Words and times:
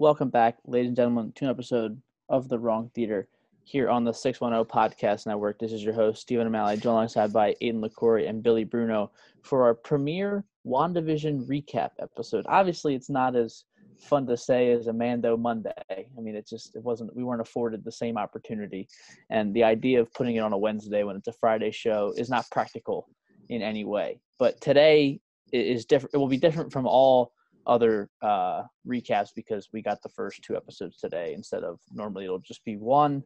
Welcome 0.00 0.28
back, 0.28 0.58
ladies 0.64 0.86
and 0.86 0.96
gentlemen, 0.96 1.32
to 1.34 1.46
an 1.46 1.50
episode 1.50 2.00
of 2.28 2.48
The 2.48 2.56
Wrong 2.56 2.88
Theatre 2.94 3.26
here 3.64 3.90
on 3.90 4.04
the 4.04 4.12
610 4.14 4.64
Podcast 4.66 5.26
Network. 5.26 5.58
This 5.58 5.72
is 5.72 5.82
your 5.82 5.92
host, 5.92 6.22
Stephen 6.22 6.46
O'Malley, 6.46 6.76
joined 6.76 6.84
alongside 6.84 7.32
by 7.32 7.56
Aiden 7.60 7.84
LaCory 7.84 8.28
and 8.28 8.40
Billy 8.40 8.62
Bruno 8.62 9.10
for 9.42 9.64
our 9.64 9.74
premiere 9.74 10.44
WandaVision 10.64 11.48
recap 11.48 11.90
episode. 12.00 12.46
Obviously, 12.48 12.94
it's 12.94 13.10
not 13.10 13.34
as 13.34 13.64
fun 13.98 14.24
to 14.28 14.36
say 14.36 14.70
as 14.70 14.86
a 14.86 14.92
Mando 14.92 15.36
Monday. 15.36 15.72
I 15.90 16.20
mean, 16.20 16.36
it 16.36 16.46
just 16.46 16.76
it 16.76 16.82
wasn't 16.84 17.16
we 17.16 17.24
weren't 17.24 17.40
afforded 17.40 17.82
the 17.82 17.90
same 17.90 18.16
opportunity, 18.16 18.86
and 19.30 19.52
the 19.52 19.64
idea 19.64 20.00
of 20.00 20.14
putting 20.14 20.36
it 20.36 20.44
on 20.44 20.52
a 20.52 20.58
Wednesday 20.58 21.02
when 21.02 21.16
it's 21.16 21.26
a 21.26 21.32
Friday 21.32 21.72
show 21.72 22.14
is 22.16 22.30
not 22.30 22.48
practical 22.52 23.08
in 23.48 23.62
any 23.62 23.84
way. 23.84 24.20
But 24.38 24.60
today 24.60 25.18
is 25.52 25.86
different. 25.86 26.14
It 26.14 26.18
will 26.18 26.28
be 26.28 26.36
different 26.36 26.72
from 26.72 26.86
all 26.86 27.32
other 27.68 28.08
uh, 28.22 28.62
recaps 28.86 29.28
because 29.36 29.68
we 29.72 29.82
got 29.82 30.02
the 30.02 30.08
first 30.08 30.42
two 30.42 30.56
episodes 30.56 30.96
today 30.96 31.34
instead 31.34 31.62
of 31.62 31.78
normally 31.92 32.24
it'll 32.24 32.38
just 32.40 32.64
be 32.64 32.76
one. 32.76 33.22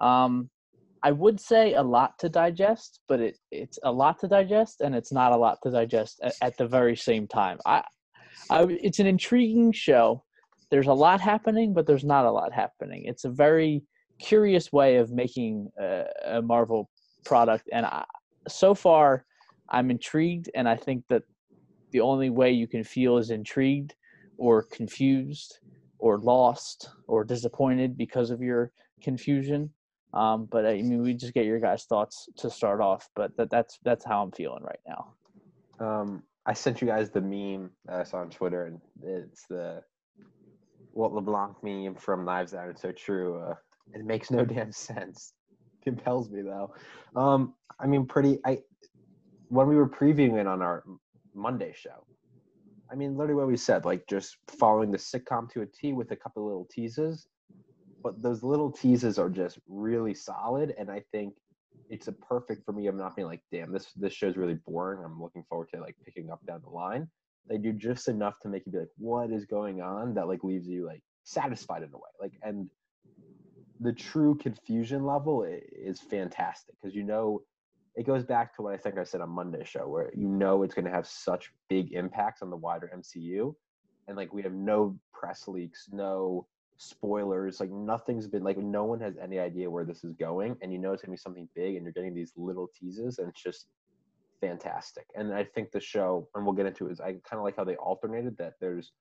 Um, 0.00 0.50
I 1.04 1.10
would 1.12 1.40
say 1.40 1.74
a 1.74 1.82
lot 1.82 2.18
to 2.20 2.28
digest, 2.28 3.00
but 3.08 3.20
it, 3.20 3.36
it's 3.50 3.78
a 3.82 3.92
lot 3.92 4.18
to 4.20 4.28
digest 4.28 4.80
and 4.80 4.94
it's 4.94 5.12
not 5.12 5.32
a 5.32 5.36
lot 5.36 5.58
to 5.64 5.70
digest 5.70 6.20
at, 6.22 6.34
at 6.40 6.56
the 6.56 6.66
very 6.66 6.96
same 6.96 7.26
time. 7.26 7.58
I, 7.66 7.82
I, 8.50 8.64
it's 8.68 8.98
an 8.98 9.06
intriguing 9.06 9.72
show. 9.72 10.24
There's 10.70 10.86
a 10.86 10.92
lot 10.92 11.20
happening, 11.20 11.74
but 11.74 11.86
there's 11.86 12.04
not 12.04 12.24
a 12.24 12.30
lot 12.30 12.52
happening. 12.52 13.04
It's 13.04 13.24
a 13.24 13.30
very 13.30 13.82
curious 14.20 14.72
way 14.72 14.96
of 14.96 15.10
making 15.10 15.68
a, 15.78 16.04
a 16.24 16.42
Marvel 16.42 16.88
product, 17.24 17.68
and 17.72 17.84
I, 17.84 18.04
so 18.48 18.74
far, 18.74 19.24
I'm 19.68 19.90
intrigued, 19.90 20.50
and 20.54 20.68
I 20.68 20.76
think 20.76 21.04
that 21.08 21.22
the 21.92 22.00
only 22.00 22.30
way 22.30 22.50
you 22.50 22.66
can 22.66 22.84
feel 22.84 23.18
is 23.18 23.30
intrigued 23.30 23.94
or 24.38 24.64
confused 24.64 25.58
or 25.98 26.18
lost 26.18 26.90
or 27.06 27.24
disappointed 27.24 27.96
because 27.96 28.30
of 28.30 28.42
your 28.42 28.72
confusion. 29.02 29.70
Um, 30.14 30.46
but 30.50 30.66
I 30.66 30.74
mean, 30.82 31.02
we 31.02 31.14
just 31.14 31.32
get 31.32 31.46
your 31.46 31.60
guys' 31.60 31.84
thoughts 31.84 32.28
to 32.38 32.50
start 32.50 32.80
off. 32.80 33.08
But 33.14 33.36
that, 33.36 33.50
that's 33.50 33.78
that's 33.84 34.04
how 34.04 34.22
I'm 34.22 34.32
feeling 34.32 34.62
right 34.62 34.80
now. 34.86 35.14
Um, 35.78 36.22
I 36.44 36.52
sent 36.54 36.80
you 36.80 36.88
guys 36.88 37.10
the 37.10 37.20
meme 37.20 37.70
that 37.86 38.00
I 38.00 38.02
saw 38.02 38.18
on 38.18 38.30
Twitter, 38.30 38.66
and 38.66 38.80
it's 39.02 39.46
the 39.48 39.82
Benoit 40.94 41.24
Blanc 41.24 41.56
meme 41.62 41.94
from 41.94 42.24
Knives 42.24 42.52
Out. 42.52 42.68
It's 42.68 42.82
so 42.82 42.92
true. 42.92 43.40
Uh, 43.40 43.54
it 43.94 44.04
makes 44.04 44.30
no 44.30 44.44
damn 44.44 44.72
sense. 44.72 45.32
Compels 45.84 46.30
me 46.30 46.42
though. 46.42 46.74
Um, 47.16 47.54
I 47.80 47.86
mean, 47.86 48.06
pretty. 48.06 48.38
I 48.44 48.58
when 49.48 49.66
we 49.68 49.76
were 49.76 49.88
previewing 49.88 50.40
it 50.40 50.46
on 50.46 50.62
our 50.62 50.84
Monday 51.34 51.72
show. 51.74 52.06
I 52.90 52.94
mean, 52.94 53.16
literally 53.16 53.40
what 53.40 53.48
we 53.48 53.56
said, 53.56 53.84
like 53.84 54.06
just 54.08 54.36
following 54.58 54.90
the 54.90 54.98
sitcom 54.98 55.50
to 55.52 55.62
a 55.62 55.66
T 55.66 55.92
with 55.92 56.10
a 56.10 56.16
couple 56.16 56.44
little 56.46 56.68
teases. 56.70 57.26
But 58.02 58.20
those 58.20 58.42
little 58.42 58.70
teases 58.70 59.18
are 59.18 59.30
just 59.30 59.58
really 59.68 60.12
solid, 60.12 60.74
and 60.76 60.90
I 60.90 61.04
think 61.12 61.34
it's 61.88 62.08
a 62.08 62.12
perfect 62.12 62.64
for 62.64 62.72
me. 62.72 62.86
I'm 62.88 62.96
not 62.96 63.14
being 63.14 63.28
like, 63.28 63.42
damn, 63.52 63.72
this 63.72 63.92
this 63.92 64.12
show's 64.12 64.36
really 64.36 64.58
boring. 64.66 65.04
I'm 65.04 65.20
looking 65.20 65.44
forward 65.48 65.68
to 65.74 65.80
like 65.80 65.96
picking 66.04 66.30
up 66.30 66.44
down 66.46 66.62
the 66.64 66.70
line. 66.70 67.08
They 67.48 67.58
do 67.58 67.72
just 67.72 68.08
enough 68.08 68.34
to 68.42 68.48
make 68.48 68.66
you 68.66 68.72
be 68.72 68.78
like, 68.78 68.88
what 68.98 69.30
is 69.30 69.44
going 69.46 69.80
on? 69.80 70.14
That 70.14 70.28
like 70.28 70.42
leaves 70.42 70.66
you 70.66 70.86
like 70.86 71.02
satisfied 71.24 71.82
in 71.82 71.90
a 71.92 71.96
way. 71.96 72.10
Like, 72.20 72.32
and 72.42 72.68
the 73.80 73.92
true 73.92 74.36
confusion 74.36 75.04
level 75.04 75.44
is 75.44 76.00
fantastic 76.00 76.74
because 76.80 76.94
you 76.94 77.02
know 77.02 77.42
it 77.94 78.06
goes 78.06 78.24
back 78.24 78.54
to 78.56 78.62
what 78.62 78.74
I 78.74 78.76
think 78.76 78.98
I 78.98 79.04
said 79.04 79.20
on 79.20 79.30
Monday 79.30 79.64
show, 79.64 79.88
where 79.88 80.10
you 80.14 80.28
know 80.28 80.62
it's 80.62 80.74
going 80.74 80.84
to 80.86 80.90
have 80.90 81.06
such 81.06 81.52
big 81.68 81.92
impacts 81.92 82.42
on 82.42 82.50
the 82.50 82.56
wider 82.56 82.90
MCU, 82.94 83.54
and 84.08 84.16
like 84.16 84.32
we 84.32 84.42
have 84.42 84.54
no 84.54 84.98
press 85.12 85.46
leaks, 85.46 85.88
no 85.92 86.46
spoilers, 86.78 87.60
like 87.60 87.70
nothing's 87.70 88.26
been 88.26 88.42
like 88.42 88.56
no 88.56 88.84
one 88.84 89.00
has 89.00 89.14
any 89.22 89.38
idea 89.38 89.70
where 89.70 89.84
this 89.84 90.04
is 90.04 90.14
going, 90.14 90.56
and 90.62 90.72
you 90.72 90.78
know 90.78 90.92
it's 90.92 91.02
going 91.02 91.16
to 91.16 91.20
be 91.20 91.22
something 91.22 91.48
big, 91.54 91.76
and 91.76 91.84
you're 91.84 91.92
getting 91.92 92.14
these 92.14 92.32
little 92.36 92.68
teases, 92.78 93.18
and 93.18 93.28
it's 93.28 93.42
just 93.42 93.66
fantastic. 94.40 95.06
And 95.14 95.32
I 95.34 95.44
think 95.44 95.70
the 95.70 95.80
show, 95.80 96.28
and 96.34 96.44
we'll 96.44 96.54
get 96.54 96.66
into 96.66 96.88
it, 96.88 96.92
is 96.92 97.00
I 97.00 97.12
kind 97.12 97.38
of 97.38 97.42
like 97.42 97.56
how 97.56 97.64
they 97.64 97.76
alternated 97.76 98.38
that. 98.38 98.54
There's 98.58 98.92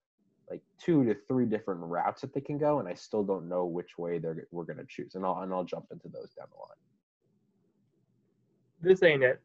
like 0.49 0.61
two 0.77 1.05
to 1.05 1.15
three 1.29 1.45
different 1.45 1.79
routes 1.79 2.21
that 2.21 2.33
they 2.33 2.41
can 2.41 2.57
go, 2.57 2.79
and 2.79 2.89
I 2.89 2.93
still 2.93 3.23
don't 3.23 3.47
know 3.47 3.65
which 3.65 3.97
way 3.97 4.19
they're 4.19 4.47
we're 4.51 4.65
going 4.65 4.79
to 4.79 4.85
choose, 4.89 5.15
and 5.15 5.25
I'll 5.25 5.39
and 5.39 5.53
I'll 5.53 5.63
jump 5.63 5.85
into 5.91 6.09
those 6.09 6.33
down 6.33 6.47
the 6.51 6.59
line 6.59 6.90
this 8.81 9.03
ain't 9.03 9.23
it. 9.23 9.41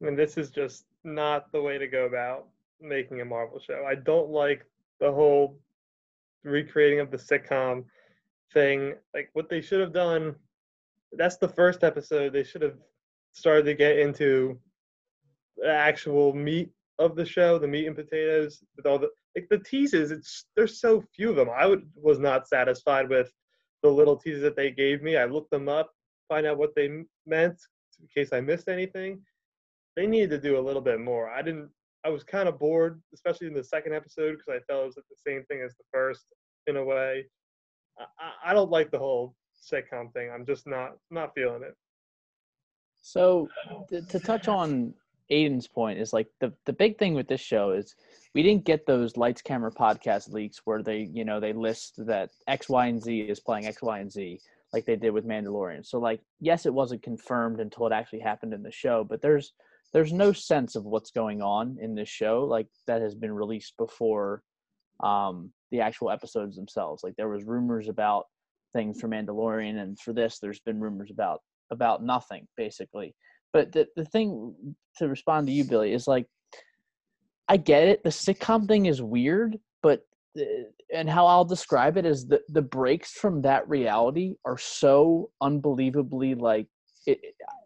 I 0.00 0.04
mean, 0.04 0.16
this 0.16 0.36
is 0.36 0.50
just 0.50 0.84
not 1.04 1.50
the 1.52 1.62
way 1.62 1.78
to 1.78 1.86
go 1.86 2.06
about 2.06 2.46
making 2.80 3.20
a 3.20 3.24
Marvel 3.24 3.60
show. 3.60 3.84
I 3.88 3.94
don't 3.94 4.30
like 4.30 4.64
the 5.00 5.12
whole 5.12 5.58
recreating 6.44 7.00
of 7.00 7.10
the 7.10 7.16
sitcom 7.16 7.84
thing. 8.52 8.94
Like 9.14 9.30
what 9.32 9.48
they 9.48 9.60
should 9.60 9.80
have 9.80 9.92
done. 9.92 10.34
That's 11.12 11.36
the 11.36 11.48
first 11.48 11.84
episode. 11.84 12.32
They 12.32 12.44
should 12.44 12.62
have 12.62 12.78
started 13.32 13.64
to 13.64 13.74
get 13.74 13.98
into 13.98 14.58
the 15.56 15.70
actual 15.70 16.32
meat 16.32 16.70
of 16.98 17.16
the 17.16 17.24
show, 17.24 17.58
the 17.58 17.68
meat 17.68 17.86
and 17.86 17.96
potatoes 17.96 18.62
with 18.76 18.86
all 18.86 18.98
the 18.98 19.10
like 19.36 19.48
the 19.50 19.58
teases. 19.58 20.10
It's 20.10 20.46
there's 20.56 20.80
so 20.80 21.02
few 21.14 21.30
of 21.30 21.36
them. 21.36 21.48
I 21.54 21.66
would 21.66 21.88
was 21.94 22.18
not 22.18 22.48
satisfied 22.48 23.08
with 23.08 23.30
the 23.82 23.90
little 23.90 24.16
teases 24.16 24.42
that 24.42 24.56
they 24.56 24.70
gave 24.70 25.02
me. 25.02 25.16
I 25.16 25.24
looked 25.24 25.50
them 25.50 25.68
up, 25.68 25.90
find 26.28 26.46
out 26.46 26.58
what 26.58 26.74
they 26.74 27.04
meant, 27.26 27.60
in 28.02 28.08
case 28.14 28.32
I 28.32 28.40
missed 28.40 28.68
anything. 28.68 29.20
They 29.96 30.06
needed 30.06 30.30
to 30.30 30.38
do 30.38 30.58
a 30.58 30.60
little 30.60 30.82
bit 30.82 31.00
more. 31.00 31.30
I 31.30 31.42
didn't. 31.42 31.70
I 32.04 32.10
was 32.10 32.24
kind 32.24 32.48
of 32.48 32.58
bored, 32.58 33.00
especially 33.14 33.46
in 33.46 33.54
the 33.54 33.62
second 33.62 33.94
episode, 33.94 34.32
because 34.32 34.48
I 34.48 34.72
felt 34.72 34.82
it 34.82 34.86
was 34.86 34.94
the 34.96 35.30
same 35.30 35.44
thing 35.44 35.62
as 35.64 35.76
the 35.76 35.84
first 35.92 36.26
in 36.66 36.76
a 36.76 36.84
way. 36.84 37.26
I, 37.98 38.50
I 38.50 38.54
don't 38.54 38.70
like 38.70 38.90
the 38.90 38.98
whole 38.98 39.36
sitcom 39.54 40.12
thing. 40.12 40.30
I'm 40.30 40.44
just 40.44 40.66
not 40.66 40.96
not 41.10 41.34
feeling 41.34 41.62
it. 41.62 41.76
So 43.02 43.48
to, 43.88 44.02
to 44.02 44.20
touch 44.20 44.48
on 44.48 44.94
Aiden's 45.30 45.68
point 45.68 45.98
is 45.98 46.12
like 46.12 46.28
the 46.40 46.52
the 46.66 46.72
big 46.72 46.98
thing 46.98 47.14
with 47.14 47.28
this 47.28 47.40
show 47.40 47.70
is 47.70 47.94
we 48.34 48.42
didn't 48.42 48.64
get 48.64 48.86
those 48.86 49.16
lights 49.16 49.42
camera 49.42 49.70
podcast 49.70 50.32
leaks 50.32 50.62
where 50.64 50.82
they 50.82 51.08
you 51.12 51.24
know 51.24 51.40
they 51.40 51.52
list 51.52 51.94
that 52.06 52.30
X 52.48 52.68
Y 52.68 52.86
and 52.86 53.02
Z 53.02 53.20
is 53.20 53.40
playing 53.40 53.66
X 53.66 53.82
Y 53.82 53.98
and 53.98 54.10
Z 54.10 54.40
like 54.72 54.86
they 54.86 54.96
did 54.96 55.10
with 55.10 55.26
Mandalorian. 55.26 55.86
So 55.86 55.98
like 55.98 56.20
yes, 56.40 56.66
it 56.66 56.74
wasn't 56.74 57.02
confirmed 57.02 57.60
until 57.60 57.86
it 57.86 57.92
actually 57.92 58.20
happened 58.20 58.54
in 58.54 58.62
the 58.62 58.72
show, 58.72 59.04
but 59.08 59.20
there's 59.20 59.52
there's 59.92 60.12
no 60.12 60.32
sense 60.32 60.74
of 60.74 60.84
what's 60.84 61.10
going 61.10 61.42
on 61.42 61.76
in 61.80 61.94
this 61.94 62.08
show 62.08 62.44
like 62.44 62.66
that 62.86 63.02
has 63.02 63.14
been 63.14 63.32
released 63.32 63.74
before 63.76 64.42
um 65.02 65.50
the 65.70 65.80
actual 65.80 66.10
episodes 66.10 66.56
themselves. 66.56 67.02
Like 67.02 67.14
there 67.16 67.28
was 67.28 67.44
rumors 67.44 67.88
about 67.88 68.24
things 68.72 69.00
for 69.00 69.08
Mandalorian 69.08 69.80
and 69.80 69.98
for 69.98 70.12
this 70.12 70.38
there's 70.38 70.60
been 70.60 70.80
rumors 70.80 71.10
about 71.10 71.40
about 71.70 72.02
nothing 72.02 72.46
basically. 72.56 73.14
But 73.52 73.72
the 73.72 73.86
the 73.96 74.06
thing 74.06 74.54
to 74.98 75.08
respond 75.08 75.46
to 75.46 75.52
you 75.52 75.64
Billy 75.64 75.92
is 75.92 76.06
like 76.06 76.26
I 77.48 77.58
get 77.58 77.88
it. 77.88 78.02
The 78.02 78.10
sitcom 78.10 78.66
thing 78.66 78.86
is 78.86 79.02
weird, 79.02 79.58
but 79.82 80.06
and 80.92 81.08
how 81.08 81.26
I'll 81.26 81.44
describe 81.44 81.96
it 81.96 82.06
is 82.06 82.26
that 82.26 82.42
the 82.48 82.62
breaks 82.62 83.12
from 83.12 83.42
that 83.42 83.68
reality 83.68 84.36
are 84.44 84.58
so 84.58 85.30
unbelievably 85.40 86.36
like 86.36 86.66
it, 87.06 87.20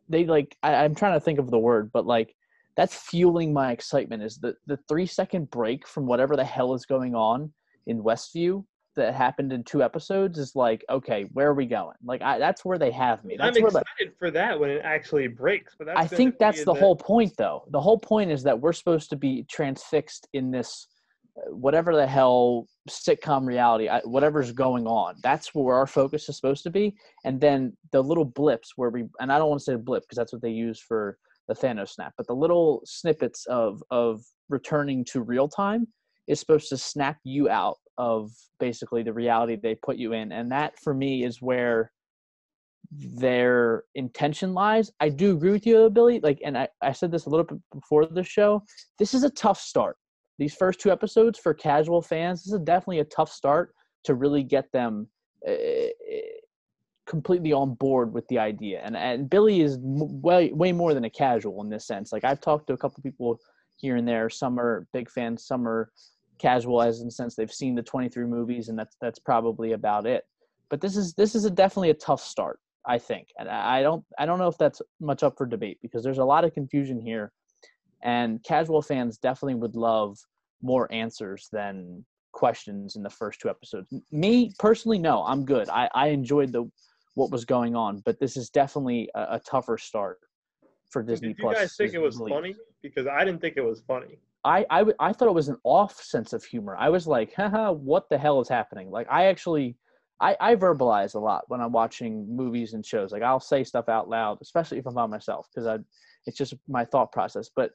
they 0.08 0.24
like 0.24 0.56
I, 0.62 0.74
I'm 0.74 0.94
trying 0.94 1.14
to 1.14 1.20
think 1.20 1.38
of 1.38 1.50
the 1.50 1.58
word, 1.58 1.90
but 1.92 2.06
like 2.06 2.34
that's 2.76 2.94
fueling 2.94 3.52
my 3.52 3.72
excitement 3.72 4.22
is 4.22 4.38
the 4.38 4.54
the 4.66 4.78
three 4.88 5.06
second 5.06 5.50
break 5.50 5.86
from 5.86 6.06
whatever 6.06 6.36
the 6.36 6.44
hell 6.44 6.74
is 6.74 6.86
going 6.86 7.14
on 7.14 7.52
in 7.86 8.02
Westview 8.02 8.64
that 8.96 9.14
happened 9.14 9.52
in 9.52 9.62
two 9.62 9.82
episodes 9.82 10.38
is 10.38 10.56
like 10.56 10.84
okay 10.88 11.24
where 11.32 11.48
are 11.48 11.54
we 11.54 11.66
going? 11.66 11.96
Like 12.04 12.22
I, 12.22 12.38
that's 12.38 12.64
where 12.64 12.78
they 12.78 12.90
have 12.90 13.24
me. 13.24 13.36
That's 13.36 13.56
i'm 13.56 13.64
excited 13.64 13.84
the, 13.98 14.12
for 14.18 14.30
that 14.30 14.58
when 14.58 14.70
it 14.70 14.80
actually 14.84 15.28
breaks 15.28 15.74
but 15.78 15.88
i 15.88 16.06
think 16.06 16.38
that's 16.38 16.64
the 16.64 16.74
whole 16.74 16.96
point 16.96 17.32
though. 17.36 17.64
The 17.70 17.80
whole 17.80 17.98
point 17.98 18.30
is 18.30 18.42
that 18.44 18.58
we're 18.58 18.72
supposed 18.72 19.10
to 19.10 19.16
be 19.16 19.44
transfixed 19.44 20.28
in 20.32 20.50
this 20.50 20.88
whatever 21.48 21.94
the 21.94 22.06
hell 22.06 22.66
sitcom 22.88 23.46
reality, 23.46 23.88
whatever's 24.04 24.52
going 24.52 24.86
on. 24.86 25.16
That's 25.22 25.54
where 25.54 25.76
our 25.76 25.86
focus 25.86 26.28
is 26.28 26.36
supposed 26.36 26.62
to 26.64 26.70
be. 26.70 26.96
And 27.24 27.40
then 27.40 27.76
the 27.92 28.02
little 28.02 28.24
blips 28.24 28.72
where 28.76 28.90
we, 28.90 29.04
and 29.20 29.32
I 29.32 29.38
don't 29.38 29.48
want 29.48 29.60
to 29.60 29.64
say 29.64 29.76
blip 29.76 30.04
because 30.04 30.16
that's 30.16 30.32
what 30.32 30.42
they 30.42 30.50
use 30.50 30.80
for 30.80 31.18
the 31.48 31.54
Thanos 31.54 31.90
snap, 31.90 32.12
but 32.16 32.26
the 32.26 32.34
little 32.34 32.82
snippets 32.84 33.46
of 33.46 33.82
of 33.90 34.22
returning 34.48 35.04
to 35.04 35.22
real 35.22 35.48
time 35.48 35.86
is 36.26 36.40
supposed 36.40 36.68
to 36.70 36.76
snap 36.76 37.18
you 37.24 37.48
out 37.48 37.76
of 37.98 38.30
basically 38.58 39.02
the 39.02 39.12
reality 39.12 39.56
they 39.56 39.74
put 39.76 39.96
you 39.96 40.12
in. 40.12 40.32
And 40.32 40.50
that 40.50 40.78
for 40.82 40.92
me 40.92 41.24
is 41.24 41.40
where 41.40 41.92
their 42.90 43.84
intention 43.94 44.54
lies. 44.54 44.90
I 45.00 45.08
do 45.08 45.36
agree 45.36 45.52
with 45.52 45.66
you, 45.66 45.88
Billy. 45.90 46.20
Like, 46.20 46.40
and 46.44 46.56
I, 46.58 46.68
I 46.82 46.92
said 46.92 47.10
this 47.10 47.26
a 47.26 47.30
little 47.30 47.44
bit 47.44 47.58
before 47.72 48.06
the 48.06 48.22
show. 48.22 48.62
This 48.98 49.14
is 49.14 49.24
a 49.24 49.30
tough 49.30 49.60
start 49.60 49.96
these 50.38 50.54
first 50.54 50.80
two 50.80 50.90
episodes 50.90 51.38
for 51.38 51.54
casual 51.54 52.02
fans, 52.02 52.44
this 52.44 52.52
is 52.52 52.60
definitely 52.60 53.00
a 53.00 53.04
tough 53.04 53.30
start 53.30 53.74
to 54.04 54.14
really 54.14 54.42
get 54.42 54.70
them 54.72 55.08
uh, 55.48 55.52
completely 57.06 57.52
on 57.52 57.74
board 57.74 58.12
with 58.12 58.26
the 58.28 58.38
idea. 58.38 58.80
And 58.84 58.96
and 58.96 59.30
Billy 59.30 59.60
is 59.60 59.78
way 59.80 60.52
way 60.52 60.72
more 60.72 60.92
than 60.92 61.04
a 61.04 61.10
casual 61.10 61.62
in 61.62 61.70
this 61.70 61.86
sense. 61.86 62.12
Like 62.12 62.24
I've 62.24 62.40
talked 62.40 62.66
to 62.66 62.72
a 62.74 62.76
couple 62.76 63.02
people 63.02 63.38
here 63.76 63.96
and 63.96 64.06
there. 64.06 64.28
Some 64.28 64.58
are 64.58 64.86
big 64.92 65.10
fans, 65.10 65.46
some 65.46 65.66
are 65.66 65.90
casual 66.38 66.82
as 66.82 67.00
in 67.00 67.06
the 67.06 67.10
sense 67.10 67.34
they've 67.34 67.50
seen 67.50 67.74
the 67.74 67.82
23 67.82 68.26
movies 68.26 68.68
and 68.68 68.78
that's 68.78 68.96
that's 69.00 69.18
probably 69.18 69.72
about 69.72 70.06
it. 70.06 70.24
But 70.68 70.80
this 70.80 70.96
is 70.96 71.14
this 71.14 71.34
is 71.34 71.44
a 71.44 71.50
definitely 71.50 71.90
a 71.90 71.94
tough 71.94 72.20
start, 72.20 72.58
I 72.86 72.98
think. 72.98 73.28
And 73.38 73.48
I 73.48 73.78
I 73.78 73.82
don't 73.82 74.04
I 74.18 74.26
don't 74.26 74.38
know 74.38 74.48
if 74.48 74.58
that's 74.58 74.82
much 75.00 75.22
up 75.22 75.38
for 75.38 75.46
debate 75.46 75.78
because 75.82 76.02
there's 76.02 76.18
a 76.18 76.24
lot 76.24 76.44
of 76.44 76.52
confusion 76.52 77.00
here 77.00 77.32
and 78.06 78.42
casual 78.44 78.80
fans 78.80 79.18
definitely 79.18 79.56
would 79.56 79.76
love 79.76 80.16
more 80.62 80.90
answers 80.92 81.48
than 81.52 82.04
questions 82.32 82.96
in 82.96 83.02
the 83.02 83.10
first 83.10 83.40
two 83.40 83.50
episodes. 83.50 83.92
Me 84.12 84.52
personally, 84.58 84.98
no, 84.98 85.24
I'm 85.24 85.44
good. 85.44 85.68
I, 85.68 85.90
I 85.92 86.08
enjoyed 86.08 86.52
the 86.52 86.70
what 87.14 87.30
was 87.30 87.44
going 87.44 87.74
on, 87.74 88.02
but 88.04 88.20
this 88.20 88.36
is 88.36 88.48
definitely 88.48 89.10
a, 89.14 89.20
a 89.32 89.40
tougher 89.40 89.76
start 89.76 90.18
for 90.90 91.02
Disney 91.02 91.34
Plus. 91.34 91.36
Did 91.36 91.38
you 91.38 91.44
Plus. 91.44 91.56
guys 91.56 91.76
think 91.76 91.94
it 91.94 91.98
was 91.98 92.16
release. 92.18 92.34
funny? 92.34 92.56
Because 92.82 93.06
I 93.06 93.24
didn't 93.24 93.40
think 93.40 93.56
it 93.56 93.64
was 93.64 93.82
funny. 93.88 94.18
I, 94.44 94.64
I, 94.70 94.78
w- 94.78 94.96
I 95.00 95.12
thought 95.12 95.28
it 95.28 95.34
was 95.34 95.48
an 95.48 95.56
off 95.64 96.00
sense 96.00 96.32
of 96.32 96.44
humor. 96.44 96.76
I 96.78 96.88
was 96.90 97.06
like, 97.08 97.34
haha, 97.34 97.72
what 97.72 98.08
the 98.08 98.18
hell 98.18 98.40
is 98.40 98.48
happening? 98.48 98.90
Like, 98.90 99.08
I 99.10 99.26
actually, 99.26 99.76
I, 100.20 100.36
I 100.40 100.54
verbalize 100.54 101.14
a 101.16 101.18
lot 101.18 101.44
when 101.48 101.60
I'm 101.60 101.72
watching 101.72 102.26
movies 102.28 102.74
and 102.74 102.86
shows. 102.86 103.10
Like, 103.10 103.22
I'll 103.22 103.40
say 103.40 103.64
stuff 103.64 103.88
out 103.88 104.08
loud, 104.08 104.38
especially 104.40 104.78
if 104.78 104.86
I'm 104.86 104.94
by 104.94 105.06
myself, 105.06 105.48
because 105.52 105.66
I, 105.66 105.78
it's 106.26 106.36
just 106.36 106.54
my 106.68 106.84
thought 106.84 107.10
process. 107.10 107.50
But 107.56 107.72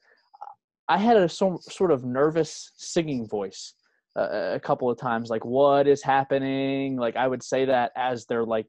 I 0.92 0.98
had 0.98 1.16
a 1.16 1.30
so, 1.30 1.58
sort 1.70 1.92
of 1.92 2.04
nervous 2.04 2.72
singing 2.76 3.26
voice 3.28 3.74
uh, 4.20 4.52
a 4.54 4.60
couple 4.60 4.90
of 4.90 4.98
times, 5.00 5.30
like, 5.30 5.46
what 5.46 5.88
is 5.88 6.04
happening? 6.04 6.98
Like, 6.98 7.16
I 7.16 7.28
would 7.28 7.42
say 7.42 7.64
that 7.66 7.94
as 7.96 8.26
they're 8.26 8.46
like, 8.46 8.68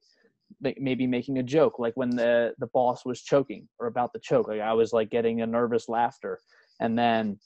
maybe 0.78 1.06
making 1.06 1.38
a 1.38 1.42
joke, 1.42 1.78
like 1.78 1.94
when 1.96 2.10
the 2.10 2.52
the 2.58 2.68
boss 2.68 3.04
was 3.04 3.22
choking 3.22 3.66
or 3.80 3.86
about 3.88 4.12
to 4.12 4.20
choke. 4.20 4.46
Like, 4.48 4.60
I 4.60 4.72
was 4.72 4.92
like 4.92 5.10
getting 5.10 5.40
a 5.40 5.46
nervous 5.46 5.88
laughter, 5.88 6.38
and 6.78 6.96
then 6.96 7.38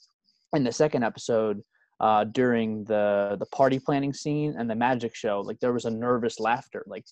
in 0.55 0.63
the 0.63 0.71
second 0.71 1.03
episode 1.03 1.61
uh, 1.99 2.23
during 2.25 2.83
the 2.83 3.35
the 3.39 3.45
party 3.47 3.79
planning 3.79 4.13
scene 4.13 4.55
and 4.57 4.69
the 4.69 4.75
magic 4.75 5.15
show 5.15 5.41
like 5.41 5.59
there 5.59 5.73
was 5.73 5.85
a 5.85 5.89
nervous 5.89 6.39
laughter 6.39 6.83
like 6.87 7.05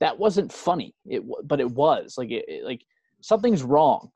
that 0.00 0.18
wasn't 0.18 0.50
funny 0.50 0.94
it 1.06 1.22
but 1.44 1.60
it 1.60 1.70
was 1.70 2.14
like 2.16 2.30
it, 2.30 2.44
it- 2.48 2.64
like 2.64 2.82
something's 3.20 3.62
wrong 3.62 4.10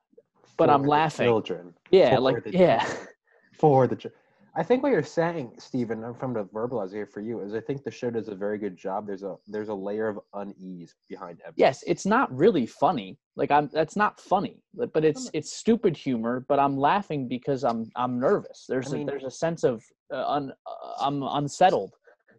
but 0.57 0.71
i'm 0.71 0.83
laughing 0.85 1.27
Children. 1.27 1.75
yeah 1.91 2.15
for 2.15 2.21
like 2.21 2.45
the 2.45 2.53
yeah 2.53 2.87
For 3.59 3.87
the. 3.87 4.11
I 4.57 4.63
think 4.63 4.83
what 4.83 4.93
you're 4.93 5.03
saying, 5.03 5.53
Stephen, 5.59 6.05
I'm 6.05 6.15
from 6.15 6.33
the 6.35 6.45
verbalize 6.45 6.93
here 6.93 7.07
for 7.07 7.21
you, 7.21 7.41
is 7.41 7.55
I 7.55 7.61
think 7.61 7.83
the 7.83 7.91
show 7.91 8.11
does 8.11 8.29
a 8.29 8.35
very 8.35 8.59
good 8.59 8.77
job. 8.77 9.07
There's 9.07 9.23
a 9.23 9.37
there's 9.49 9.69
a 9.69 9.75
layer 9.75 10.09
of 10.09 10.19
unease 10.35 10.95
behind 11.09 11.41
everything. 11.41 11.55
yes 11.65 11.83
it's 11.87 12.07
not 12.07 12.33
really 12.37 12.67
funny 12.67 13.19
like 13.37 13.51
i'm 13.51 13.69
that's 13.73 13.97
not 13.97 14.21
funny 14.21 14.63
but 14.75 14.93
but 14.93 15.05
it's 15.05 15.31
it's 15.33 15.53
stupid 15.57 15.97
humor 15.97 16.45
but 16.49 16.59
i'm 16.59 16.77
laughing 16.77 17.27
because 17.29 17.65
i'm 17.65 17.91
i'm 17.97 18.19
nervous 18.21 18.65
there's 18.69 18.93
I 18.93 18.97
mean- 18.97 19.09
a 19.09 19.11
there's 19.13 19.25
a 19.25 19.31
sense 19.31 19.65
of 19.65 19.83
uh, 20.13 20.25
un, 20.37 20.53
uh, 20.67 21.05
i'm 21.07 21.23
unsettled 21.23 21.93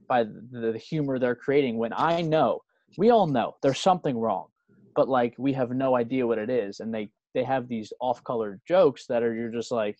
by 0.07 0.23
the, 0.23 0.71
the 0.73 0.77
humor 0.77 1.19
they're 1.19 1.35
creating 1.35 1.77
when 1.77 1.93
i 1.93 2.21
know 2.21 2.59
we 2.97 3.09
all 3.09 3.27
know 3.27 3.55
there's 3.61 3.79
something 3.79 4.17
wrong 4.17 4.47
but 4.95 5.07
like 5.09 5.33
we 5.37 5.51
have 5.53 5.71
no 5.71 5.95
idea 5.95 6.25
what 6.25 6.37
it 6.37 6.49
is 6.49 6.79
and 6.81 6.93
they 6.93 7.09
they 7.35 7.43
have 7.43 7.67
these 7.67 7.93
off-color 7.99 8.59
jokes 8.67 9.05
that 9.05 9.21
are 9.21 9.35
you're 9.35 9.51
just 9.51 9.71
like 9.71 9.97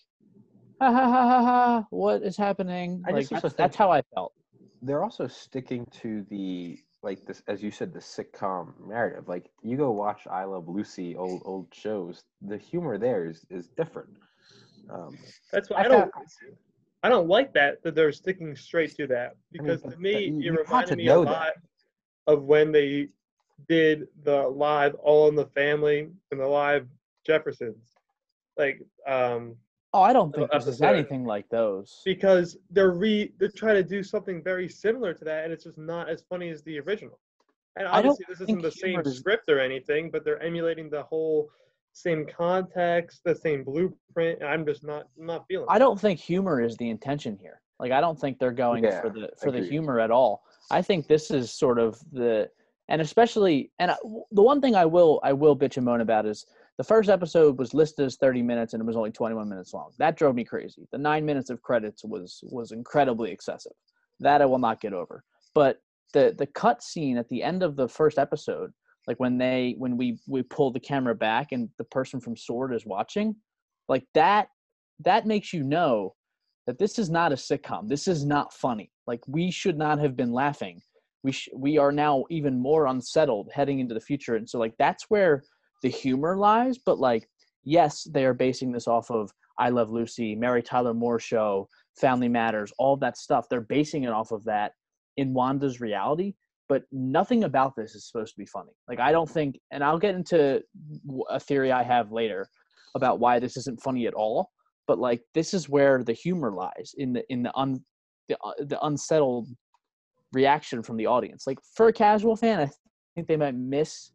ha 0.82 0.92
ha 0.92 1.08
ha 1.12 1.30
ha 1.30 1.44
ha 1.44 1.86
what 1.92 2.24
is 2.24 2.36
happening 2.36 3.04
I 3.08 3.12
like 3.12 3.30
just 3.30 3.44
that's, 3.44 3.54
that's 3.56 3.76
how 3.76 3.92
i 3.92 4.02
felt 4.16 4.34
they're 4.82 5.04
also 5.04 5.28
sticking 5.28 5.86
to 6.02 6.26
the 6.32 6.80
like 7.04 7.24
this 7.28 7.44
as 7.48 7.62
you 7.62 7.70
said 7.70 7.94
the 7.94 8.00
sitcom 8.00 8.74
narrative 8.88 9.28
like 9.28 9.52
you 9.62 9.78
go 9.78 9.92
watch 9.92 10.22
i 10.32 10.44
love 10.44 10.68
lucy 10.68 11.16
old 11.16 11.44
old 11.46 11.68
shows 11.72 12.24
the 12.42 12.58
humor 12.58 12.98
there 12.98 13.26
is 13.28 13.46
is 13.52 13.68
different 13.78 14.10
um 14.90 15.16
That's 15.52 15.70
why 15.70 15.78
I 15.78 15.86
I, 15.86 15.88
don't. 15.88 16.12
I 17.04 17.10
don't 17.10 17.28
like 17.28 17.54
that 17.54 17.82
that 17.84 17.94
they're 17.96 18.12
sticking 18.12 18.56
straight 18.56 18.96
to 18.98 19.06
that 19.08 19.36
because 19.52 19.82
but- 19.82 19.92
to 19.94 19.98
me 20.00 20.12
you- 20.26 20.40
it 20.40 20.44
you 20.46 20.58
reminded 20.58 20.98
me 20.98 21.08
a 21.08 21.18
lot 21.20 21.54
that. 21.56 22.34
of 22.34 22.44
when 22.44 22.72
they 22.72 23.10
did 23.70 24.08
the 24.24 24.48
live 24.48 24.96
All 24.96 25.28
in 25.30 25.36
the 25.36 25.46
Family 25.46 26.10
and 26.32 26.40
the 26.40 26.48
live 26.48 26.88
Jeffersons, 27.26 27.96
like 28.58 28.82
um 29.08 29.56
oh 29.94 30.02
i 30.02 30.14
don't 30.14 30.34
think 30.34 30.52
this 30.52 30.64
is 30.64 30.82
episode. 30.82 30.96
anything 30.96 31.26
like 31.26 31.48
those 31.50 32.02
because 32.06 32.58
they're 32.72 32.92
re 32.92 33.32
they're 33.40 33.50
trying 33.50 33.76
to 33.76 33.84
do 33.84 34.04
something 34.04 34.44
very 34.44 34.68
similar 34.68 35.14
to 35.14 35.24
that 35.26 35.44
and 35.44 35.54
it's 35.54 35.64
just 35.64 35.78
not 35.78 36.10
as 36.10 36.24
funny 36.30 36.50
as 36.50 36.62
the 36.64 36.80
original. 36.80 37.20
And 37.78 37.88
obviously 37.88 38.26
this 38.30 38.42
isn't 38.42 38.62
the 38.62 38.72
same 38.72 39.02
is- 39.02 39.18
script 39.18 39.50
or 39.50 39.60
anything, 39.60 40.10
but 40.10 40.24
they're 40.24 40.42
emulating 40.42 40.90
the 40.90 41.04
whole 41.04 41.50
same 41.92 42.26
context, 42.26 43.22
the 43.24 43.36
same 43.36 43.64
blueprint, 43.64 44.40
and 44.40 44.48
I'm 44.50 44.66
just 44.66 44.84
not 44.84 45.08
not 45.18 45.46
feeling. 45.48 45.68
I 45.70 45.80
don't 45.80 46.00
think 46.00 46.20
humor 46.20 46.62
is 46.62 46.78
the 46.78 46.90
intention 46.90 47.38
here. 47.38 47.62
Like 47.80 47.92
I 47.92 48.00
don't 48.00 48.20
think 48.20 48.40
they're 48.40 48.52
going 48.52 48.84
for 49.02 49.10
the 49.10 49.30
for 49.42 49.52
the 49.52 49.62
humor 49.62 50.00
at 50.00 50.12
all. 50.12 50.44
I 50.72 50.82
think 50.82 51.08
this 51.08 51.32
is 51.32 51.52
sort 51.52 51.80
of 51.80 52.02
the 52.14 52.50
and 52.88 53.02
especially 53.02 53.72
and 53.80 53.92
I, 53.92 53.98
the 54.32 54.42
one 54.42 54.62
thing 54.62 54.76
I 54.76 54.86
will 54.86 55.20
I 55.24 55.34
will 55.34 55.56
bitch 55.56 55.76
and 55.78 55.86
moan 55.86 56.02
about 56.02 56.26
is 56.26 56.46
the 56.78 56.84
first 56.84 57.10
episode 57.10 57.58
was 57.58 57.74
listed 57.74 58.06
as 58.06 58.18
30 58.18 58.42
minutes 58.42 58.74
and 58.74 58.82
it 58.82 58.86
was 58.86 58.98
only 58.98 59.12
21 59.12 59.48
minutes 59.48 59.74
long. 59.74 59.92
That 59.98 60.18
drove 60.18 60.36
me 60.36 60.44
crazy. 60.44 60.88
The 60.92 60.98
9 60.98 61.26
minutes 61.26 61.50
of 61.50 61.62
credits 61.62 62.04
was 62.04 62.40
was 62.44 62.72
incredibly 62.72 63.32
excessive. 63.32 63.72
That 64.20 64.42
I 64.42 64.46
will 64.46 64.60
not 64.60 64.82
get 64.82 64.94
over. 64.94 65.24
But 65.54 65.80
the 66.14 66.34
the 66.38 66.48
cut 66.48 66.82
scene 66.82 67.18
at 67.18 67.30
the 67.30 67.44
end 67.44 67.64
of 67.64 67.76
the 67.76 67.88
first 67.88 68.18
episode 68.18 68.72
like 69.08 69.20
when 69.20 69.38
they 69.38 69.76
when 69.78 69.98
we 69.98 70.18
we 70.28 70.42
pull 70.42 70.72
the 70.72 70.80
camera 70.80 71.16
back 71.16 71.52
and 71.52 71.70
the 71.78 71.84
person 71.86 72.20
from 72.20 72.36
sword 72.36 72.74
is 72.74 72.86
watching 72.86 73.36
like 73.90 74.06
that 74.14 74.48
that 75.04 75.28
makes 75.28 75.54
you 75.54 75.64
know 75.64 76.16
that 76.68 76.80
this 76.80 76.98
is 76.98 77.10
not 77.10 77.32
a 77.32 77.36
sitcom 77.36 77.88
this 77.88 78.08
is 78.08 78.26
not 78.26 78.54
funny 78.54 78.92
like 79.08 79.22
we 79.28 79.52
should 79.52 79.78
not 79.78 80.00
have 80.00 80.16
been 80.16 80.32
laughing 80.32 80.82
we 81.24 81.32
sh- 81.32 81.50
we 81.56 81.78
are 81.78 81.92
now 81.92 82.24
even 82.30 82.58
more 82.60 82.88
unsettled 82.88 83.50
heading 83.54 83.80
into 83.80 83.94
the 83.94 84.00
future 84.00 84.36
and 84.36 84.50
so 84.50 84.58
like 84.58 84.74
that's 84.80 85.06
where 85.10 85.44
the 85.86 85.92
humor 85.92 86.36
lies 86.36 86.80
but 86.80 86.98
like 86.98 87.30
yes 87.64 88.08
they 88.12 88.26
are 88.26 88.34
basing 88.34 88.72
this 88.72 88.88
off 88.88 89.12
of 89.12 89.32
i 89.60 89.70
love 89.70 89.92
lucy 89.92 90.36
mary 90.36 90.64
tyler 90.64 90.96
moore 90.96 91.20
show 91.20 91.68
family 91.96 92.28
matters 92.28 92.74
all 92.80 92.98
that 92.98 93.18
stuff 93.18 93.46
they're 93.50 93.62
basing 93.62 94.04
it 94.04 94.10
off 94.10 94.32
of 94.32 94.44
that 94.44 94.72
in 95.18 95.32
wanda's 95.32 95.80
reality 95.80 96.34
but 96.68 96.84
nothing 96.92 97.44
about 97.44 97.76
this 97.76 97.96
is 97.96 98.08
supposed 98.08 98.34
to 98.34 98.40
be 98.40 98.46
funny. 98.46 98.72
Like 98.88 99.00
I 99.00 99.12
don't 99.12 99.30
think, 99.30 99.60
and 99.72 99.84
I'll 99.84 100.00
get 100.00 100.16
into 100.16 100.62
a 101.30 101.40
theory 101.40 101.72
I 101.72 101.84
have 101.84 102.12
later 102.12 102.48
about 102.96 103.20
why 103.20 103.40
this 103.40 103.58
isn't 103.58 103.82
funny 103.82 104.08
at 104.08 104.14
all. 104.14 104.50
But 104.88 105.00
like 105.00 105.22
this 105.34 105.54
is 105.54 105.70
where 105.70 106.04
the 106.04 106.14
humor 106.14 106.52
lies 106.52 106.94
in 106.98 107.14
the 107.14 107.24
in 107.30 107.44
the 107.44 107.56
un 107.56 107.84
the, 108.30 108.38
uh, 108.44 108.54
the 108.60 108.84
unsettled 108.86 109.48
reaction 110.34 110.82
from 110.82 110.98
the 110.98 111.06
audience. 111.06 111.46
Like 111.46 111.60
for 111.76 111.88
a 111.88 111.94
casual 111.94 112.36
fan, 112.36 112.60
I 112.60 112.70
think 113.16 113.28
they 113.28 113.38
might 113.38 113.56
miss 113.56 114.12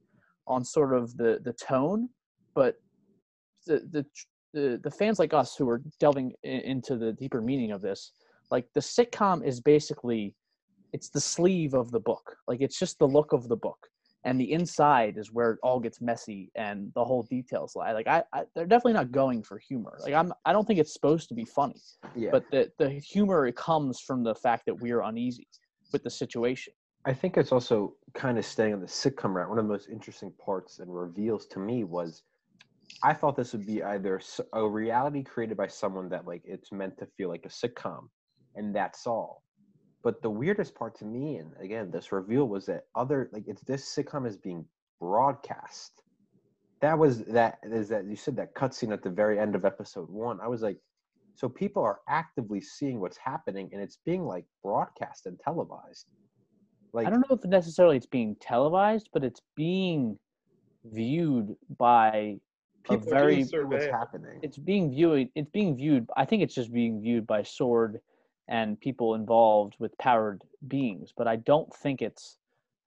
on 0.51 0.65
sort 0.65 0.93
of 0.95 1.17
the 1.17 1.41
the 1.45 1.53
tone, 1.55 2.09
but 2.55 2.75
the 3.67 3.79
the 3.91 4.07
the, 4.53 4.81
the 4.83 4.91
fans 4.91 5.21
like 5.21 5.33
us 5.33 5.55
who 5.57 5.69
are 5.69 5.81
delving 6.01 6.33
i- 6.45 6.49
into 6.49 6.97
the 6.97 7.13
deeper 7.13 7.41
meaning 7.41 7.71
of 7.71 7.81
this, 7.81 8.13
like 8.51 8.67
the 8.75 8.81
sitcom 8.81 9.47
is 9.47 9.61
basically 9.61 10.35
it's 10.93 11.09
the 11.09 11.21
sleeve 11.21 11.73
of 11.75 11.93
the 11.93 12.01
book. 12.01 12.37
Like 12.49 12.61
it's 12.61 12.79
just 12.79 12.99
the 12.99 13.07
look 13.07 13.33
of 13.33 13.49
the 13.49 13.57
book. 13.57 13.79
And 14.25 14.39
the 14.39 14.53
inside 14.53 15.17
is 15.17 15.33
where 15.33 15.53
it 15.53 15.59
all 15.63 15.81
gets 15.81 16.01
messy 16.03 16.51
and 16.55 16.93
the 16.95 17.05
whole 17.05 17.23
details 17.23 17.75
lie. 17.77 17.93
Like 17.93 18.09
I, 18.09 18.23
I 18.35 18.43
they're 18.55 18.67
definitely 18.67 18.95
not 18.95 19.13
going 19.13 19.43
for 19.43 19.59
humor. 19.59 19.99
Like 20.03 20.15
I'm 20.15 20.33
I 20.45 20.53
don't 20.53 20.67
think 20.67 20.81
it's 20.81 20.93
supposed 20.93 21.29
to 21.31 21.35
be 21.35 21.45
funny. 21.45 21.81
yeah 22.17 22.33
But 22.33 22.45
the 22.51 22.71
the 22.79 22.91
humor 22.91 23.47
it 23.47 23.57
comes 23.57 24.01
from 24.01 24.25
the 24.25 24.35
fact 24.35 24.65
that 24.67 24.75
we're 24.75 25.03
uneasy 25.03 25.47
with 25.93 26.03
the 26.03 26.11
situation. 26.11 26.75
I 27.05 27.15
think 27.15 27.39
it's 27.39 27.53
also 27.53 27.95
kind 28.13 28.39
of 28.39 28.45
staying 28.45 28.75
on 28.75 28.81
the 28.81 28.87
sitcom 28.87 29.35
route. 29.35 29.49
One 29.49 29.59
of 29.59 29.65
the 29.65 29.73
most 29.73 29.89
interesting 29.89 30.33
parts 30.45 30.81
and 30.81 30.95
reveals 30.95 31.47
to 31.47 31.59
me 31.59 31.85
was 31.85 32.23
I 33.03 33.15
thought 33.15 33.37
this 33.37 33.53
would 33.53 33.67
be 33.67 33.83
either 33.83 34.21
a 34.53 34.69
reality 34.69 35.23
created 35.23 35.57
by 35.57 35.69
someone 35.69 36.11
that 36.11 36.27
like 36.27 36.43
it's 36.45 36.73
meant 36.73 36.99
to 36.99 37.07
feel 37.17 37.31
like 37.31 37.47
a 37.47 37.49
sitcom, 37.49 38.09
and 38.55 38.75
that's 38.75 39.07
all. 39.07 39.43
But 40.03 40.21
the 40.21 40.31
weirdest 40.31 40.75
part 40.75 40.99
to 40.99 41.05
me, 41.07 41.37
and 41.37 41.53
again, 41.61 41.91
this 41.91 42.13
reveal 42.13 42.49
was 42.49 42.67
that 42.67 42.85
other 42.95 43.31
like 43.33 43.45
it's 43.47 43.63
this 43.63 43.95
sitcom 43.95 44.27
is 44.27 44.37
being 44.37 44.67
broadcast. 45.01 46.03
That 46.81 46.99
was 46.99 47.25
that 47.25 47.59
is 47.63 47.89
that 47.89 48.05
you 48.07 48.17
said 48.17 48.37
that 48.37 48.55
cutscene 48.55 48.93
at 48.93 49.03
the 49.03 49.11
very 49.11 49.39
end 49.39 49.55
of 49.55 49.65
episode 49.65 50.11
one. 50.11 50.39
I 50.43 50.49
was 50.49 50.61
like, 50.61 50.79
so 51.35 51.49
people 51.49 51.83
are 51.83 52.01
actively 52.11 52.61
seeing 52.61 53.01
what's 53.01 53.19
happening, 53.19 53.71
and 53.73 53.81
it's 53.81 53.99
being 54.05 54.25
like 54.25 54.45
broadcast 54.63 55.25
and 55.25 55.41
televised. 55.41 56.07
Like 56.93 57.07
I 57.07 57.11
don't 57.11 57.21
know 57.29 57.37
if 57.37 57.45
necessarily 57.45 57.97
it's 57.97 58.07
being 58.07 58.37
televised, 58.41 59.09
but 59.13 59.25
it's 59.25 59.41
being 59.57 60.19
viewed 60.85 61.55
by 61.79 62.39
a 62.89 62.93
people 62.95 63.11
very 63.11 63.45
do 63.45 63.67
what's 63.67 63.85
happening. 63.87 64.41
it's 64.43 64.57
being 64.57 64.91
viewed 64.91 65.29
it's 65.35 65.51
being 65.51 65.77
viewed 65.77 66.09
i 66.17 66.25
think 66.25 66.43
it's 66.43 66.55
just 66.55 66.73
being 66.73 67.01
viewed 67.01 67.27
by 67.27 67.43
sword 67.43 68.01
and 68.49 68.81
people 68.81 69.15
involved 69.15 69.77
with 69.79 69.97
powered 69.99 70.43
beings 70.69 71.13
but 71.17 71.29
i 71.29 71.37
don't 71.37 71.73
think 71.77 72.01
it's 72.01 72.39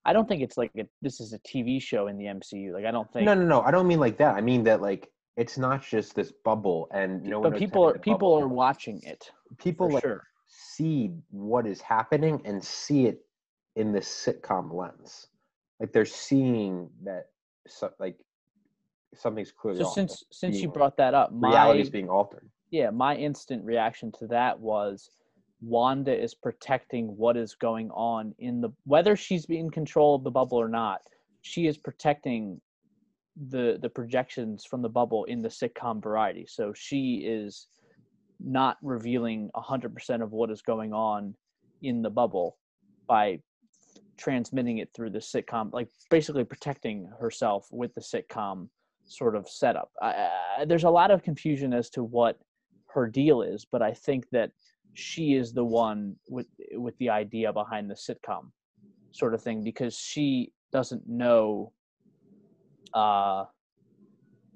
i 0.05 0.11
don't 0.11 0.27
think 0.27 0.41
it's 0.41 0.57
like 0.57 0.71
a, 0.79 0.87
this 1.03 1.19
is 1.19 1.33
a 1.33 1.39
tv 1.39 1.79
show 1.79 2.07
in 2.07 2.17
the 2.17 2.25
mcu 2.25 2.73
like 2.73 2.85
i 2.85 2.91
don't 2.91 3.11
think 3.13 3.25
No, 3.25 3.35
no, 3.35 3.45
no. 3.45 3.61
I 3.61 3.69
don't 3.71 3.87
mean 3.87 3.99
like 3.99 4.17
that. 4.17 4.35
I 4.35 4.41
mean 4.41 4.63
that 4.63 4.81
like 4.81 5.09
it's 5.37 5.57
not 5.57 5.83
just 5.83 6.15
this 6.15 6.33
bubble 6.43 6.89
and 6.91 7.23
no 7.23 7.39
one. 7.39 7.51
but 7.51 7.59
people 7.59 7.83
are 7.87 7.99
people 7.99 8.35
bubble. 8.35 8.43
are 8.43 8.47
watching 8.47 8.99
it 9.03 9.29
people 9.59 9.89
like 9.91 10.03
sure 10.03 10.23
see 10.47 11.11
what 11.29 11.65
is 11.67 11.81
happening 11.81 12.41
and 12.45 12.63
see 12.63 13.05
it 13.05 13.19
in 13.75 13.91
this 13.91 14.07
sitcom 14.07 14.73
lens. 14.73 15.27
Like 15.79 15.91
they're 15.91 16.05
seeing 16.05 16.89
that, 17.03 17.27
so, 17.67 17.89
like 17.99 18.17
something's 19.15 19.51
clearly 19.51 19.83
So 19.83 19.89
since 19.89 20.23
since 20.31 20.61
you 20.61 20.69
brought 20.69 20.97
that 20.97 21.13
up, 21.13 21.31
reality 21.31 21.79
my 21.79 21.81
is 21.81 21.89
being 21.89 22.09
altered. 22.09 22.49
yeah, 22.71 22.89
my 22.89 23.15
instant 23.15 23.63
reaction 23.65 24.11
to 24.19 24.27
that 24.27 24.59
was 24.59 25.09
Wanda 25.61 26.15
is 26.15 26.33
protecting 26.33 27.07
what 27.17 27.37
is 27.37 27.55
going 27.55 27.89
on 27.91 28.33
in 28.39 28.61
the 28.61 28.69
whether 28.85 29.15
she's 29.15 29.45
in 29.45 29.69
control 29.69 30.15
of 30.15 30.23
the 30.23 30.31
bubble 30.31 30.57
or 30.57 30.69
not. 30.69 31.01
She 31.41 31.67
is 31.67 31.77
protecting 31.77 32.61
the 33.49 33.79
the 33.81 33.89
projections 33.89 34.65
from 34.65 34.81
the 34.81 34.89
bubble 34.89 35.23
in 35.25 35.41
the 35.41 35.49
sitcom 35.49 36.01
variety. 36.01 36.45
So 36.47 36.73
she 36.73 37.23
is 37.25 37.67
not 38.39 38.77
revealing 38.81 39.49
100% 39.55 40.21
of 40.21 40.31
what 40.31 40.51
is 40.51 40.61
going 40.61 40.91
on 40.93 41.33
in 41.81 42.01
the 42.01 42.09
bubble 42.09 42.57
by 43.07 43.39
transmitting 44.17 44.77
it 44.77 44.89
through 44.95 45.09
the 45.09 45.19
sitcom 45.19 45.71
like 45.73 45.89
basically 46.09 46.43
protecting 46.43 47.09
herself 47.19 47.67
with 47.71 47.93
the 47.95 48.01
sitcom 48.01 48.67
sort 49.05 49.35
of 49.35 49.47
setup. 49.49 49.91
There's 50.65 50.83
a 50.83 50.89
lot 50.89 51.11
of 51.11 51.23
confusion 51.23 51.73
as 51.73 51.89
to 51.91 52.03
what 52.03 52.39
her 52.87 53.07
deal 53.07 53.41
is, 53.41 53.65
but 53.69 53.81
I 53.81 53.93
think 53.93 54.29
that 54.31 54.51
she 54.93 55.33
is 55.33 55.53
the 55.53 55.63
one 55.63 56.15
with 56.29 56.47
with 56.73 56.97
the 56.99 57.09
idea 57.09 57.51
behind 57.51 57.89
the 57.89 57.95
sitcom 57.95 58.51
sort 59.11 59.33
of 59.33 59.41
thing 59.41 59.63
because 59.63 59.97
she 59.97 60.51
doesn't 60.71 61.07
know 61.07 61.71
uh 62.93 63.45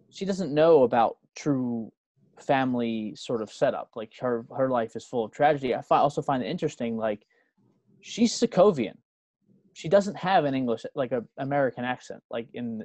she 0.09 0.25
doesn't 0.25 0.53
know 0.53 0.83
about 0.83 1.17
true 1.35 1.91
family 2.39 3.13
sort 3.15 3.41
of 3.41 3.51
setup. 3.51 3.89
Like 3.95 4.13
her 4.19 4.45
her 4.55 4.69
life 4.69 4.95
is 4.95 5.05
full 5.05 5.25
of 5.25 5.31
tragedy. 5.31 5.75
I 5.75 5.81
fi- 5.81 5.97
also 5.97 6.21
find 6.21 6.43
it 6.43 6.47
interesting 6.47 6.97
like 6.97 7.25
she's 8.01 8.39
sokovian 8.39 8.95
she 9.77 9.87
doesn't 9.87 10.17
have 10.17 10.45
an 10.45 10.55
english 10.55 10.85
like 10.95 11.11
a 11.11 11.23
american 11.37 11.85
accent 11.85 12.21
like 12.31 12.47
in 12.55 12.83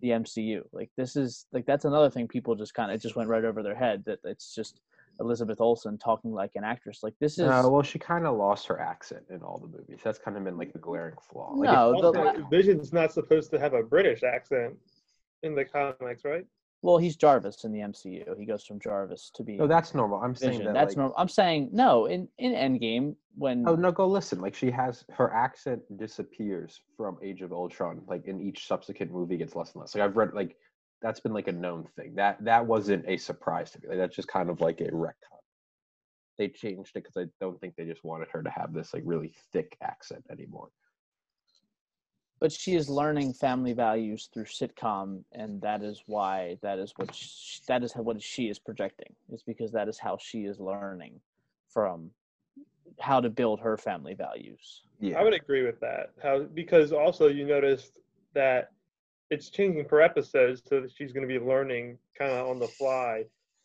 the 0.00 0.08
mcu 0.08 0.60
like 0.72 0.90
this 0.96 1.14
is 1.14 1.46
like 1.52 1.64
that's 1.66 1.84
another 1.84 2.10
thing 2.10 2.26
people 2.26 2.56
just 2.56 2.74
kind 2.74 2.90
of 2.90 3.00
just 3.00 3.14
went 3.14 3.28
right 3.28 3.44
over 3.44 3.62
their 3.62 3.76
head 3.76 4.02
that 4.04 4.18
it's 4.24 4.52
just 4.52 4.80
elizabeth 5.20 5.60
olsen 5.60 5.96
talking 5.96 6.32
like 6.32 6.50
an 6.56 6.64
actress 6.64 7.04
like 7.04 7.14
this 7.20 7.38
is 7.38 7.46
No, 7.46 7.68
well, 7.68 7.82
she 7.82 7.98
kind 7.98 8.26
of 8.26 8.36
lost 8.36 8.66
her 8.66 8.80
accent 8.80 9.22
in 9.30 9.42
all 9.42 9.58
the 9.58 9.68
movies. 9.68 10.00
That's 10.02 10.18
kind 10.18 10.38
of 10.38 10.42
been 10.42 10.56
like 10.56 10.72
the 10.72 10.78
glaring 10.78 11.14
flaw. 11.30 11.52
Like, 11.52 11.70
no 11.70 12.12
the, 12.12 12.46
Vision's 12.50 12.94
not 12.94 13.12
supposed 13.12 13.50
to 13.50 13.58
have 13.60 13.74
a 13.74 13.82
British 13.82 14.22
accent 14.22 14.74
in 15.42 15.54
the 15.54 15.66
comics, 15.66 16.24
right? 16.24 16.46
Well 16.82 16.98
he's 16.98 17.16
jarvis 17.16 17.64
in 17.64 17.72
the 17.72 17.78
mcu 17.80 18.38
he 18.38 18.44
goes 18.44 18.64
from 18.64 18.78
jarvis 18.78 19.30
to 19.34 19.42
be 19.42 19.56
no, 19.56 19.66
that's 19.66 19.94
normal. 19.94 20.20
I'm 20.20 20.34
saying 20.34 20.64
that. 20.64 20.74
that's 20.74 20.90
like, 20.90 20.96
normal 20.98 21.14
i'm 21.16 21.28
saying 21.28 21.70
no 21.72 22.06
in 22.06 22.28
in 22.38 22.52
endgame 22.52 23.14
when 23.34 23.66
Oh 23.66 23.74
no, 23.74 23.92
go 23.92 24.06
listen. 24.06 24.40
Like 24.40 24.54
she 24.54 24.70
has 24.70 25.04
her 25.12 25.32
accent 25.32 25.80
disappears 25.96 26.80
from 26.96 27.18
Age 27.22 27.42
of 27.42 27.52
Ultron. 27.52 28.02
Like 28.06 28.26
in 28.26 28.40
each 28.40 28.66
subsequent 28.66 29.12
movie 29.12 29.36
gets 29.36 29.54
less 29.54 29.72
and 29.72 29.80
less. 29.80 29.94
Like 29.94 30.04
I've 30.04 30.16
read 30.16 30.34
like 30.34 30.56
that's 31.00 31.20
been 31.20 31.32
like 31.32 31.48
a 31.48 31.52
known 31.52 31.86
thing. 31.96 32.14
That 32.14 32.42
that 32.44 32.66
wasn't 32.66 33.04
a 33.08 33.16
surprise 33.16 33.70
to 33.72 33.80
me. 33.80 33.88
Like 33.88 33.98
that's 33.98 34.16
just 34.16 34.28
kind 34.28 34.50
of 34.50 34.60
like 34.60 34.80
a 34.80 34.90
retcon. 34.90 35.14
They 36.38 36.48
changed 36.48 36.96
it 36.96 37.04
because 37.04 37.16
I 37.16 37.26
don't 37.40 37.60
think 37.60 37.76
they 37.76 37.84
just 37.84 38.04
wanted 38.04 38.28
her 38.32 38.42
to 38.42 38.50
have 38.50 38.72
this 38.72 38.92
like 38.92 39.02
really 39.06 39.32
thick 39.52 39.76
accent 39.82 40.24
anymore. 40.30 40.68
But 42.42 42.50
she 42.50 42.74
is 42.74 42.90
learning 42.90 43.32
family 43.32 43.72
values 43.72 44.28
through 44.34 44.44
sitcom 44.44 45.22
and 45.30 45.62
that 45.62 45.80
is 45.80 46.02
why 46.06 46.58
that 46.60 46.76
is 46.76 46.92
what 46.96 47.14
she, 47.14 47.60
that 47.68 47.84
is 47.84 47.92
what 47.92 48.20
she 48.20 48.48
is 48.48 48.58
projecting 48.58 49.14
is 49.32 49.44
because 49.44 49.70
that 49.70 49.88
is 49.88 49.96
how 49.96 50.18
she 50.20 50.40
is 50.44 50.58
learning 50.58 51.20
from 51.68 52.10
how 52.98 53.20
to 53.20 53.30
build 53.30 53.60
her 53.60 53.76
family 53.76 54.14
values 54.14 54.82
Yeah. 54.98 55.20
I 55.20 55.22
would 55.22 55.34
agree 55.34 55.64
with 55.64 55.78
that. 55.80 56.10
How 56.22 56.42
because 56.42 56.92
also 56.92 57.28
you 57.28 57.46
noticed 57.46 57.92
that 58.34 58.72
it's 59.30 59.48
changing 59.48 59.84
per 59.84 60.00
episode, 60.00 60.60
so 60.68 60.80
that 60.80 60.92
she's 60.92 61.12
going 61.12 61.26
to 61.26 61.38
be 61.38 61.44
learning 61.44 61.98
kind 62.18 62.32
of 62.32 62.48
on 62.48 62.58
the 62.58 62.68
fly 62.68 63.24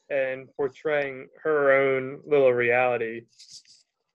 and 0.10 0.48
portraying 0.56 1.28
her 1.44 1.72
own 1.72 2.20
little 2.26 2.54
reality 2.54 3.24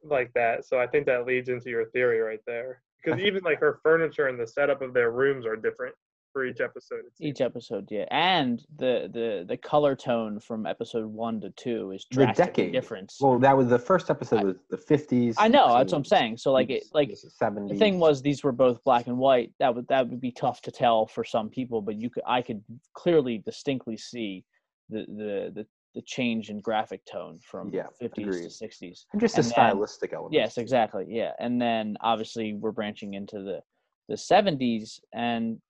like 0.03 0.33
that. 0.35 0.65
So 0.65 0.81
I 0.81 0.87
think 0.87 1.07
that 1.07 1.27
leads 1.27 1.49
into 1.49 1.69
your 1.69 1.87
theory 1.87 2.21
right 2.21 2.41
there. 2.47 2.83
Because 3.03 3.21
even 3.21 3.43
like 3.45 3.59
her 3.61 3.81
furniture 3.83 4.29
and 4.29 4.39
the 4.39 4.47
setup 4.47 4.83
of 4.83 4.95
their 4.95 5.11
rooms 5.11 5.45
are 5.47 5.57
different 5.57 5.95
for 6.33 6.47
each 6.47 6.63
episode. 6.63 7.03
each 7.21 7.43
episode 7.43 7.87
yeah 7.91 8.07
and 8.11 8.65
the 8.79 9.07
the 9.13 9.45
the 9.47 9.57
color 9.59 9.95
tone 9.95 10.41
from 10.41 10.65
episode 10.65 11.05
one 11.05 11.39
to 11.43 11.51
two 11.51 11.91
is 11.91 12.07
The 12.11 12.15
drastically 12.25 12.47
decade. 12.65 12.73
different 12.73 13.13
Well, 13.21 13.39
that 13.41 13.55
was 13.55 13.69
the 13.69 13.79
first 13.79 14.09
episode 14.09 14.41
I- 14.41 14.45
was 14.45 14.57
the 14.71 14.79
fifties. 14.79 15.35
i 15.39 15.47
know 15.47 15.77
that's 15.77 15.93
what 15.93 15.99
i'm 15.99 16.05
saying 16.07 16.39
so 16.39 16.51
like 16.51 16.71
it 16.71 16.85
like 16.95 17.11
seventies. 17.15 17.73
the 17.73 17.77
thing 17.79 17.99
was 17.99 18.23
these 18.23 18.43
were 18.43 18.51
both 18.53 18.83
black 18.83 19.09
and 19.09 19.19
white 19.19 19.53
that 19.59 19.75
would 19.75 19.87
that 19.89 20.09
would 20.09 20.23
be 20.23 20.33
tough 20.33 20.63
to 20.63 20.71
tell 20.71 21.07
for 21.07 21.23
some 21.23 21.51
people 21.51 21.83
but 21.83 22.01
you 22.01 22.09
could 22.09 22.23
i 22.27 22.41
could 22.41 22.63
clearly 22.95 23.37
distinctly 23.45 23.99
see 23.99 24.43
the 24.89 25.01
the 25.09 25.53
the, 25.57 25.67
the 25.95 26.03
change 26.03 26.49
in 26.51 26.61
graphic 26.61 27.05
tone 27.05 27.39
from 27.43 27.71
Yeah, 27.73 27.87
50s 28.01 28.19
agreed. 28.19 28.51
to 28.51 28.65
60s 28.65 29.05
and 29.13 29.21
just 29.21 29.39
a 29.39 29.43
then- 29.43 29.51
stylistic 29.51 30.13
element. 30.13 30.33
yes 30.35 30.59
exactly 30.59 31.05
yeah 31.09 31.33
and 31.39 31.61
then 31.61 31.97
obviously 32.01 32.55
we're 32.55 32.73
branching 32.73 33.15
into 33.15 33.41
the 33.43 33.61
the 34.09 34.15
70s 34.15 35.01
and 35.15 35.61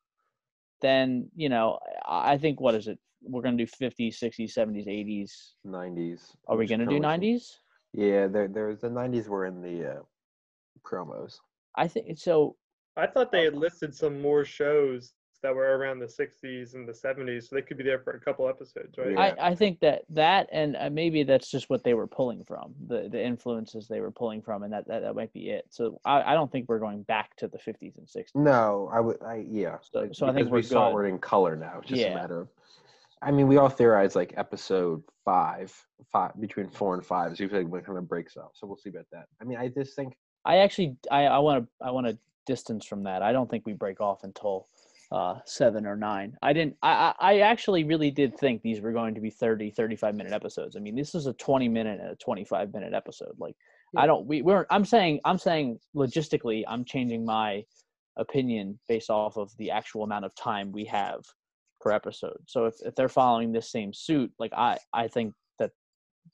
then 0.80 1.28
you 1.34 1.48
know 1.48 1.78
i 2.06 2.32
I 2.32 2.38
think 2.38 2.60
what 2.60 2.74
is 2.74 2.86
it 2.88 2.98
we're 3.22 3.42
going 3.42 3.56
to 3.56 3.64
do 3.66 3.70
50s 3.70 4.16
60s 4.22 4.52
70s 4.56 4.86
80s 4.88 5.30
nineties. 5.64 6.20
are 6.48 6.56
we 6.56 6.66
going 6.66 6.80
to 6.80 6.86
do 6.86 6.98
90s 7.00 7.42
Yeah, 7.92 8.26
there 8.26 8.48
there's 8.48 8.80
the 8.80 8.90
nineties 8.90 9.28
were 9.28 9.46
in 9.46 9.60
the 9.60 9.76
uh, 9.92 10.02
promos. 10.88 11.32
i 11.76 11.86
think 11.88 12.18
so 12.18 12.56
I 12.96 13.06
thought 13.06 13.32
they 13.32 13.44
had 13.44 13.54
listed 13.56 13.94
some 13.94 14.20
more 14.20 14.44
shows 14.44 15.14
that 15.42 15.54
were 15.54 15.76
around 15.76 15.98
the 15.98 16.06
60s 16.06 16.74
and 16.74 16.88
the 16.88 16.92
70s, 16.92 17.48
so 17.48 17.56
they 17.56 17.62
could 17.62 17.76
be 17.76 17.84
there 17.84 17.98
for 17.98 18.12
a 18.12 18.20
couple 18.20 18.48
episodes, 18.48 18.96
right? 18.96 19.10
Yeah. 19.12 19.34
I, 19.40 19.48
I 19.50 19.54
think 19.54 19.80
that 19.80 20.02
that 20.10 20.48
and 20.52 20.76
uh, 20.76 20.88
maybe 20.90 21.22
that's 21.24 21.50
just 21.50 21.68
what 21.68 21.82
they 21.84 21.94
were 21.94 22.06
pulling 22.06 22.44
from 22.44 22.74
the 22.86 23.08
the 23.10 23.22
influences 23.24 23.88
they 23.88 24.00
were 24.00 24.10
pulling 24.10 24.40
from 24.42 24.62
and 24.62 24.72
that 24.72 24.86
that, 24.88 25.00
that 25.02 25.14
might 25.14 25.32
be 25.32 25.50
it 25.50 25.66
so 25.70 26.00
I, 26.04 26.22
I 26.22 26.34
don't 26.34 26.50
think 26.50 26.68
we're 26.68 26.78
going 26.78 27.02
back 27.02 27.36
to 27.36 27.48
the 27.48 27.58
50s 27.58 27.96
and 27.98 28.06
60s 28.06 28.34
No, 28.34 28.88
I 28.92 29.00
would. 29.00 29.22
I 29.22 29.44
yeah. 29.48 29.78
So- 29.82 30.08
so 30.12 30.26
I 30.26 30.30
think 30.32 30.46
because 30.46 30.50
we 30.50 30.58
we're 30.58 30.62
saw 30.62 30.88
good. 30.88 30.94
we're 30.94 31.06
in 31.06 31.18
color 31.18 31.56
now. 31.56 31.78
It's 31.80 31.88
just 31.88 32.00
Yeah. 32.00 32.12
a 32.12 32.14
matter 32.14 32.40
of. 32.42 32.48
I 33.20 33.30
mean, 33.30 33.46
we 33.46 33.56
all 33.56 33.68
theorize 33.68 34.16
like 34.16 34.34
episode 34.36 35.00
five, 35.24 35.72
five 36.10 36.32
between 36.40 36.68
four 36.68 36.94
and 36.94 37.06
five 37.06 37.30
is 37.32 37.38
usually 37.38 37.64
when 37.64 37.80
it 37.80 37.86
kind 37.86 37.96
of 37.96 38.08
breaks 38.08 38.36
up. 38.36 38.50
So 38.54 38.66
we'll 38.66 38.76
see 38.76 38.90
about 38.90 39.06
that. 39.12 39.26
I 39.40 39.44
mean, 39.44 39.58
I 39.58 39.68
just 39.68 39.94
think 39.94 40.16
I 40.44 40.56
actually 40.58 40.96
I 41.10 41.26
I 41.26 41.38
want 41.38 41.64
to 41.64 41.86
I 41.86 41.90
want 41.92 42.06
to 42.08 42.18
distance 42.46 42.84
from 42.84 43.04
that. 43.04 43.22
I 43.22 43.30
don't 43.32 43.48
think 43.48 43.64
we 43.64 43.74
break 43.74 44.00
off 44.00 44.24
until 44.24 44.66
uh, 45.12 45.38
seven 45.44 45.86
or 45.86 45.94
nine. 45.94 46.36
I 46.40 46.54
didn't. 46.54 46.76
I 46.82 47.12
I 47.20 47.38
actually 47.40 47.84
really 47.84 48.10
did 48.10 48.36
think 48.38 48.62
these 48.62 48.80
were 48.80 48.92
going 48.92 49.14
to 49.14 49.20
be 49.20 49.30
30, 49.30 49.70
35 49.70 50.14
minute 50.14 50.32
episodes. 50.32 50.74
I 50.74 50.80
mean, 50.80 50.96
this 50.96 51.14
is 51.14 51.26
a 51.26 51.34
twenty 51.34 51.68
minute 51.68 52.00
and 52.00 52.10
a 52.10 52.16
twenty 52.16 52.44
five 52.44 52.72
minute 52.72 52.94
episode. 52.94 53.34
Like 53.38 53.54
I 53.94 54.06
don't. 54.06 54.26
We 54.26 54.40
we're. 54.40 54.66
I'm 54.70 54.86
saying. 54.86 55.20
I'm 55.26 55.38
saying 55.38 55.78
logistically. 55.94 56.64
I'm 56.66 56.84
changing 56.84 57.26
my 57.26 57.62
opinion 58.16 58.78
based 58.88 59.10
off 59.10 59.36
of 59.36 59.50
the 59.58 59.70
actual 59.70 60.02
amount 60.02 60.24
of 60.24 60.34
time 60.34 60.72
we 60.72 60.86
have 60.86 61.20
per 61.82 61.92
episode. 61.92 62.38
So 62.46 62.64
if 62.64 62.74
if 62.80 62.94
they're 62.94 63.10
following 63.10 63.52
this 63.52 63.70
same 63.70 63.92
suit, 63.92 64.32
like 64.38 64.52
I 64.56 64.78
I 64.94 65.08
think 65.08 65.34
that 65.58 65.72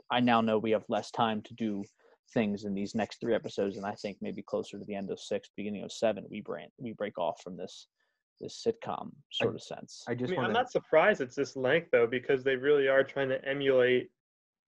I 0.08 0.20
now 0.20 0.40
know 0.40 0.58
we 0.58 0.70
have 0.70 0.84
less 0.88 1.10
time 1.10 1.42
to 1.42 1.54
do 1.54 1.82
things 2.32 2.64
in 2.64 2.74
these 2.74 2.94
next 2.94 3.20
three 3.20 3.34
episodes, 3.34 3.76
and 3.76 3.84
I 3.84 3.94
think 3.94 4.18
maybe 4.20 4.42
closer 4.42 4.78
to 4.78 4.84
the 4.84 4.94
end 4.94 5.10
of 5.10 5.18
six, 5.18 5.48
beginning 5.56 5.82
of 5.82 5.90
seven, 5.90 6.26
we 6.30 6.42
break 6.42 6.68
we 6.78 6.92
break 6.92 7.18
off 7.18 7.40
from 7.42 7.56
this 7.56 7.88
this 8.40 8.64
sitcom 8.66 9.10
sort 9.32 9.54
of 9.54 9.62
sense. 9.62 10.04
I 10.08 10.12
I 10.12 10.14
just 10.14 10.30
mean, 10.30 10.36
want 10.38 10.46
I'm 10.48 10.52
not 10.52 10.70
surprised 10.70 11.20
it's 11.20 11.34
this 11.36 11.56
length 11.56 11.88
though, 11.92 12.06
because 12.06 12.44
they 12.44 12.56
really 12.56 12.88
are 12.88 13.02
trying 13.04 13.28
to 13.30 13.44
emulate 13.46 14.10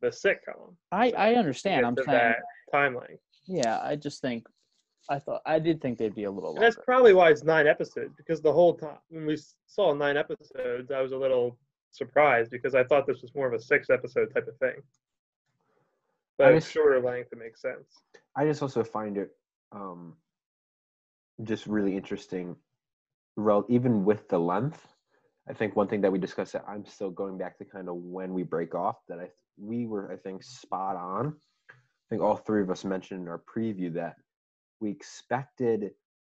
the 0.01 0.09
sitcom. 0.09 0.75
I 0.93 1.11
I 1.13 1.35
understand. 1.35 1.83
get 1.83 1.87
I'm 1.89 1.97
to 1.97 2.03
saying, 2.05 2.19
that 2.19 2.37
time 2.73 2.95
length. 2.97 3.23
yeah. 3.47 3.81
I 3.83 3.97
just 3.97 4.21
think 4.21 4.47
I 5.09 5.19
thought 5.19 5.43
I 5.47 5.59
did 5.59 5.81
think 5.81 5.99
they'd 5.99 6.15
be 6.15 6.25
a 6.25 6.31
little 6.31 6.55
And 6.55 6.63
that's 6.63 6.79
probably 6.85 7.15
why 7.15 7.31
it's 7.31 7.45
nine 7.45 7.67
episodes, 7.67 8.15
because 8.17 8.41
the 8.43 8.53
whole 8.53 8.75
time 8.75 8.99
when 9.09 9.27
we 9.27 9.39
saw 9.67 9.93
nine 9.95 10.17
episodes, 10.17 10.91
I 10.91 11.01
was 11.01 11.13
a 11.13 11.17
little 11.17 11.59
surprised 11.93 12.51
because 12.51 12.75
I 12.75 12.85
thought 12.85 13.07
this 13.07 13.21
was 13.23 13.35
more 13.35 13.47
of 13.47 13.53
a 13.53 13.61
six 13.61 13.91
episode 13.91 14.33
type 14.35 14.47
of 14.49 14.57
thing. 14.59 14.81
But 16.39 16.55
it's 16.55 16.65
just- 16.67 16.75
shorter 16.75 17.01
length, 17.01 17.33
it 17.33 17.39
makes 17.39 17.61
sense. 17.61 18.03
I 18.37 18.45
just 18.47 18.63
also 18.63 18.83
find 18.85 19.19
it 19.19 19.31
um, 19.73 20.17
just 21.43 21.67
really 21.67 21.97
interesting. 21.97 22.57
Rel- 23.37 23.67
even 23.69 24.05
with 24.05 24.29
the 24.29 24.39
length, 24.39 24.87
I 25.49 25.53
think 25.55 25.77
one 25.77 25.89
thing 25.89 26.01
that 26.03 26.13
we 26.13 26.19
discussed 26.19 26.53
that 26.53 26.65
I'm 26.69 26.85
still 26.85 27.11
going 27.11 27.39
back 27.39 27.59
to 27.59 27.65
kind 27.65 27.89
of 27.89 27.97
when 27.97 28.35
we 28.35 28.43
break 28.43 28.75
off 28.75 28.97
that 29.09 29.19
I 29.19 29.31
we 29.59 29.87
were 29.87 30.11
I 30.13 30.17
think 30.17 30.43
spot 30.43 30.97
on. 30.97 31.37
I 31.71 32.07
think 32.09 32.23
all 32.23 32.37
three 32.37 32.63
of 32.63 32.71
us 32.71 32.85
mentioned 32.85 33.23
in 33.23 33.29
our 33.29 33.43
preview 33.55 33.93
that 33.95 34.17
we 34.81 34.91
expected 34.91 35.93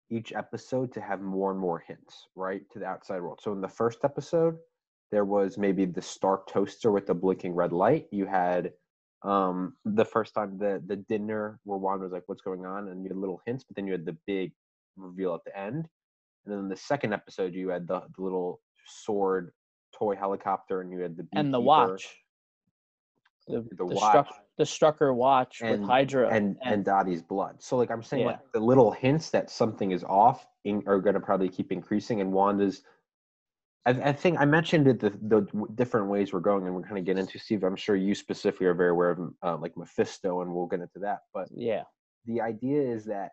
each 0.10 0.34
episode 0.34 0.92
to 0.94 1.02
have 1.02 1.22
more 1.22 1.52
and 1.52 1.60
more 1.60 1.80
hints, 1.80 2.28
right, 2.36 2.62
to 2.72 2.80
the 2.80 2.86
outside 2.86 3.22
world. 3.22 3.40
So 3.42 3.54
in 3.54 3.62
the 3.62 3.68
first 3.70 4.00
episode, 4.04 4.58
there 5.12 5.24
was 5.26 5.58
maybe 5.58 5.86
the 5.86 6.02
Stark 6.02 6.48
toaster 6.48 6.92
with 6.92 7.06
the 7.06 7.14
blinking 7.14 7.54
red 7.54 7.72
light. 7.72 8.08
You 8.12 8.26
had 8.26 8.74
Um, 9.24 9.78
the 9.86 10.06
first 10.06 10.34
time 10.34 10.58
the 10.58 10.82
the 10.88 10.96
dinner 10.96 11.60
where 11.64 11.78
Wanda 11.78 12.04
was 12.06 12.12
like, 12.12 12.24
"What's 12.28 12.42
going 12.42 12.66
on?" 12.66 12.90
and 12.90 13.04
you 13.04 13.10
had 13.10 13.18
little 13.18 13.42
hints, 13.46 13.64
but 13.64 13.76
then 13.76 13.86
you 13.86 13.94
had 13.94 14.06
the 14.06 14.18
big 14.26 14.52
reveal 14.98 15.36
at 15.36 15.44
the 15.46 15.56
end. 15.58 15.88
And 16.46 16.56
then 16.56 16.70
the 16.70 16.76
second 16.78 17.14
episode, 17.14 17.54
you 17.54 17.70
had 17.70 17.88
the, 17.88 18.02
the 18.16 18.22
little 18.24 18.62
sword 18.86 19.52
toy 19.98 20.16
helicopter, 20.16 20.82
and 20.82 20.92
you 20.92 21.00
had 21.00 21.18
the 21.18 21.28
and 21.36 21.54
the 21.54 21.60
watch. 21.60 22.08
The, 23.48 23.62
The 23.62 23.76
the, 23.76 23.86
watch. 23.86 24.10
Struck, 24.10 24.28
the 24.58 24.64
Strucker 24.64 25.16
watch 25.16 25.62
and 25.62 25.82
with 25.82 25.90
Hydra 25.90 26.30
and 26.30 26.58
and 26.64 26.86
Dottie's 26.86 27.22
blood. 27.22 27.62
So 27.62 27.78
like 27.78 27.92
I'm 27.92 28.04
saying, 28.04 28.22
Yeah. 28.24 28.32
like 28.34 28.52
the 28.54 28.60
little 28.60 28.92
hints 28.92 29.30
that 29.32 29.50
something 29.50 29.92
is 29.92 30.04
off 30.04 30.48
in, 30.64 30.84
are 30.88 31.00
going 31.00 31.16
to 31.16 31.20
probably 31.20 31.50
keep 31.50 31.72
increasing. 31.72 32.22
And 32.22 32.32
Wanda's, 32.32 32.84
I, 33.86 33.92
I 33.92 34.14
think 34.14 34.40
I 34.40 34.46
mentioned 34.46 34.88
it 34.88 35.00
the 35.00 35.10
the 35.10 35.48
different 35.76 36.08
ways 36.08 36.34
we're 36.34 36.40
going, 36.40 36.66
and 36.66 36.76
we're 36.76 36.82
going 36.82 36.96
to 36.96 37.02
get 37.02 37.18
into 37.18 37.40
Steve. 37.40 37.64
I'm 37.64 37.76
sure 37.76 37.96
you 37.96 38.14
specifically 38.14 38.68
are 38.68 38.76
very 38.76 38.92
aware 38.92 39.12
of 39.12 39.34
uh, 39.44 39.58
like 39.58 39.76
Mephisto, 39.76 40.42
and 40.42 40.54
we'll 40.54 40.68
get 40.68 40.82
into 40.82 41.00
that. 41.00 41.20
But 41.34 41.48
yeah, 41.52 41.84
the 42.26 42.42
idea 42.42 42.82
is 42.82 43.06
that 43.06 43.32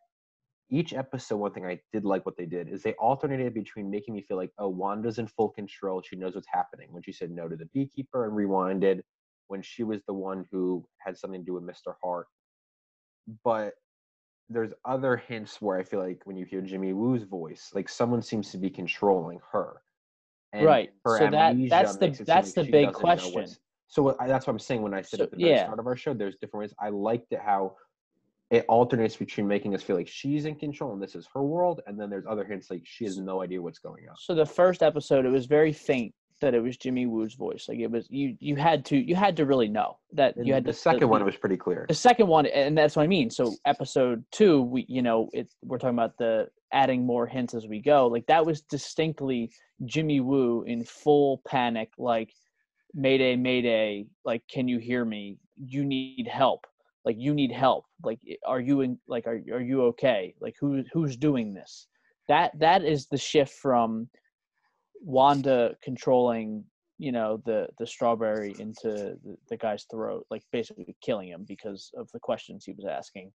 each 0.70 0.92
episode, 0.92 1.36
one 1.38 1.52
thing 1.52 1.64
I 1.66 1.80
did 1.92 2.04
like 2.04 2.26
what 2.26 2.36
they 2.36 2.44
did 2.46 2.68
is 2.68 2.82
they 2.82 2.92
alternated 2.94 3.54
between 3.54 3.90
making 3.90 4.14
me 4.14 4.22
feel 4.22 4.36
like, 4.36 4.52
oh, 4.58 4.68
Wanda's 4.68 5.18
in 5.18 5.26
full 5.26 5.48
control. 5.48 6.02
She 6.02 6.16
knows 6.16 6.34
what's 6.34 6.48
happening. 6.52 6.88
When 6.92 7.02
she 7.02 7.12
said 7.12 7.30
no 7.30 7.48
to 7.48 7.56
the 7.56 7.66
beekeeper 7.72 8.26
and 8.26 8.34
rewinded, 8.34 9.00
when 9.48 9.62
she 9.62 9.82
was 9.82 10.02
the 10.06 10.12
one 10.12 10.44
who 10.52 10.86
had 10.98 11.16
something 11.16 11.40
to 11.40 11.46
do 11.46 11.54
with 11.54 11.62
Mr. 11.62 11.94
Hart. 12.04 12.26
But 13.44 13.74
there's 14.50 14.72
other 14.84 15.16
hints 15.16 15.60
where 15.60 15.78
I 15.78 15.82
feel 15.82 16.00
like 16.00 16.20
when 16.24 16.36
you 16.36 16.44
hear 16.44 16.60
Jimmy 16.60 16.92
Woo's 16.92 17.22
voice, 17.22 17.70
like 17.74 17.88
someone 17.88 18.22
seems 18.22 18.50
to 18.52 18.58
be 18.58 18.70
controlling 18.70 19.40
her. 19.52 19.80
And 20.52 20.64
Right. 20.66 20.90
her 21.04 21.18
So 21.18 21.30
that- 21.30 21.56
that's 21.68 21.96
the- 21.96 22.06
makes 22.06 22.14
it 22.20 22.26
seem 22.26 22.26
that's 22.26 22.56
like 22.56 22.66
the 22.66 22.72
big 22.72 22.86
doesn't 22.88 23.02
know 23.02 23.08
what's- 23.08 23.30
question. 23.32 23.62
So 23.90 24.02
what 24.02 24.16
I, 24.20 24.26
that's 24.26 24.46
what 24.46 24.52
I'm 24.52 24.58
saying 24.58 24.82
when 24.82 24.92
I 24.94 25.00
said 25.00 25.18
So- 25.18 25.24
at 25.24 25.30
the 25.30 25.36
very 25.38 25.50
yeah. 25.50 25.64
start 25.64 25.78
of 25.78 25.86
our 25.86 25.96
show, 25.96 26.12
there's 26.14 26.36
different 26.36 26.60
ways. 26.62 26.74
I 26.78 26.90
liked 26.90 27.32
it 27.32 27.40
how 27.40 27.76
it 28.50 28.64
alternates 28.68 29.16
between 29.16 29.46
making 29.46 29.74
us 29.74 29.82
feel 29.82 29.96
like 29.96 30.08
she's 30.08 30.46
in 30.46 30.54
control 30.54 30.92
and 30.92 31.02
this 31.02 31.14
is 31.14 31.28
her 31.34 31.42
world, 31.42 31.80
and 31.86 32.00
then 32.00 32.08
there's 32.08 32.24
other 32.28 32.44
hints 32.44 32.70
like 32.70 32.82
she 32.84 33.04
has 33.04 33.18
no 33.18 33.42
idea 33.42 33.60
what's 33.60 33.78
going 33.78 34.08
on. 34.08 34.16
So 34.16 34.34
the 34.34 34.46
first 34.46 34.82
episode, 34.82 35.26
it 35.26 35.30
was 35.30 35.46
very 35.46 35.72
faint 35.72 36.14
that 36.40 36.54
it 36.54 36.60
was 36.60 36.76
Jimmy 36.76 37.06
Woo's 37.06 37.34
voice. 37.34 37.66
Like 37.68 37.78
it 37.78 37.90
was 37.90 38.06
you 38.10 38.36
you 38.40 38.56
had 38.56 38.84
to 38.86 38.96
you 38.96 39.14
had 39.16 39.36
to 39.36 39.44
really 39.44 39.68
know 39.68 39.98
that 40.12 40.36
And 40.36 40.46
you 40.46 40.54
had 40.54 40.64
the 40.64 40.72
to, 40.72 40.78
second 40.78 41.08
one 41.08 41.24
was 41.24 41.36
pretty 41.36 41.56
clear. 41.56 41.84
the 41.88 41.94
second 41.94 42.28
one, 42.28 42.46
and 42.46 42.78
that's 42.78 42.96
what 42.96 43.02
I 43.02 43.06
mean. 43.06 43.30
So 43.30 43.54
episode 43.66 44.24
two, 44.30 44.62
we 44.62 44.86
you 44.88 45.02
know 45.02 45.28
it 45.32 45.52
we're 45.62 45.78
talking 45.78 45.98
about 45.98 46.16
the 46.16 46.48
adding 46.72 47.04
more 47.04 47.26
hints 47.26 47.54
as 47.54 47.66
we 47.66 47.80
go. 47.80 48.06
Like 48.06 48.26
that 48.26 48.46
was 48.46 48.60
distinctly 48.62 49.50
Jimmy 49.84 50.20
Woo 50.20 50.62
in 50.62 50.84
full 50.84 51.42
panic, 51.46 51.90
like 51.98 52.32
Mayday, 52.94 53.36
Mayday, 53.36 54.06
like 54.24 54.42
can 54.48 54.68
you 54.68 54.78
hear 54.78 55.04
me? 55.04 55.38
You 55.56 55.84
need 55.84 56.28
help. 56.28 56.66
Like 57.04 57.16
you 57.18 57.34
need 57.34 57.52
help. 57.52 57.84
Like 58.02 58.20
are 58.46 58.60
you 58.60 58.80
in? 58.82 58.98
Like 59.08 59.26
are 59.26 59.40
are 59.52 59.60
you 59.60 59.82
okay? 59.84 60.34
Like 60.40 60.56
who 60.60 60.82
who's 60.92 61.16
doing 61.16 61.54
this? 61.54 61.86
That 62.28 62.58
that 62.58 62.84
is 62.84 63.06
the 63.06 63.16
shift 63.16 63.54
from 63.54 64.08
Wanda 65.00 65.74
controlling, 65.82 66.64
you 66.98 67.12
know, 67.12 67.40
the 67.46 67.68
the 67.78 67.86
strawberry 67.86 68.54
into 68.58 69.16
the, 69.24 69.36
the 69.48 69.56
guy's 69.56 69.84
throat, 69.90 70.26
like 70.30 70.42
basically 70.52 70.96
killing 71.02 71.28
him 71.28 71.44
because 71.46 71.90
of 71.96 72.08
the 72.12 72.20
questions 72.20 72.64
he 72.64 72.72
was 72.72 72.86
asking. 72.86 73.32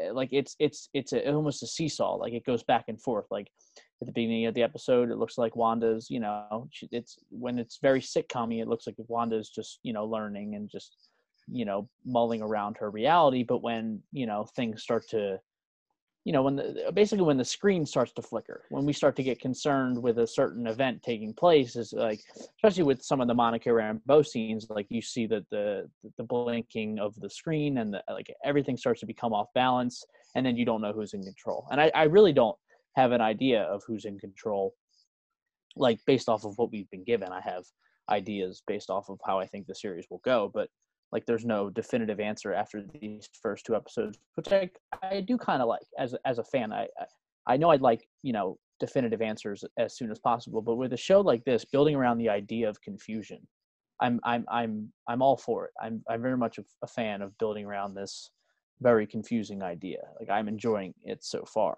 Eh, 0.00 0.10
Like 0.10 0.30
it's 0.32 0.56
it's 0.58 0.88
it's 0.94 1.12
a, 1.12 1.32
almost 1.32 1.62
a 1.62 1.66
seesaw. 1.66 2.16
Like 2.16 2.32
it 2.32 2.44
goes 2.44 2.62
back 2.62 2.84
and 2.88 3.00
forth. 3.00 3.26
Like 3.30 3.48
at 4.00 4.06
the 4.06 4.12
beginning 4.12 4.46
of 4.46 4.54
the 4.54 4.62
episode, 4.62 5.10
it 5.10 5.18
looks 5.18 5.38
like 5.38 5.54
Wanda's, 5.54 6.08
you 6.10 6.20
know, 6.20 6.68
she, 6.72 6.88
it's 6.90 7.18
when 7.30 7.58
it's 7.58 7.78
very 7.80 8.00
sitcom 8.00 8.58
it 8.58 8.68
looks 8.68 8.86
like 8.86 8.96
Wanda's 8.98 9.50
just 9.50 9.78
you 9.82 9.92
know 9.92 10.04
learning 10.04 10.54
and 10.56 10.68
just 10.70 10.96
you 11.52 11.64
know 11.64 11.88
mulling 12.04 12.42
around 12.42 12.76
her 12.78 12.90
reality. 12.90 13.42
But 13.42 13.62
when 13.62 14.02
you 14.12 14.26
know 14.26 14.44
things 14.56 14.82
start 14.82 15.08
to 15.10 15.38
you 16.24 16.32
know 16.32 16.42
when 16.42 16.56
the 16.56 16.90
basically 16.94 17.24
when 17.24 17.36
the 17.36 17.44
screen 17.44 17.84
starts 17.84 18.12
to 18.12 18.22
flicker 18.22 18.64
when 18.70 18.86
we 18.86 18.92
start 18.92 19.16
to 19.16 19.22
get 19.22 19.40
concerned 19.40 20.00
with 20.00 20.18
a 20.18 20.26
certain 20.26 20.66
event 20.66 21.02
taking 21.02 21.32
place 21.32 21.74
is 21.74 21.92
like 21.92 22.20
especially 22.56 22.84
with 22.84 23.02
some 23.02 23.20
of 23.20 23.26
the 23.26 23.34
monica 23.34 23.68
rambeau 23.68 24.24
scenes 24.24 24.66
like 24.70 24.86
you 24.88 25.02
see 25.02 25.26
that 25.26 25.48
the 25.50 25.88
the 26.16 26.22
blinking 26.22 26.98
of 26.98 27.14
the 27.20 27.28
screen 27.28 27.78
and 27.78 27.94
the, 27.94 28.02
like 28.08 28.32
everything 28.44 28.76
starts 28.76 29.00
to 29.00 29.06
become 29.06 29.32
off 29.32 29.48
balance 29.54 30.04
and 30.36 30.46
then 30.46 30.56
you 30.56 30.64
don't 30.64 30.80
know 30.80 30.92
who's 30.92 31.14
in 31.14 31.22
control 31.22 31.66
and 31.70 31.80
i, 31.80 31.90
I 31.94 32.04
really 32.04 32.32
don't 32.32 32.56
have 32.94 33.12
an 33.12 33.20
idea 33.20 33.62
of 33.62 33.82
who's 33.86 34.04
in 34.04 34.18
control 34.18 34.74
like 35.74 35.98
based 36.06 36.28
off 36.28 36.44
of 36.44 36.56
what 36.56 36.70
we've 36.70 36.90
been 36.90 37.04
given 37.04 37.32
i 37.32 37.40
have 37.40 37.64
ideas 38.10 38.62
based 38.66 38.90
off 38.90 39.08
of 39.08 39.18
how 39.26 39.40
i 39.40 39.46
think 39.46 39.66
the 39.66 39.74
series 39.74 40.06
will 40.10 40.20
go 40.24 40.50
but 40.52 40.68
like 41.12 41.26
there's 41.26 41.44
no 41.44 41.70
definitive 41.70 42.18
answer 42.20 42.52
after 42.52 42.82
these 43.00 43.28
first 43.40 43.66
two 43.66 43.76
episodes 43.76 44.18
which 44.34 44.52
i 44.52 44.68
i 45.02 45.20
do 45.20 45.36
kind 45.36 45.62
of 45.62 45.68
like 45.68 45.82
as 45.98 46.14
as 46.24 46.38
a 46.38 46.44
fan. 46.44 46.72
I 46.72 46.88
I- 47.46 47.56
know 47.56 47.70
i'd 47.70 47.82
like 47.82 48.08
you 48.22 48.32
know 48.32 48.58
definitive 48.80 49.20
answers 49.22 49.64
as 49.78 49.96
soon 49.96 50.10
as 50.10 50.18
possible 50.18 50.60
but 50.62 50.76
with 50.76 50.92
a 50.92 50.96
show 50.96 51.20
like 51.20 51.44
this 51.44 51.64
building 51.64 51.94
around 51.94 52.18
the 52.18 52.28
idea 52.28 52.68
of 52.68 52.80
confusion 52.80 53.38
i'm 54.00 54.18
i'm 54.24 54.44
i'm 54.50 54.92
i'm 55.08 55.22
all 55.22 55.36
for 55.36 55.66
it. 55.66 55.72
I'm 55.80 56.02
i'm 56.08 56.22
very 56.22 56.36
much 56.36 56.58
a 56.82 56.86
fan 56.86 57.22
of 57.22 57.36
building 57.38 57.64
around 57.66 57.94
this 57.94 58.30
very 58.80 59.06
confusing 59.06 59.62
idea. 59.62 59.98
Like 60.18 60.30
i'm 60.30 60.48
enjoying 60.48 60.94
it 61.04 61.22
so 61.24 61.44
far 61.44 61.76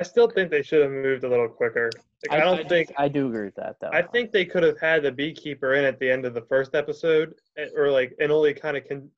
I 0.00 0.02
still 0.02 0.28
think 0.30 0.50
they 0.50 0.62
should 0.62 0.80
have 0.82 0.90
moved 0.90 1.24
a 1.24 1.28
little 1.28 1.48
quicker. 1.48 1.90
Like, 2.28 2.40
I, 2.40 2.44
don't 2.44 2.62
do- 2.62 2.68
think 2.68 2.92
i 2.98 3.06
do 3.08 3.28
agree 3.28 3.44
with 3.46 3.54
that 3.56 3.76
though 3.80 3.90
I 3.92 4.02
think 4.02 4.30
they 4.32 4.44
could 4.44 4.62
have 4.62 4.78
had 4.78 5.02
the 5.02 5.12
beekeeper 5.12 5.74
in 5.74 5.84
at 5.84 5.98
the 5.98 6.10
end 6.10 6.24
of 6.24 6.34
the 6.34 6.42
first 6.42 6.74
episode, 6.74 7.34
eh, 7.58 7.68
or 7.76 7.90
like, 7.90 8.14
and 8.20 8.32
only 8.32 8.52
kind 8.54 8.76
of 8.76 8.84
can, 8.84 9.10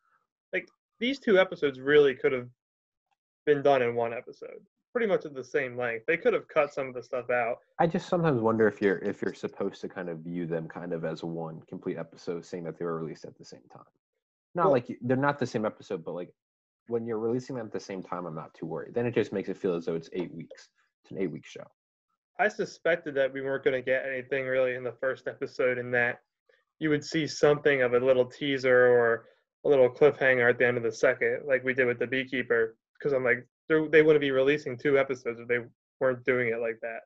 like, 0.52 0.68
these 1.00 1.18
two 1.18 1.38
episodes 1.38 1.80
really 1.80 2.14
could 2.14 2.32
have 2.32 2.48
been 3.46 3.62
done 3.62 3.82
in 3.82 3.94
one 3.94 4.12
episode, 4.12 4.60
pretty 4.92 5.06
much 5.08 5.24
at 5.24 5.34
the 5.34 5.42
same 5.42 5.76
length. 5.76 6.06
They 6.06 6.16
could 6.16 6.32
have 6.32 6.46
cut 6.48 6.72
some 6.72 6.88
of 6.88 6.94
the 6.94 7.02
stuff 7.02 7.28
out. 7.30 7.58
I 7.80 7.86
just 7.88 8.08
sometimes 8.08 8.40
wonder 8.40 8.68
if 8.68 8.80
you're 8.80 8.98
if 8.98 9.22
you're 9.22 9.34
supposed 9.34 9.80
to 9.80 9.88
kind 9.88 10.08
of 10.08 10.18
view 10.18 10.46
them 10.46 10.68
kind 10.68 10.92
of 10.92 11.04
as 11.04 11.22
one 11.24 11.60
complete 11.68 11.96
episode, 11.98 12.44
saying 12.44 12.64
that 12.64 12.78
they 12.78 12.84
were 12.84 12.98
released 12.98 13.24
at 13.24 13.36
the 13.38 13.44
same 13.44 13.66
time. 13.72 13.84
Not 14.54 14.64
Well- 14.66 14.72
like 14.72 14.96
they're 15.00 15.16
not 15.16 15.38
the 15.38 15.46
same 15.46 15.64
episode, 15.64 16.04
but 16.04 16.12
like 16.12 16.32
when 16.88 17.06
you're 17.06 17.18
releasing 17.18 17.56
them 17.56 17.66
at 17.66 17.72
the 17.72 17.80
same 17.80 18.02
time, 18.02 18.26
I'm 18.26 18.34
not 18.34 18.54
too 18.54 18.66
worried. 18.66 18.94
Then 18.94 19.06
it 19.06 19.14
just 19.14 19.32
makes 19.32 19.48
it 19.48 19.56
feel 19.56 19.74
as 19.74 19.86
though 19.86 19.94
it's 19.94 20.10
eight 20.12 20.34
weeks. 20.34 20.68
It's 21.02 21.10
an 21.10 21.18
eight 21.18 21.30
week 21.30 21.46
show. 21.46 21.64
I 22.40 22.48
suspected 22.48 23.14
that 23.14 23.32
we 23.32 23.42
weren't 23.42 23.64
going 23.64 23.80
to 23.80 23.84
get 23.84 24.04
anything 24.06 24.46
really 24.46 24.74
in 24.74 24.82
the 24.82 24.92
first 24.92 25.28
episode, 25.28 25.78
and 25.78 25.92
that 25.94 26.20
you 26.78 26.90
would 26.90 27.04
see 27.04 27.26
something 27.26 27.82
of 27.82 27.94
a 27.94 28.00
little 28.00 28.24
teaser 28.24 28.86
or 28.86 29.26
a 29.64 29.68
little 29.68 29.88
cliffhanger 29.88 30.50
at 30.50 30.58
the 30.58 30.66
end 30.66 30.76
of 30.76 30.82
the 30.82 30.90
second, 30.92 31.42
like 31.46 31.62
we 31.62 31.74
did 31.74 31.86
with 31.86 31.98
the 31.98 32.06
beekeeper. 32.06 32.76
Because 32.98 33.12
I'm 33.12 33.24
like, 33.24 33.46
they 33.68 34.02
wouldn't 34.02 34.20
be 34.20 34.30
releasing 34.30 34.76
two 34.76 34.98
episodes 34.98 35.40
if 35.40 35.48
they 35.48 35.58
weren't 36.00 36.24
doing 36.24 36.48
it 36.48 36.60
like 36.60 36.78
that 36.82 37.00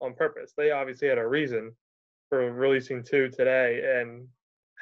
on 0.00 0.14
purpose. 0.14 0.52
They 0.56 0.70
obviously 0.70 1.08
had 1.08 1.18
a 1.18 1.26
reason 1.26 1.72
for 2.28 2.52
releasing 2.52 3.02
two 3.02 3.30
today 3.30 4.00
and 4.00 4.26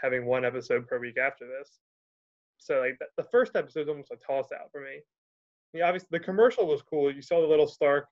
having 0.03 0.27
one 0.27 0.45
episode 0.45 0.87
per 0.89 0.99
week 0.99 1.17
after 1.17 1.47
this. 1.47 1.79
So 2.59 2.81
like 2.81 2.99
the, 2.99 3.07
the 3.23 3.29
first 3.31 3.55
episode 3.57 3.81
is 3.81 3.89
almost 3.89 4.11
a 4.11 4.17
toss 4.17 4.49
out 4.53 4.71
for 4.73 4.81
me. 4.81 5.01
Yeah, 5.73 5.87
obviously 5.87 6.09
the 6.11 6.21
commercial 6.21 6.67
was 6.67 6.83
cool. 6.83 7.13
You 7.13 7.23
saw 7.23 7.41
the 7.41 7.47
little 7.47 7.67
Stark 7.67 8.07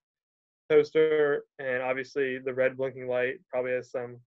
poster 0.70 1.44
and 1.58 1.82
obviously 1.82 2.38
the 2.38 2.52
red 2.54 2.76
blinking 2.76 3.06
light 3.08 3.34
probably 3.50 3.72
has 3.72 3.90
some 3.90 4.18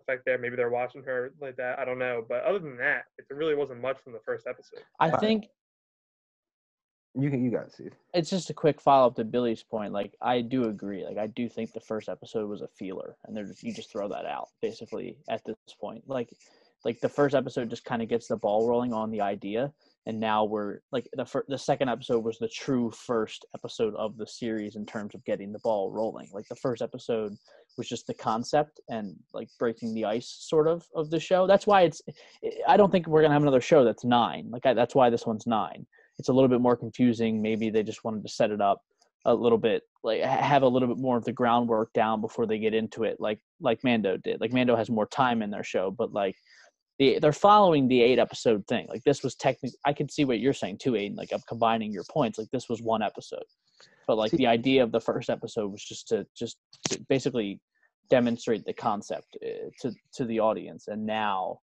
effect 0.00 0.22
there. 0.26 0.38
Maybe 0.38 0.56
they're 0.56 0.70
watching 0.70 1.02
her 1.04 1.32
like 1.40 1.56
that. 1.56 1.78
I 1.78 1.84
don't 1.84 1.98
know. 1.98 2.24
But 2.28 2.44
other 2.44 2.58
than 2.58 2.76
that, 2.78 3.04
it 3.18 3.26
there 3.28 3.38
really 3.38 3.54
wasn't 3.54 3.80
much 3.80 3.98
from 4.02 4.12
the 4.12 4.20
first 4.24 4.46
episode. 4.46 4.80
i 5.00 5.10
Right. 5.10 5.20
think 5.20 5.46
You 7.14 7.30
can 7.30 7.44
you 7.44 7.50
guys 7.50 7.74
see. 7.76 7.88
it's 8.14 8.28
just 8.30 8.50
a 8.50 8.54
quick 8.54 8.80
follow 8.80 9.06
up 9.06 9.16
to 9.16 9.24
Billy's 9.24 9.62
point. 9.62 9.92
Like 9.92 10.14
I 10.20 10.40
do 10.40 10.64
agree. 10.64 11.04
Like 11.04 11.18
I 11.18 11.26
do 11.28 11.48
think 11.48 11.72
the 11.72 11.80
first 11.80 12.08
episode 12.08 12.48
was 12.48 12.62
a 12.62 12.68
feeler, 12.68 13.16
and 13.24 13.36
there's 13.36 13.62
you 13.62 13.72
just 13.72 13.90
throw 13.90 14.08
that 14.08 14.26
out 14.26 14.48
basically 14.60 15.16
at 15.28 15.42
this 15.44 15.56
point. 15.80 16.04
Like 16.06 16.30
like 16.86 17.00
the 17.00 17.08
first 17.08 17.34
episode 17.34 17.68
just 17.68 17.84
kind 17.84 18.00
of 18.00 18.08
gets 18.08 18.28
the 18.28 18.36
ball 18.36 18.66
rolling 18.66 18.92
on 18.94 19.10
the 19.10 19.20
idea, 19.20 19.72
and 20.06 20.18
now 20.18 20.44
we're 20.44 20.78
like 20.92 21.06
the 21.12 21.26
fir- 21.26 21.44
the 21.48 21.58
second 21.58 21.90
episode 21.90 22.24
was 22.24 22.38
the 22.38 22.48
true 22.48 22.90
first 22.92 23.44
episode 23.54 23.94
of 23.96 24.16
the 24.16 24.26
series 24.26 24.76
in 24.76 24.86
terms 24.86 25.14
of 25.14 25.24
getting 25.24 25.52
the 25.52 25.58
ball 25.58 25.90
rolling. 25.90 26.28
Like 26.32 26.46
the 26.48 26.56
first 26.56 26.80
episode 26.80 27.36
was 27.76 27.88
just 27.88 28.06
the 28.06 28.14
concept 28.14 28.80
and 28.88 29.14
like 29.34 29.48
breaking 29.58 29.92
the 29.92 30.06
ice 30.06 30.34
sort 30.40 30.68
of 30.68 30.86
of 30.94 31.10
the 31.10 31.20
show. 31.20 31.46
That's 31.46 31.66
why 31.66 31.82
it's. 31.82 32.00
I 32.66 32.78
don't 32.78 32.90
think 32.90 33.06
we're 33.06 33.22
gonna 33.22 33.34
have 33.34 33.42
another 33.42 33.60
show 33.60 33.84
that's 33.84 34.04
nine. 34.04 34.48
Like 34.50 34.64
I, 34.64 34.72
that's 34.72 34.94
why 34.94 35.10
this 35.10 35.26
one's 35.26 35.46
nine 35.46 35.84
it's 36.18 36.28
a 36.28 36.32
little 36.32 36.48
bit 36.48 36.60
more 36.60 36.76
confusing. 36.76 37.42
Maybe 37.42 37.70
they 37.70 37.82
just 37.82 38.04
wanted 38.04 38.22
to 38.22 38.28
set 38.28 38.50
it 38.50 38.60
up 38.60 38.82
a 39.24 39.34
little 39.34 39.58
bit, 39.58 39.82
like 40.04 40.22
have 40.22 40.62
a 40.62 40.68
little 40.68 40.88
bit 40.88 40.98
more 40.98 41.16
of 41.16 41.24
the 41.24 41.32
groundwork 41.32 41.92
down 41.92 42.20
before 42.20 42.46
they 42.46 42.58
get 42.58 42.74
into 42.74 43.04
it, 43.04 43.16
like 43.18 43.40
like 43.60 43.82
Mando 43.82 44.16
did. 44.16 44.40
Like 44.40 44.52
Mando 44.52 44.76
has 44.76 44.88
more 44.88 45.06
time 45.06 45.42
in 45.42 45.50
their 45.50 45.64
show, 45.64 45.90
but 45.90 46.12
like 46.12 46.36
the, 46.98 47.18
they're 47.20 47.32
following 47.32 47.88
the 47.88 48.00
eight 48.02 48.18
episode 48.18 48.66
thing. 48.66 48.86
Like 48.88 49.04
this 49.04 49.22
was 49.22 49.34
technically, 49.34 49.76
I 49.84 49.92
can 49.92 50.08
see 50.08 50.24
what 50.24 50.40
you're 50.40 50.52
saying 50.52 50.78
too, 50.78 50.92
Aiden. 50.92 51.16
Like 51.16 51.32
I'm 51.32 51.42
combining 51.48 51.92
your 51.92 52.04
points. 52.10 52.38
Like 52.38 52.50
this 52.52 52.68
was 52.68 52.82
one 52.82 53.02
episode, 53.02 53.44
but 54.06 54.16
like 54.16 54.32
the 54.32 54.46
idea 54.46 54.82
of 54.82 54.92
the 54.92 55.00
first 55.00 55.30
episode 55.30 55.70
was 55.70 55.84
just 55.84 56.08
to 56.08 56.26
just 56.36 56.56
to 56.90 57.00
basically 57.08 57.60
demonstrate 58.08 58.64
the 58.64 58.72
concept 58.72 59.36
uh, 59.44 59.68
to 59.80 59.92
to 60.14 60.24
the 60.24 60.40
audience, 60.40 60.88
and 60.88 61.04
now 61.04 61.58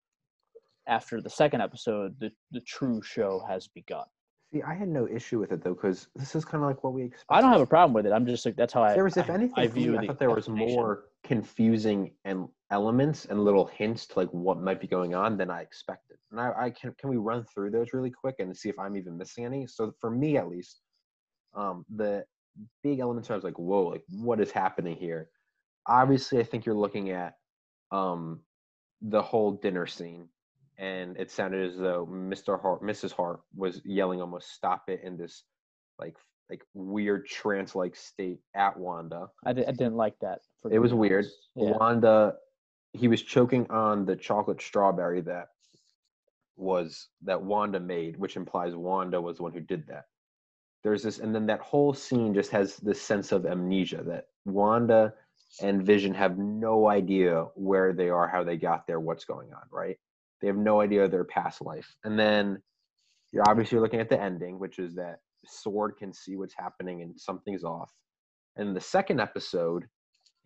after 0.88 1.22
the 1.22 1.30
second 1.30 1.62
episode, 1.62 2.20
the 2.20 2.32
the 2.52 2.62
true 2.62 3.02
show 3.02 3.44
has 3.48 3.68
begun. 3.68 4.06
See, 4.52 4.64
I 4.64 4.74
had 4.74 4.88
no 4.90 5.08
issue 5.08 5.40
with 5.40 5.52
it 5.52 5.64
though, 5.64 5.76
because 5.76 6.08
this 6.16 6.34
is 6.34 6.44
kind 6.44 6.64
of 6.64 6.68
like 6.68 6.84
what 6.84 6.94
we 6.94 7.04
expected. 7.04 7.28
I 7.30 7.40
don't 7.40 7.52
have 7.52 7.62
a 7.62 7.68
problem 7.68 7.94
with 7.94 8.08
it. 8.08 8.12
I'm 8.12 8.26
just 8.26 8.46
like 8.48 8.56
that's 8.56 8.74
how 8.74 8.82
I. 8.82 8.96
There 8.96 9.04
was, 9.04 9.16
if 9.16 9.30
I- 9.30 9.34
anything, 9.36 9.54
I 9.58 9.68
me, 9.68 9.68
view 9.68 9.98
I 9.98 10.08
thought 10.08 10.18
there 10.18 10.32
was 10.32 10.50
more 10.50 11.04
confusing 11.30 12.12
and 12.26 12.48
elements 12.72 13.26
and 13.26 13.46
little 13.46 13.68
hints 13.68 14.08
to 14.08 14.18
like 14.18 14.30
what 14.30 14.60
might 14.60 14.82
be 14.82 14.88
going 14.88 15.14
on 15.14 15.38
than 15.38 15.52
I 15.52 15.62
expected. 15.62 16.18
And 16.32 16.42
I, 16.42 16.52
I 16.58 16.70
can 16.72 16.92
can 17.00 17.12
we 17.12 17.18
run 17.18 17.46
through 17.46 17.70
those 17.70 17.94
really 17.94 18.10
quick 18.10 18.36
and 18.40 18.58
see 18.58 18.68
if 18.68 18.80
I'm 18.80 18.98
even 18.98 19.16
missing 19.16 19.46
any? 19.46 19.68
So 19.68 19.94
for 20.02 20.10
me, 20.10 20.38
at 20.38 20.50
least, 20.50 20.82
um, 21.56 21.86
the 21.96 22.26
big 22.82 22.98
elements 22.98 23.30
I 23.30 23.36
was 23.36 23.44
like, 23.44 23.60
whoa, 23.60 23.84
like 23.84 24.04
what 24.10 24.42
is 24.42 24.50
happening 24.50 24.96
here? 24.96 25.30
Obviously, 25.86 26.40
I 26.40 26.44
think 26.44 26.66
you're 26.66 26.74
looking 26.74 27.12
at 27.12 27.36
um 27.92 28.40
the 29.04 29.22
whole 29.22 29.52
dinner 29.52 29.86
scene 29.86 30.28
and 30.80 31.16
it 31.18 31.30
sounded 31.30 31.72
as 31.72 31.78
though 31.78 32.08
Mr. 32.12 32.60
Hart, 32.60 32.82
Mrs. 32.82 33.12
Hart 33.12 33.42
was 33.56 33.82
yelling 33.86 34.20
almost 34.20 34.52
stop 34.52 34.84
it 34.88 35.02
in 35.04 35.16
this 35.16 35.44
like 36.00 36.16
like 36.50 36.64
weird 36.74 37.28
trance 37.28 37.76
like 37.76 37.96
state 37.96 38.40
at 38.56 38.76
Wanda. 38.78 39.28
I, 39.46 39.54
di- 39.54 39.68
I 39.68 39.72
didn't 39.72 39.96
like 39.96 40.16
that. 40.22 40.40
It 40.70 40.80
was 40.80 40.94
weird. 40.94 41.26
Yeah. 41.56 41.72
Wanda 41.72 42.36
he 42.94 43.08
was 43.08 43.22
choking 43.22 43.70
on 43.70 44.06
the 44.06 44.16
chocolate 44.16 44.62
strawberry 44.62 45.22
that 45.22 45.50
was 46.58 47.08
that 47.24 47.42
Wanda 47.42 47.80
made, 47.80 48.18
which 48.18 48.36
implies 48.36 48.76
Wanda 48.76 49.22
was 49.22 49.38
the 49.38 49.44
one 49.44 49.54
who 49.54 49.62
did 49.62 49.88
that. 49.88 50.06
There's 50.84 51.04
this 51.04 51.20
and 51.20 51.34
then 51.34 51.46
that 51.48 51.62
whole 51.62 51.94
scene 51.94 52.34
just 52.34 52.52
has 52.52 52.78
this 52.78 53.02
sense 53.02 53.32
of 53.32 53.46
amnesia 53.46 54.04
that 54.08 54.28
Wanda 54.46 55.14
and 55.62 55.84
Vision 55.84 56.14
have 56.14 56.38
no 56.38 56.90
idea 56.90 57.46
where 57.56 57.94
they 57.94 58.10
are, 58.10 58.28
how 58.28 58.44
they 58.44 58.58
got 58.58 58.86
there, 58.88 59.00
what's 59.00 59.26
going 59.26 59.52
on, 59.54 59.64
right? 59.72 59.98
They 60.42 60.48
have 60.48 60.58
no 60.58 60.82
idea 60.82 61.06
of 61.06 61.12
their 61.12 61.24
past 61.24 61.62
life. 61.62 61.96
And 62.04 62.18
then 62.18 62.62
you're 63.32 63.50
obviously 63.50 63.80
looking 63.80 64.00
at 64.00 64.10
the 64.10 64.22
ending, 64.22 64.60
which 64.60 64.80
is 64.80 64.96
that 64.96 65.20
Sword 65.46 65.98
can 65.98 66.14
see 66.14 66.36
what's 66.36 66.54
happening 66.58 67.02
and 67.02 67.20
something's 67.20 67.64
off. 67.64 67.92
And 68.56 68.76
the 68.76 68.82
second 68.82 69.20
episode, 69.20 69.86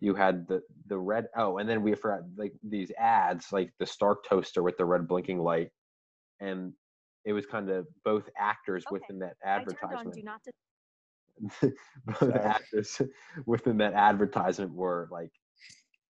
you 0.04 0.14
had 0.14 0.46
the 0.46 0.60
the 0.86 0.98
red 0.98 1.28
oh, 1.36 1.56
and 1.58 1.68
then 1.68 1.82
we 1.82 1.94
forgot 1.94 2.20
like 2.36 2.52
these 2.62 2.92
ads, 2.98 3.52
like 3.52 3.70
the 3.78 3.86
Stark 3.86 4.18
toaster 4.28 4.62
with 4.62 4.76
the 4.76 4.84
red 4.84 5.08
blinking 5.08 5.38
light, 5.38 5.70
and 6.40 6.72
it 7.24 7.32
was 7.32 7.46
kind 7.46 7.70
of 7.70 7.86
both 8.04 8.28
actors 8.38 8.84
Okay. 8.86 9.00
within 9.00 9.18
that 9.20 9.36
I 9.44 9.48
on 9.54 9.60
advertisement 9.60 10.14
do 10.14 10.22
not 10.22 10.40
dis- 10.44 11.72
both 12.06 12.18
Sorry. 12.18 12.34
actors 12.34 13.00
within 13.46 13.78
that 13.78 13.94
advertisement 13.94 14.74
were 14.74 15.08
like 15.10 15.32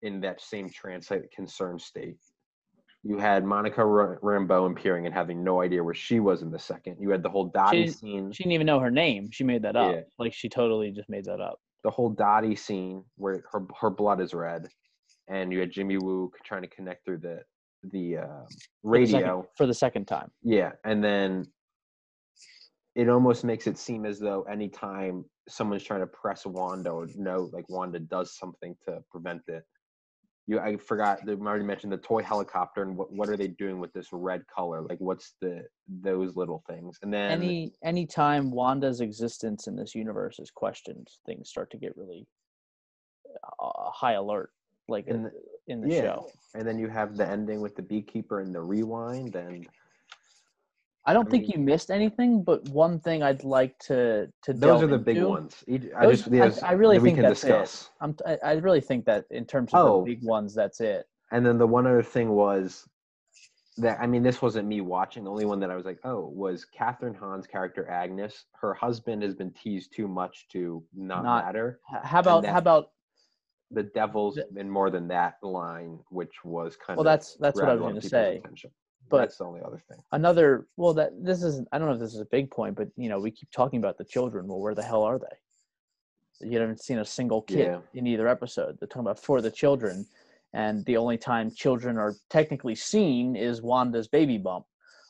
in 0.01 0.19
that 0.21 0.41
same 0.41 0.69
trance 0.69 1.11
like 1.11 1.29
concerned 1.31 1.81
state. 1.81 2.17
You 3.03 3.19
had 3.19 3.43
Monica 3.45 3.85
Ra- 3.85 4.15
Rambeau 4.23 4.71
appearing 4.71 5.05
and 5.05 5.13
having 5.13 5.43
no 5.43 5.61
idea 5.61 5.83
where 5.83 5.93
she 5.93 6.19
was 6.19 6.41
in 6.41 6.49
the 6.49 6.57
second. 6.57 6.97
You 6.99 7.09
had 7.11 7.21
the 7.21 7.29
whole 7.29 7.45
Dottie 7.45 7.87
She- 7.87 7.91
scene, 7.93 8.31
She 8.31 8.43
didn't 8.43 8.53
even 8.53 8.65
know 8.65 8.79
her 8.79 8.89
name. 8.91 9.29
She 9.31 9.43
made 9.43 9.61
that 9.63 9.75
up. 9.75 9.93
Yeah. 9.93 10.01
Like 10.17 10.33
she 10.33 10.49
totally 10.49 10.89
just 10.91 11.09
made 11.09 11.25
that 11.25 11.39
up. 11.41 11.59
The 11.83 11.91
whole 11.91 12.09
Dottie 12.09 12.55
scene 12.55 13.03
where 13.17 13.43
her 13.51 13.65
her 13.79 13.89
blood 13.89 14.21
is 14.21 14.33
red, 14.33 14.67
and 15.27 15.51
you 15.51 15.59
had 15.59 15.71
Jimmy 15.71 15.97
Woo 15.97 16.31
trying 16.45 16.61
to 16.63 16.67
connect 16.69 17.05
through 17.05 17.19
the 17.19 17.41
the 17.91 18.17
um, 18.19 18.45
For 18.81 18.97
the 18.99 19.05
second- 19.05 19.19
radio. 19.21 19.47
for 19.57 19.65
the 19.67 19.73
second 19.73 20.05
time. 20.05 20.31
Yeah, 20.43 20.71
and 20.85 21.03
then 21.03 21.45
it 22.95 23.09
almost 23.09 23.43
makes 23.43 23.67
it 23.67 23.77
seem 23.77 24.05
as 24.05 24.19
though 24.19 24.43
anytime 24.43 25.25
someone's 25.49 25.83
trying 25.83 25.99
to 26.01 26.07
press 26.07 26.45
Wanda 26.45 26.91
or 26.91 27.07
know 27.15 27.49
like 27.51 27.67
Wanda 27.69 27.99
does 27.99 28.37
something 28.37 28.75
to 28.87 28.99
prevent 29.11 29.41
it. 29.47 29.63
You, 30.45 30.59
I 30.59 30.75
forgot. 30.75 31.25
They 31.25 31.33
already 31.33 31.63
mentioned 31.63 31.93
the 31.93 31.97
toy 31.97 32.21
helicopter 32.21 32.81
and 32.83 32.97
what 32.97 33.11
what 33.11 33.29
are 33.29 33.37
they 33.37 33.47
doing 33.47 33.79
with 33.79 33.93
this 33.93 34.09
red 34.11 34.43
color? 34.53 34.81
Like, 34.81 34.99
what's 34.99 35.35
the 35.41 35.63
those 35.87 36.35
little 36.35 36.63
things? 36.67 36.97
And 37.01 37.13
then 37.13 37.31
Any 37.31 37.71
any 37.83 38.05
time 38.05 38.51
Wanda's 38.51 38.99
existence 38.99 39.67
in 39.67 39.75
this 39.77 39.95
universe 39.95 40.39
is 40.39 40.51
questioned, 40.51 41.07
things 41.25 41.49
start 41.49 41.71
to 41.71 41.77
get 41.77 41.95
really 41.95 42.27
uh, 43.61 43.89
high 43.91 44.13
alert. 44.13 44.51
Like 44.89 45.07
In 45.07 45.15
in 45.15 45.23
the- 45.23 45.29
the, 45.29 45.71
in 45.73 45.81
the 45.81 45.87
yeah, 45.89 46.01
show. 46.01 46.27
and 46.55 46.67
then 46.67 46.77
you 46.77 46.89
have 46.89 47.15
the 47.15 47.25
ending 47.25 47.61
with 47.61 47.75
the 47.77 47.81
beekeeper 47.81 48.41
and 48.41 48.53
the 48.53 48.61
rewind 48.61 49.35
and 49.35 49.65
I 51.05 51.13
don't 51.13 51.27
I 51.27 51.31
think 51.31 51.43
mean- 51.43 51.51
you 51.53 51.59
missed 51.59 51.91
anything, 51.91 52.43
but 52.43 52.67
one 52.69 52.99
thing 52.99 53.23
I'd 53.23 53.43
like 53.43 53.77
to 53.79 54.27
to 54.43 54.53
those 54.53 54.81
are 54.81 54.87
the 54.87 54.97
big 54.97 55.21
ones. 55.21 55.63
I 55.69 56.05
Those- 56.05 56.25
just 56.25 56.63
I- 56.63 56.69
I 56.69 56.71
really 56.73 56.97
that 56.97 57.03
think 57.03 57.15
can 57.17 57.23
that's 57.25 57.43
it. 57.43 57.89
I'm 57.99 58.15
I, 58.25 58.37
I 58.43 58.53
really 58.53 58.81
think 58.81 59.05
that 59.05 59.25
in 59.29 59.45
terms 59.45 59.73
of 59.73 59.85
Oh. 59.85 59.99
the 60.05 60.15
big 60.15 60.23
ones, 60.23 60.53
that's 60.55 60.79
it. 60.79 61.05
And 61.31 61.45
then 61.45 61.57
the 61.57 61.67
one 61.67 61.85
other 61.87 62.03
thing 62.03 62.29
was 62.29 62.87
that 63.77 63.99
I 63.99 64.05
mean, 64.07 64.23
this 64.23 64.41
wasn't 64.41 64.67
me 64.67 64.81
watching. 64.81 65.23
The 65.25 65.31
only 65.31 65.45
one 65.45 65.59
that 65.61 65.71
I 65.71 65.75
was 65.75 65.83
like, 65.85 65.99
oh, 66.05 66.27
was 66.27 66.65
Kathryn 66.79 67.15
Hahn's 67.15 67.47
character 67.47 67.89
Agnes. 67.89 68.45
Her 68.61 68.73
husband 68.75 69.23
has 69.23 69.33
been 69.33 69.51
teased 69.51 69.93
too 69.93 70.07
much 70.07 70.47
to 70.49 70.83
not, 70.93 71.23
Not- 71.23 71.45
matter. 71.45 71.79
How 72.03 72.19
about 72.19 72.45
how 72.45 72.59
about 72.59 72.91
The 73.71 73.83
devil's 73.83 74.35
The- 74.35 74.47
been 74.53 74.69
more 74.69 74.89
than 74.91 75.07
that 75.07 75.35
line, 75.41 75.99
which 76.09 76.45
was 76.45 76.77
kind 76.77 76.95
well 76.97 77.01
of 77.01 77.05
well, 77.07 77.13
that's 77.15 77.35
that's 77.37 77.59
what 77.59 77.67
I 77.69 77.73
was 77.73 77.81
going 77.81 77.99
to 77.99 78.07
say. 78.07 78.37
attention. 78.37 78.71
But 79.13 79.19
that's 79.19 79.37
the 79.37 79.45
only 79.45 79.61
other 79.63 79.81
thing. 79.89 79.99
another 80.11 80.67
well 80.75 80.93
that 80.95 81.11
this 81.23 81.43
is 81.43 81.61
I 81.71 81.77
don't 81.77 81.87
know 81.87 81.93
if 81.93 81.99
this 81.99 82.13
is 82.13 82.19
a 82.19 82.25
big 82.37 82.49
point, 82.51 82.75
but 82.75 82.89
you 82.95 83.09
know 83.09 83.19
we 83.19 83.31
keep 83.31 83.49
talking 83.51 83.79
about 83.79 83.97
the 83.97 84.03
children. 84.05 84.47
Well, 84.47 84.59
where 84.59 84.75
the 84.75 84.83
hell 84.83 85.03
are 85.03 85.19
they? 85.19 86.47
You 86.49 86.59
haven't 86.59 86.81
seen 86.83 86.99
a 86.99 87.05
single 87.05 87.41
kid 87.43 87.59
Yeah. 87.67 87.79
in 87.93 88.07
either 88.07 88.27
episode. 88.27 88.77
They're 88.79 88.87
talking 88.87 89.01
about 89.07 89.19
for 89.19 89.39
the 89.41 89.51
children, 89.51 90.05
and 90.53 90.83
the 90.85 90.97
only 90.97 91.17
time 91.17 91.51
children 91.51 91.97
are 91.97 92.13
technically 92.29 92.75
seen 92.75 93.35
is 93.35 93.61
Wanda's 93.61 94.07
baby 94.07 94.37
bump 94.37 94.65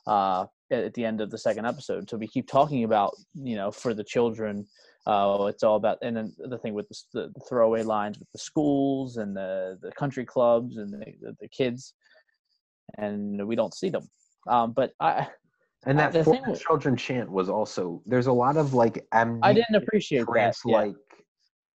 uh, 0.05 0.45
at, 0.69 0.83
at 0.83 0.93
the 0.93 1.05
end 1.05 1.21
of 1.21 1.31
the 1.31 1.37
second 1.37 1.65
episode. 1.65 2.09
So 2.09 2.17
we 2.17 2.27
keep 2.27 2.47
talking 2.47 2.83
about 2.83 3.13
you 3.33 3.55
know 3.55 3.71
for 3.71 3.93
the 3.93 4.03
children. 4.03 4.67
Uh, 5.05 5.47
it's 5.49 5.63
all 5.63 5.75
about 5.75 5.97
and 6.01 6.15
then 6.15 6.33
the 6.39 6.57
thing 6.57 6.73
with 6.73 6.87
the, 6.87 6.97
the, 7.13 7.31
the 7.35 7.41
throwaway 7.49 7.83
lines 7.83 8.17
with 8.19 8.31
the 8.31 8.39
schools 8.39 9.17
and 9.17 9.35
the 9.35 9.77
the 9.81 9.91
country 9.93 10.25
clubs 10.25 10.77
and 10.77 10.93
the, 10.93 11.05
the, 11.21 11.35
the 11.41 11.47
kids, 11.49 11.93
and 12.97 13.45
we 13.47 13.55
don't 13.55 13.73
see 13.73 13.89
them. 13.89 14.07
Um, 14.47 14.73
but 14.73 14.91
I 14.99 15.27
And 15.85 15.97
that 15.99 16.13
the 16.13 16.23
for 16.23 16.55
children 16.55 16.95
chant 16.95 17.29
was 17.29 17.49
also 17.49 18.01
there's 18.05 18.27
a 18.27 18.33
lot 18.33 18.57
of 18.57 18.73
like 18.73 19.05
I 19.11 19.53
didn't 19.53 19.75
appreciate 19.75 20.19
that. 20.21 20.31
trance 20.31 20.65
like 20.65 20.95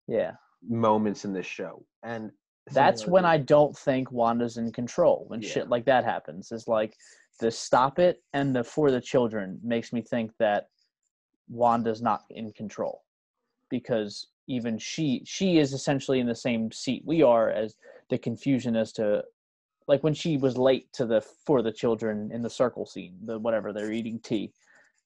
yeah. 0.06 0.32
moments 0.66 1.24
in 1.24 1.32
this 1.32 1.46
show. 1.46 1.84
And 2.02 2.30
That's 2.72 3.06
when 3.06 3.24
I 3.24 3.38
don't 3.38 3.76
think 3.76 4.10
Wanda's 4.10 4.56
in 4.56 4.72
control 4.72 5.24
when 5.28 5.42
Yeah. 5.42 5.48
shit 5.48 5.68
like 5.68 5.84
that 5.86 6.04
happens. 6.04 6.52
Is 6.52 6.68
like 6.68 6.94
the 7.40 7.50
stop 7.50 7.98
it 7.98 8.22
and 8.32 8.54
the 8.54 8.64
for 8.64 8.90
the 8.90 9.00
children 9.00 9.58
makes 9.62 9.92
me 9.92 10.02
think 10.02 10.32
that 10.38 10.68
Wanda's 11.48 12.00
not 12.02 12.22
in 12.30 12.52
control 12.52 13.02
because 13.70 14.28
even 14.46 14.78
she 14.78 15.22
she 15.26 15.58
is 15.58 15.72
essentially 15.72 16.20
in 16.20 16.26
the 16.26 16.34
same 16.34 16.70
seat 16.70 17.02
we 17.06 17.22
are 17.22 17.50
as 17.50 17.74
the 18.10 18.18
confusion 18.18 18.76
as 18.76 18.92
to 18.92 19.22
like 19.86 20.02
when 20.02 20.14
she 20.14 20.36
was 20.36 20.56
late 20.56 20.92
to 20.92 21.06
the 21.06 21.20
for 21.46 21.62
the 21.62 21.72
children 21.72 22.30
in 22.32 22.42
the 22.42 22.50
circle 22.50 22.86
scene 22.86 23.16
the 23.24 23.38
whatever 23.38 23.72
they're 23.72 23.92
eating 23.92 24.18
tea 24.20 24.52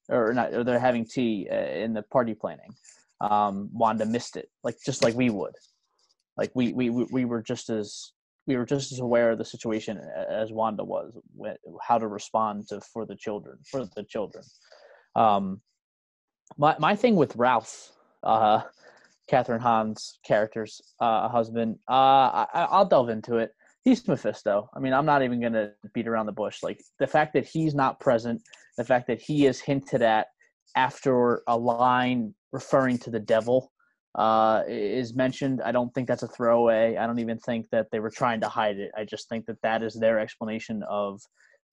or 0.09 0.33
not 0.33 0.53
or 0.53 0.63
they're 0.63 0.79
having 0.79 1.05
tea 1.05 1.47
uh, 1.51 1.55
in 1.55 1.93
the 1.93 2.01
party 2.03 2.33
planning 2.33 2.73
um 3.21 3.69
wanda 3.73 4.05
missed 4.05 4.37
it 4.37 4.49
like 4.63 4.77
just 4.85 5.03
like 5.03 5.15
we 5.15 5.29
would. 5.29 5.53
Like 6.37 6.51
we 6.55 6.71
we 6.71 6.89
we 6.89 7.03
we 7.11 7.25
were 7.25 7.41
just 7.41 7.69
as 7.69 8.13
we 8.47 8.55
were 8.55 8.65
just 8.65 8.93
as 8.93 8.99
aware 8.99 9.31
of 9.31 9.37
the 9.37 9.45
situation 9.45 9.99
as 10.29 10.51
wanda 10.51 10.83
was 10.83 11.13
how 11.81 11.97
to 11.97 12.07
respond 12.07 12.67
to 12.69 12.79
for 12.79 13.05
the 13.05 13.15
children 13.15 13.57
for 13.69 13.85
the 13.95 14.03
children. 14.03 14.45
Um 15.15 15.61
my 16.57 16.77
my 16.79 16.95
thing 16.95 17.17
with 17.17 17.35
ralph 17.35 17.91
uh 18.23 18.61
kathryn 19.29 19.59
hahn's 19.59 20.17
character's 20.25 20.81
uh 20.99 21.27
husband 21.27 21.77
uh 21.87 22.45
I, 22.53 22.67
i'll 22.71 22.85
delve 22.85 23.09
into 23.09 23.37
it 23.37 23.53
he's 23.83 24.07
mephisto 24.07 24.69
i 24.75 24.79
mean 24.79 24.93
i'm 24.93 25.05
not 25.05 25.23
even 25.23 25.41
gonna 25.41 25.71
beat 25.93 26.07
around 26.07 26.25
the 26.25 26.31
bush 26.31 26.61
like 26.63 26.81
the 26.99 27.07
fact 27.07 27.33
that 27.33 27.45
he's 27.45 27.73
not 27.73 27.99
present 27.99 28.41
the 28.77 28.83
fact 28.83 29.07
that 29.07 29.21
he 29.21 29.45
is 29.45 29.59
hinted 29.59 30.01
at 30.01 30.27
after 30.75 31.41
a 31.47 31.57
line 31.57 32.33
referring 32.51 32.97
to 32.97 33.09
the 33.09 33.19
devil 33.19 33.71
uh, 34.15 34.63
is 34.67 35.15
mentioned. 35.15 35.61
I 35.63 35.71
don't 35.71 35.93
think 35.93 36.07
that's 36.07 36.23
a 36.23 36.27
throwaway. 36.27 36.95
I 36.97 37.05
don't 37.05 37.19
even 37.19 37.39
think 37.39 37.67
that 37.71 37.87
they 37.91 37.99
were 37.99 38.09
trying 38.09 38.41
to 38.41 38.49
hide 38.49 38.77
it. 38.77 38.91
I 38.97 39.05
just 39.05 39.29
think 39.29 39.45
that 39.45 39.61
that 39.61 39.83
is 39.83 39.93
their 39.93 40.19
explanation 40.19 40.83
of 40.89 41.21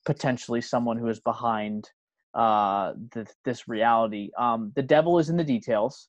potentially 0.04 0.60
someone 0.60 0.98
who 0.98 1.08
is 1.08 1.20
behind 1.20 1.88
uh, 2.34 2.92
th- 3.14 3.28
this 3.44 3.66
reality. 3.68 4.30
Um, 4.38 4.72
the 4.76 4.82
devil 4.82 5.18
is 5.18 5.30
in 5.30 5.36
the 5.36 5.44
details, 5.44 6.08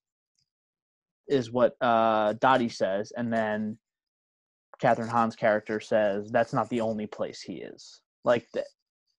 is 1.27 1.51
what 1.51 1.73
uh, 1.81 2.33
Dottie 2.33 2.69
says, 2.69 3.11
and 3.15 3.31
then 3.31 3.77
Kathryn 4.81 5.09
Hahn's 5.09 5.35
character 5.35 5.79
says 5.79 6.29
that's 6.31 6.53
not 6.53 6.69
the 6.69 6.81
only 6.81 7.07
place 7.07 7.41
he 7.41 7.55
is. 7.55 8.01
Like 8.23 8.47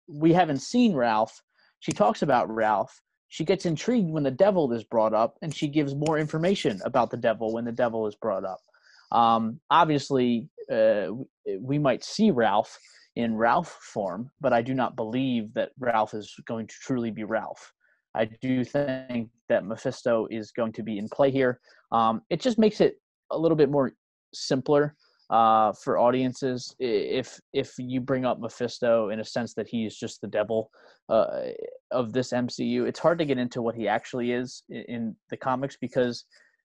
we 0.09 0.33
haven't 0.33 0.61
seen 0.61 0.94
Ralph. 0.94 1.42
She 1.81 1.92
talks 1.92 2.23
about 2.23 2.53
Ralph. 2.53 3.01
She 3.29 3.44
gets 3.44 3.66
intrigued 3.66 4.11
when 4.11 4.23
the 4.23 4.31
devil 4.31 4.73
is 4.73 4.85
brought 4.85 5.12
up, 5.12 5.37
and 5.42 5.55
she 5.55 5.68
gives 5.68 5.94
more 5.94 6.18
information 6.18 6.81
about 6.85 7.11
the 7.11 7.16
devil 7.16 7.53
when 7.53 7.64
the 7.64 7.73
devil 7.73 8.07
is 8.07 8.14
brought 8.14 8.44
up. 8.44 8.61
Um, 9.12 9.61
obviously, 9.71 10.49
uh, 10.73 11.09
we 11.61 11.79
might 11.79 12.05
see 12.05 12.31
Ralph 12.31 12.79
in 13.16 13.37
Ralph 13.37 13.79
form, 13.83 14.31
but 14.40 14.53
I 14.53 14.62
do 14.62 14.75
not 14.75 14.97
believe 14.97 15.53
that 15.55 15.73
Ralph 15.79 16.14
is 16.14 16.35
going 16.47 16.66
to 16.68 16.75
truly 16.83 17.11
be 17.11 17.25
Ralph. 17.25 17.73
I 18.14 18.25
do 18.25 18.64
think 18.64 19.29
that 19.49 19.64
Mephisto 19.64 20.27
is 20.31 20.51
going 20.51 20.73
to 20.73 20.83
be 20.83 20.99
in 20.99 21.09
play 21.09 21.31
here. 21.31 21.61
Um, 21.92 22.23
it 22.31 22.40
just 22.40 22.59
makes 22.59 22.81
it 22.81 23.01
a 23.31 23.38
little 23.38 23.57
bit 23.57 23.71
more 23.71 23.92
simpler 24.33 24.94
uh, 25.31 25.73
for 25.73 25.99
audiences 25.99 26.75
if 26.79 27.38
if 27.53 27.75
you 27.79 28.01
bring 28.01 28.25
up 28.25 28.41
Mephisto 28.41 29.11
in 29.11 29.21
a 29.21 29.25
sense 29.25 29.55
that 29.55 29.69
he's 29.69 29.97
just 29.97 30.21
the 30.21 30.27
devil 30.27 30.71
uh, 31.09 31.49
of 31.91 32.12
this 32.12 32.33
MCU. 32.33 32.87
It's 32.87 32.99
hard 32.99 33.19
to 33.19 33.25
get 33.25 33.38
into 33.38 33.62
what 33.62 33.75
he 33.75 33.88
actually 33.88 34.33
is 34.33 34.62
in, 34.69 34.83
in 34.88 35.17
the 35.31 35.37
comics 35.37 35.77
because, 35.77 36.25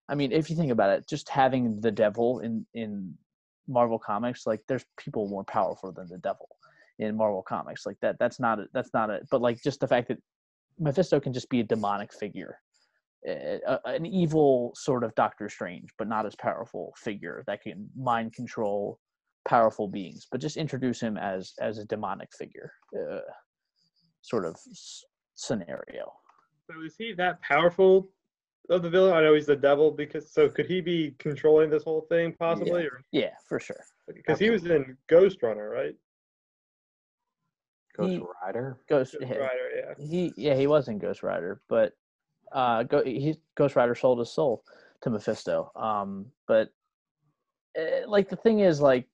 I 0.10 0.16
mean, 0.16 0.32
if 0.32 0.50
you 0.50 0.56
think 0.56 0.72
about 0.72 0.98
it, 0.98 1.08
just 1.08 1.30
having 1.30 1.80
the 1.82 1.92
devil 1.92 2.40
in 2.40 2.66
in 2.74 3.14
Marvel 3.68 4.00
comics, 4.00 4.46
like 4.46 4.62
there's 4.68 4.86
people 4.98 5.28
more 5.28 5.44
powerful 5.44 5.92
than 5.92 6.08
the 6.08 6.18
devil 6.18 6.48
in 7.00 7.16
Marvel 7.16 7.42
comics. 7.42 7.86
Like 7.86 7.98
that, 8.02 8.18
that's 8.20 8.40
not 8.40 8.60
a, 8.60 8.66
that's 8.74 8.94
not 8.94 9.10
it. 9.10 9.24
But 9.30 9.42
like 9.42 9.62
just 9.62 9.80
the 9.80 9.88
fact 9.88 10.08
that 10.10 10.20
Mephisto 10.80 11.20
can 11.20 11.34
just 11.34 11.50
be 11.50 11.60
a 11.60 11.64
demonic 11.64 12.14
figure 12.14 12.60
a, 13.26 13.80
an 13.86 14.06
evil 14.06 14.72
sort 14.76 15.04
of 15.04 15.14
Doctor 15.16 15.50
Strange, 15.50 15.90
but 15.98 16.08
not 16.08 16.26
as 16.26 16.36
powerful 16.36 16.94
figure 16.98 17.44
that 17.48 17.62
can 17.62 17.90
mind 17.96 18.34
control 18.34 19.00
powerful 19.48 19.88
beings. 19.88 20.28
But 20.32 20.42
just 20.42 20.58
introduce 20.58 21.00
him 21.00 21.18
as 21.18 21.54
as 21.60 21.78
a 21.78 21.86
demonic 21.86 22.30
figure, 22.38 22.72
uh, 22.98 23.20
sort 24.22 24.46
of 24.46 24.54
s- 24.56 25.04
scenario. 25.36 26.12
So 26.70 26.82
is 26.86 26.96
he 26.98 27.14
that 27.14 27.42
powerful 27.42 28.10
of 28.70 28.82
the 28.84 28.90
villain? 28.90 29.14
I 29.14 29.22
know 29.22 29.34
he's 29.34 29.46
the 29.46 29.56
devil 29.56 29.92
because 29.92 30.32
so 30.32 30.50
could 30.50 30.66
he 30.66 30.80
be 30.82 31.16
controlling 31.20 31.70
this 31.70 31.84
whole 31.84 32.02
thing 32.10 32.34
possibly? 32.40 32.86
Or 32.86 33.02
Yeah, 33.12 33.32
for 33.48 33.60
sure. 33.60 33.84
because 34.14 34.40
he 34.40 34.50
was 34.50 34.66
in 34.66 34.98
Ghost 35.08 35.44
Runner, 35.44 35.70
right? 35.70 35.96
Ghost 37.98 38.12
He- 38.14 38.22
Rider. 38.44 38.78
Ghost. 38.90 39.16
Ghost 39.20 39.32
Rider, 39.32 39.70
yeah. 39.76 39.94
he 40.06 40.34
yeah 40.38 40.56
he 40.56 40.68
was 40.68 40.88
in 40.88 40.98
Ghost 41.00 41.22
Rider, 41.24 41.62
but 41.70 41.94
uh, 42.54 42.84
he 43.04 43.36
Ghost 43.56 43.76
Rider 43.76 43.96
sold 43.96 44.20
his 44.20 44.32
soul 44.32 44.64
to 45.02 45.10
Mephisto. 45.10 45.72
Um, 45.76 46.28
but 46.48 46.70
uh, 47.78 48.08
like 48.08 48.30
the 48.30 48.36
thing 48.36 48.60
is, 48.60 48.80
like 48.80 49.08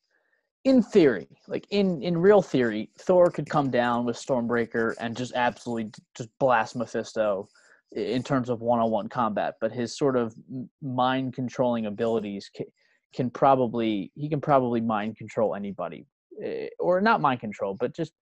in 0.65 0.83
theory, 0.83 1.27
like 1.47 1.65
in 1.71 2.01
in 2.03 2.17
real 2.17 2.41
theory, 2.41 2.89
Thor 2.99 3.31
could 3.31 3.49
come 3.49 3.71
down 3.71 4.05
with 4.05 4.17
Stormbreaker 4.17 4.95
and 4.99 5.15
just 5.15 5.33
absolutely 5.35 5.91
just 6.15 6.29
blast 6.39 6.75
Mephisto 6.75 7.47
in 7.93 8.21
terms 8.21 8.49
of 8.49 8.61
one-on-one 8.61 9.09
combat. 9.09 9.55
But 9.61 9.71
his 9.71 9.97
sort 9.97 10.15
of 10.15 10.35
mind 10.81 11.33
controlling 11.33 11.87
abilities 11.87 12.49
can, 12.55 12.67
can 13.13 13.29
probably 13.29 14.11
he 14.15 14.29
can 14.29 14.41
probably 14.41 14.81
mind 14.81 15.17
control 15.17 15.55
anybody, 15.55 16.05
eh, 16.43 16.67
or 16.79 17.01
not 17.01 17.21
mind 17.21 17.39
control, 17.39 17.75
but 17.79 17.95
just 17.95 18.13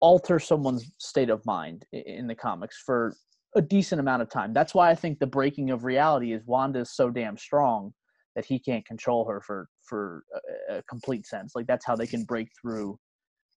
alter 0.00 0.38
someone's 0.38 0.90
state 0.98 1.30
of 1.30 1.44
mind 1.46 1.84
in 1.92 2.26
the 2.26 2.34
comics 2.34 2.82
for 2.84 3.14
a 3.54 3.62
decent 3.62 4.00
amount 4.00 4.22
of 4.22 4.30
time. 4.30 4.52
That's 4.52 4.74
why 4.74 4.90
I 4.90 4.94
think 4.94 5.18
the 5.18 5.26
breaking 5.26 5.70
of 5.70 5.84
reality 5.84 6.32
is 6.32 6.42
Wanda 6.46 6.80
is 6.80 6.94
so 6.94 7.10
damn 7.10 7.36
strong 7.36 7.92
that 8.34 8.44
he 8.44 8.58
can't 8.58 8.84
control 8.86 9.28
her 9.28 9.40
for 9.40 9.68
for 9.82 10.24
a, 10.70 10.78
a 10.78 10.82
complete 10.84 11.26
sense. 11.26 11.52
Like 11.54 11.66
that's 11.66 11.84
how 11.84 11.96
they 11.96 12.06
can 12.06 12.24
break 12.24 12.48
through 12.60 12.98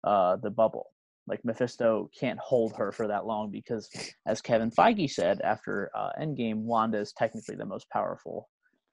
uh, 0.03 0.38
the 0.38 0.49
bubble. 0.49 0.88
Like 1.27 1.43
Mephisto 1.43 2.10
can't 2.17 2.39
hold 2.39 2.75
her 2.75 2.91
for 2.91 3.08
that 3.08 3.25
long 3.25 3.49
because, 3.49 3.89
as 4.27 4.41
Kevin 4.41 4.69
Feige 4.69 5.10
said 5.10 5.41
after 5.41 5.89
uh, 5.95 6.10
Endgame, 6.21 6.58
Wanda 6.58 6.99
is 6.99 7.13
technically 7.13 7.55
the 7.55 7.65
most 7.65 7.89
powerful 7.89 8.47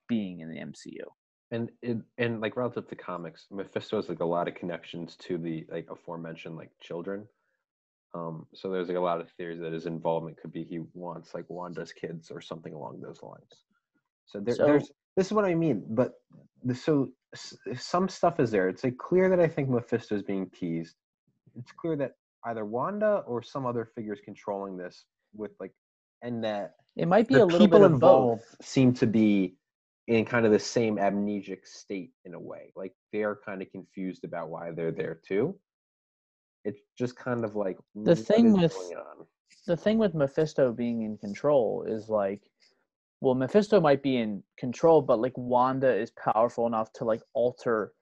being 0.08 0.40
in 0.40 0.48
the 0.48 0.56
MCU. 0.56 1.04
And 1.50 1.70
it, 1.82 1.98
and 2.16 2.40
like 2.40 2.56
relative 2.56 2.88
to 2.88 2.96
comics, 2.96 3.46
Mephisto 3.50 3.96
has 3.96 4.08
like 4.08 4.20
a 4.20 4.24
lot 4.24 4.48
of 4.48 4.54
connections 4.54 5.16
to 5.16 5.36
the 5.36 5.66
like 5.70 5.86
aforementioned 5.90 6.56
like 6.56 6.70
children. 6.80 7.26
Um, 8.14 8.46
so 8.54 8.70
there's 8.70 8.88
like 8.88 8.96
a 8.96 9.00
lot 9.00 9.20
of 9.20 9.30
theories 9.32 9.60
that 9.60 9.72
his 9.72 9.86
involvement 9.86 10.36
could 10.36 10.52
be 10.52 10.64
he 10.64 10.80
wants 10.94 11.34
like 11.34 11.46
Wanda's 11.48 11.92
kids 11.92 12.30
or 12.30 12.40
something 12.40 12.74
along 12.74 13.00
those 13.00 13.22
lines. 13.22 13.64
So, 14.26 14.38
there, 14.40 14.54
So- 14.54 14.66
there's 14.66 14.90
this 15.16 15.26
is 15.26 15.32
what 15.32 15.44
I 15.44 15.54
mean. 15.54 15.84
But 15.90 16.14
the, 16.64 16.74
so 16.74 17.10
s- 17.34 17.56
some 17.76 18.08
stuff 18.08 18.40
is 18.40 18.50
there. 18.50 18.68
It's 18.68 18.82
like 18.84 18.96
clear 18.96 19.28
that 19.30 19.40
I 19.40 19.48
think 19.48 19.68
Mephisto 19.68 20.14
is 20.14 20.22
being 20.22 20.48
teased. 20.50 20.96
It's 21.58 21.72
clear 21.72 21.96
that 21.96 22.12
either 22.46 22.64
Wanda 22.64 23.22
or 23.26 23.42
some 23.42 23.66
other 23.66 23.84
figure 23.94 24.14
is 24.14 24.20
controlling 24.24 24.76
this 24.76 25.04
with 25.34 25.50
like, 25.60 25.72
and 26.22 26.42
that 26.44 26.74
It 26.96 27.06
might 27.08 27.28
be 27.28 27.34
a 27.34 27.44
little 27.44 27.58
people 27.58 27.80
bit 27.80 27.86
of 27.86 27.92
involved 27.92 28.42
both. 28.42 28.64
seem 28.66 28.92
to 28.94 29.06
be 29.06 29.56
in 30.08 30.24
kind 30.24 30.44
of 30.46 30.52
the 30.52 30.58
same 30.58 30.96
amnesic 30.96 31.66
state 31.66 32.12
in 32.24 32.34
a 32.34 32.40
way. 32.40 32.72
Like 32.74 32.94
they're 33.12 33.36
kind 33.44 33.60
of 33.62 33.70
confused 33.70 34.24
about 34.24 34.48
why 34.48 34.70
they're 34.70 34.92
there 34.92 35.20
too. 35.26 35.58
It's 36.64 36.80
just 36.98 37.16
kind 37.16 37.44
of 37.44 37.56
like 37.56 37.76
The 37.94 38.12
mm, 38.12 38.26
thing 38.26 38.52
with- 38.52 38.92
the 39.66 39.76
thing 39.76 39.98
with 39.98 40.14
Mephisto 40.14 40.72
being 40.72 41.02
in 41.02 41.16
control 41.18 41.84
is 41.86 42.08
like, 42.08 42.42
well, 43.20 43.34
Mephisto 43.36 43.80
might 43.80 44.02
be 44.02 44.16
in 44.16 44.42
control, 44.58 45.00
but 45.02 45.20
like 45.20 45.36
Wanda 45.36 45.94
is 45.94 46.10
powerful 46.10 46.66
enough 46.66 46.92
to 46.94 47.04
like 47.04 47.22
alter 47.34 47.92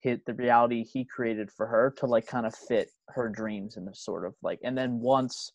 hit 0.00 0.24
the 0.24 0.34
reality 0.34 0.84
he 0.84 1.04
created 1.04 1.50
for 1.50 1.66
her 1.66 1.90
to 1.98 2.06
like 2.06 2.26
kind 2.26 2.46
of 2.46 2.54
fit 2.54 2.90
her 3.08 3.28
dreams 3.28 3.76
and 3.76 3.94
sort 3.96 4.24
of 4.24 4.34
like, 4.42 4.60
and 4.62 4.78
then 4.78 5.00
once, 5.00 5.52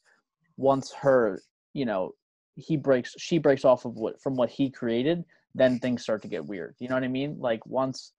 once 0.58 0.92
her, 0.92 1.42
you 1.74 1.86
know, 1.86 2.12
he 2.56 2.76
breaks, 2.76 3.16
she 3.18 3.38
breaks 3.38 3.64
off 3.64 3.86
of 3.86 3.94
what 3.96 4.22
from 4.22 4.36
what 4.36 4.50
he 4.50 4.70
created, 4.70 5.24
then 5.56 5.80
things 5.80 6.04
start 6.04 6.22
to 6.22 6.28
get 6.28 6.46
weird. 6.46 6.76
You 6.80 6.90
know 6.90 6.96
what 6.96 7.04
I 7.06 7.08
mean? 7.08 7.38
Like 7.40 7.66
once, 7.66 8.12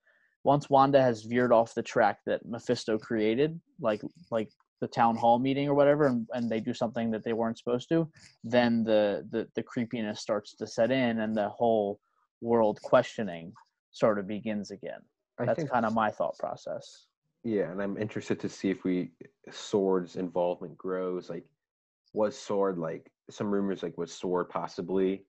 once 0.44 0.70
Wanda 0.70 1.00
has 1.00 1.22
veered 1.22 1.52
off 1.52 1.74
the 1.74 1.82
track 1.82 2.18
that 2.26 2.46
Mephisto 2.46 2.98
created, 2.98 3.60
like 3.80 4.02
like 4.30 4.50
the 4.80 4.88
town 4.88 5.16
hall 5.16 5.38
meeting 5.38 5.68
or 5.68 5.74
whatever 5.74 6.06
and, 6.06 6.28
and 6.34 6.50
they 6.50 6.60
do 6.60 6.74
something 6.74 7.10
that 7.10 7.24
they 7.24 7.32
weren't 7.32 7.56
supposed 7.56 7.88
to 7.88 8.06
then 8.42 8.84
the, 8.84 9.26
the 9.30 9.48
the 9.54 9.62
creepiness 9.62 10.20
starts 10.20 10.54
to 10.54 10.66
set 10.66 10.90
in 10.90 11.20
and 11.20 11.34
the 11.34 11.48
whole 11.48 11.98
world 12.42 12.78
questioning 12.82 13.50
sort 13.92 14.18
of 14.18 14.26
begins 14.26 14.72
again 14.72 15.00
I 15.38 15.46
that's 15.46 15.64
kind 15.64 15.86
of 15.86 15.94
my 15.94 16.10
thought 16.10 16.36
process 16.38 17.06
Yeah, 17.44 17.70
and 17.70 17.80
I'm 17.80 17.98
interested 17.98 18.40
to 18.40 18.48
see 18.48 18.70
if 18.70 18.84
we 18.84 19.10
Sword's 19.50 20.16
involvement 20.16 20.76
grows. 20.78 21.28
Like, 21.28 21.44
was 22.14 22.38
Sword 22.38 22.78
like 22.78 23.10
some 23.30 23.50
rumors 23.50 23.82
like 23.82 23.98
was 23.98 24.12
Sword 24.12 24.48
possibly 24.48 25.26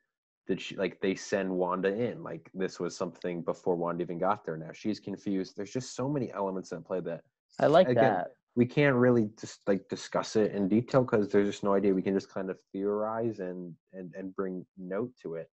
did 0.47 0.61
she 0.61 0.75
like 0.75 0.99
they 1.01 1.15
send 1.15 1.49
Wanda 1.49 1.89
in 1.89 2.21
like 2.23 2.49
this 2.53 2.79
was 2.79 2.95
something 2.95 3.41
before 3.41 3.75
Wanda 3.75 4.03
even 4.03 4.19
got 4.19 4.45
there. 4.45 4.57
Now 4.57 4.71
she's 4.73 4.99
confused. 4.99 5.55
There's 5.55 5.71
just 5.71 5.95
so 5.95 6.07
many 6.07 6.31
elements 6.33 6.71
in 6.71 6.83
play 6.83 6.99
that 7.01 7.21
i 7.59 7.67
like 7.67 7.89
Again, 7.89 8.03
that 8.03 8.27
we 8.55 8.65
can't 8.65 8.95
really 8.95 9.29
just 9.39 9.59
like 9.67 9.87
discuss 9.89 10.35
it 10.35 10.51
in 10.51 10.67
detail 10.67 11.01
because 11.01 11.29
there's 11.29 11.47
just 11.47 11.63
no 11.63 11.73
idea. 11.73 11.93
We 11.93 12.01
can 12.01 12.13
just 12.13 12.33
kind 12.33 12.49
of 12.49 12.59
theorize 12.71 13.39
and 13.39 13.73
and 13.93 14.13
and 14.15 14.35
bring 14.35 14.65
note 14.77 15.11
to 15.23 15.35
it. 15.35 15.49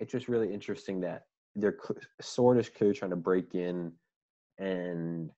It's 0.00 0.12
just 0.12 0.28
really 0.28 0.52
interesting 0.52 1.00
that 1.00 1.22
they're 1.56 1.78
sort 2.20 2.58
of 2.58 2.72
clearly 2.74 2.94
trying 2.94 3.10
to 3.10 3.16
break 3.16 3.54
in 3.54 3.92
and 4.58 5.30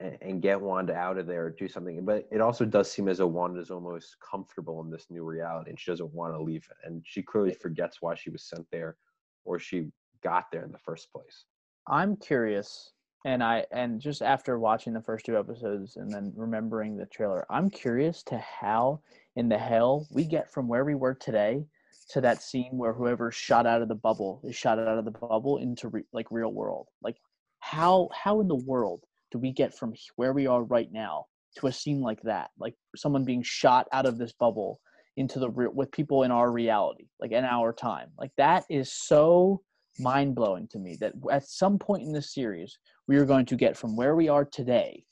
and 0.00 0.18
and 0.20 0.42
get 0.42 0.60
Wanda 0.60 0.94
out 0.94 1.18
of 1.18 1.26
there 1.26 1.50
do 1.50 1.68
something. 1.68 2.04
But 2.04 2.26
it 2.30 2.40
also 2.40 2.64
does 2.64 2.90
seem 2.90 3.08
as 3.08 3.18
though 3.18 3.26
Wanda's 3.26 3.70
almost 3.70 4.16
comfortable 4.20 4.82
in 4.82 4.90
this 4.90 5.06
new 5.10 5.24
reality 5.24 5.70
and 5.70 5.78
she 5.80 5.90
doesn't 5.90 6.12
want 6.12 6.34
to 6.34 6.42
leave 6.42 6.66
it. 6.70 6.76
And 6.88 7.02
she 7.04 7.22
clearly 7.22 7.52
forgets 7.52 7.98
why 8.00 8.14
she 8.14 8.30
was 8.30 8.42
sent 8.42 8.66
there 8.70 8.96
or 9.44 9.58
she 9.58 9.90
got 10.22 10.50
there 10.50 10.64
in 10.64 10.72
the 10.72 10.78
first 10.78 11.12
place. 11.12 11.44
i'm 11.86 12.16
curious 12.16 12.92
and 13.26 13.42
i 13.42 13.64
and 13.72 14.00
just 14.00 14.22
after 14.22 14.58
watching 14.58 14.94
the 14.94 15.02
first 15.02 15.26
two 15.26 15.38
episodes 15.38 15.96
and 15.96 16.10
then 16.10 16.32
remembering 16.34 16.96
the 16.96 17.06
trailer 17.06 17.44
i'm 17.50 17.68
curious 17.68 18.22
to 18.22 18.38
how 18.38 18.98
in 19.36 19.48
the 19.50 19.58
hell 19.58 20.06
we 20.10 20.24
get 20.24 20.50
from 20.50 20.66
where 20.66 20.84
we 20.84 20.94
were 20.94 21.14
today 21.14 21.62
to 22.08 22.20
that 22.22 22.42
scene 22.42 22.70
where 22.72 22.94
whoever 22.94 23.30
shot 23.30 23.66
out 23.66 23.82
of 23.82 23.88
the 23.88 23.94
bubble 23.94 24.40
is 24.44 24.56
shot 24.56 24.78
out 24.78 24.98
of 24.98 25.04
the 25.04 25.10
bubble 25.10 25.58
into 25.58 25.88
re- 25.88 26.04
like 26.12 26.26
real 26.30 26.52
world 26.52 26.88
like 27.02 27.18
how 27.60 28.08
how 28.14 28.40
in 28.40 28.48
the 28.48 28.54
world 28.54 29.04
do 29.34 29.40
we 29.40 29.50
get 29.50 29.76
from 29.76 29.92
where 30.14 30.32
we 30.32 30.46
are 30.46 30.62
right 30.62 30.90
now 30.92 31.26
to 31.56 31.66
a 31.66 31.72
scene 31.72 32.00
like 32.00 32.22
that? 32.22 32.50
Like 32.56 32.74
someone 32.94 33.24
being 33.24 33.42
shot 33.42 33.88
out 33.92 34.06
of 34.06 34.16
this 34.16 34.32
bubble 34.32 34.80
into 35.16 35.40
the 35.40 35.50
real 35.50 35.72
with 35.74 35.90
people 35.90 36.22
in 36.22 36.30
our 36.30 36.52
reality 36.52 37.06
like 37.20 37.32
in 37.32 37.44
our 37.44 37.72
time. 37.72 38.10
Like 38.16 38.30
that 38.36 38.64
is 38.70 38.92
so 38.92 39.60
mind-blowing 39.98 40.68
to 40.68 40.78
me 40.78 40.96
that 41.00 41.14
at 41.32 41.48
some 41.48 41.78
point 41.78 42.04
in 42.04 42.12
this 42.12 42.32
series 42.32 42.78
we 43.08 43.16
are 43.16 43.24
going 43.24 43.46
to 43.46 43.56
get 43.56 43.76
from 43.76 43.96
where 43.96 44.14
we 44.14 44.28
are 44.28 44.44
today 44.44 45.04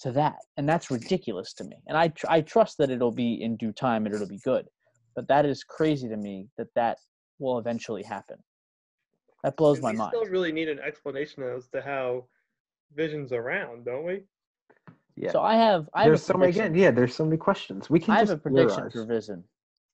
to 0.00 0.12
that. 0.12 0.36
And 0.58 0.68
that's 0.68 0.90
ridiculous 0.90 1.54
to 1.54 1.64
me. 1.64 1.76
And 1.86 1.96
i 1.96 2.08
tr- 2.08 2.26
i 2.28 2.42
trust 2.42 2.76
that 2.76 2.90
it'll 2.90 3.10
be 3.10 3.42
in 3.42 3.56
due 3.56 3.72
time 3.72 4.04
and 4.04 4.14
it'll 4.14 4.28
be 4.28 4.40
good. 4.44 4.66
But 5.16 5.28
that 5.28 5.46
is 5.46 5.64
crazy 5.64 6.08
to 6.08 6.16
me 6.18 6.48
that 6.58 6.68
that 6.74 6.98
will 7.38 7.58
eventually 7.58 8.02
happen. 8.02 8.36
That 9.44 9.56
blows 9.56 9.78
And 9.78 9.84
my 9.84 9.92
mind 9.92 10.12
still 10.14 10.30
really 10.30 10.52
need 10.52 10.68
an 10.68 10.78
explanation 10.78 11.42
as 11.42 11.68
to 11.68 11.80
how 11.80 12.24
Vision's 12.94 13.32
around, 13.32 13.84
don't 13.84 14.04
we? 14.04 14.22
Yeah. 15.14 15.30
so 15.30 15.42
i 15.42 15.54
have 15.56 15.90
i 15.92 16.00
have 16.00 16.08
there's 16.08 16.22
a 16.22 16.24
so 16.24 16.34
many 16.34 16.52
prediction. 16.52 16.72
again, 16.72 16.82
yeah, 16.82 16.90
there's 16.90 17.14
so 17.14 17.24
many 17.24 17.36
questions. 17.36 17.90
We 17.90 18.00
can 18.00 18.14
I 18.14 18.18
have 18.18 18.30
a 18.30 18.36
prediction 18.36 18.76
theorize. 18.76 18.92
for 18.92 19.04
Vision, 19.04 19.44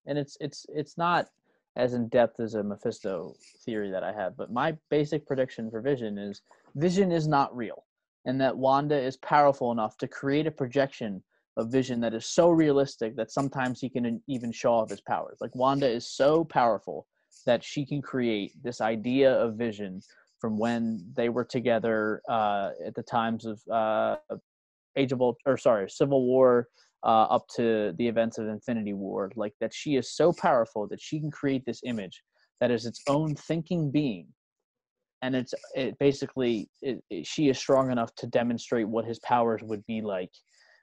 and 0.06 0.16
it's 0.16 0.36
it's 0.40 0.64
it's 0.68 0.96
not 0.96 1.28
as 1.76 1.94
in 1.94 2.08
depth 2.08 2.40
as 2.40 2.54
a 2.54 2.62
Mephisto 2.62 3.34
theory 3.64 3.90
that 3.90 4.02
I 4.02 4.12
have, 4.12 4.36
but 4.36 4.52
my 4.52 4.76
basic 4.90 5.26
prediction 5.26 5.70
for 5.70 5.80
Vision 5.80 6.18
is 6.18 6.42
Vision 6.76 7.10
is 7.10 7.26
not 7.26 7.54
real, 7.56 7.84
and 8.26 8.40
that 8.40 8.56
Wanda 8.56 8.96
is 8.96 9.16
powerful 9.16 9.72
enough 9.72 9.96
to 9.98 10.08
create 10.08 10.46
a 10.46 10.52
projection 10.52 11.22
of 11.56 11.72
Vision 11.72 12.00
that 12.00 12.14
is 12.14 12.24
so 12.24 12.50
realistic 12.50 13.16
that 13.16 13.32
sometimes 13.32 13.80
he 13.80 13.88
can 13.88 14.22
even 14.28 14.52
show 14.52 14.72
off 14.72 14.90
his 14.90 15.00
powers. 15.00 15.38
Like 15.40 15.54
Wanda 15.56 15.88
is 15.88 16.06
so 16.06 16.44
powerful 16.44 17.06
that 17.44 17.64
she 17.64 17.84
can 17.84 18.00
create 18.00 18.52
this 18.62 18.80
idea 18.80 19.32
of 19.32 19.56
Vision 19.56 20.00
from 20.40 20.58
when 20.58 21.04
they 21.16 21.28
were 21.28 21.44
together 21.44 22.22
uh, 22.28 22.70
at 22.84 22.94
the 22.94 23.02
times 23.02 23.44
of 23.44 23.60
uh, 23.72 24.16
Age 24.96 25.12
of 25.12 25.20
Ult- 25.20 25.38
or 25.46 25.56
sorry, 25.56 25.88
Civil 25.90 26.26
War 26.26 26.68
uh, 27.04 27.24
up 27.24 27.46
to 27.56 27.94
the 27.98 28.06
events 28.08 28.38
of 28.38 28.48
Infinity 28.48 28.94
War. 28.94 29.30
Like 29.36 29.54
that, 29.60 29.72
she 29.74 29.96
is 29.96 30.14
so 30.14 30.32
powerful 30.32 30.86
that 30.88 31.00
she 31.00 31.20
can 31.20 31.30
create 31.30 31.64
this 31.66 31.80
image 31.84 32.22
that 32.60 32.70
is 32.70 32.86
its 32.86 33.00
own 33.08 33.34
thinking 33.34 33.90
being, 33.90 34.26
and 35.22 35.36
it's 35.36 35.54
it 35.74 35.98
basically 35.98 36.68
it, 36.82 37.02
it, 37.10 37.26
she 37.26 37.48
is 37.48 37.58
strong 37.58 37.90
enough 37.90 38.14
to 38.16 38.26
demonstrate 38.26 38.88
what 38.88 39.04
his 39.04 39.18
powers 39.20 39.62
would 39.62 39.84
be 39.86 40.00
like 40.00 40.32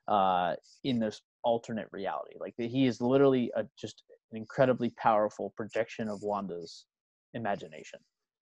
uh, 0.07 0.55
in 0.83 0.99
this 0.99 1.21
alternate 1.43 1.87
reality. 1.91 2.35
Like 2.39 2.55
that, 2.57 2.69
he 2.69 2.85
is 2.85 3.01
literally 3.01 3.51
a, 3.55 3.65
just 3.79 4.03
an 4.31 4.37
incredibly 4.37 4.91
powerful 4.91 5.53
projection 5.57 6.07
of 6.07 6.21
Wanda's 6.21 6.85
imagination. 7.33 7.99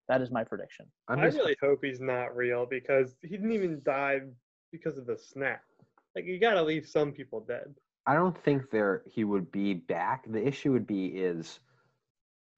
That 0.09 0.21
is 0.21 0.31
my 0.31 0.43
prediction. 0.43 0.85
i 1.07 1.13
really 1.13 1.55
hope 1.61 1.79
he's 1.83 2.01
not 2.01 2.35
real 2.35 2.65
because 2.65 3.15
he 3.21 3.29
didn't 3.29 3.53
even 3.53 3.81
die 3.85 4.19
because 4.71 4.97
of 4.97 5.05
the 5.05 5.17
snap. 5.17 5.61
Like 6.15 6.25
you 6.25 6.39
gotta 6.39 6.61
leave 6.61 6.85
some 6.85 7.11
people 7.11 7.39
dead. 7.39 7.73
I 8.05 8.15
don't 8.15 8.37
think 8.43 8.69
there 8.69 9.03
he 9.09 9.23
would 9.23 9.51
be 9.51 9.73
back. 9.75 10.25
The 10.29 10.45
issue 10.45 10.73
would 10.73 10.85
be 10.85 11.05
is 11.05 11.59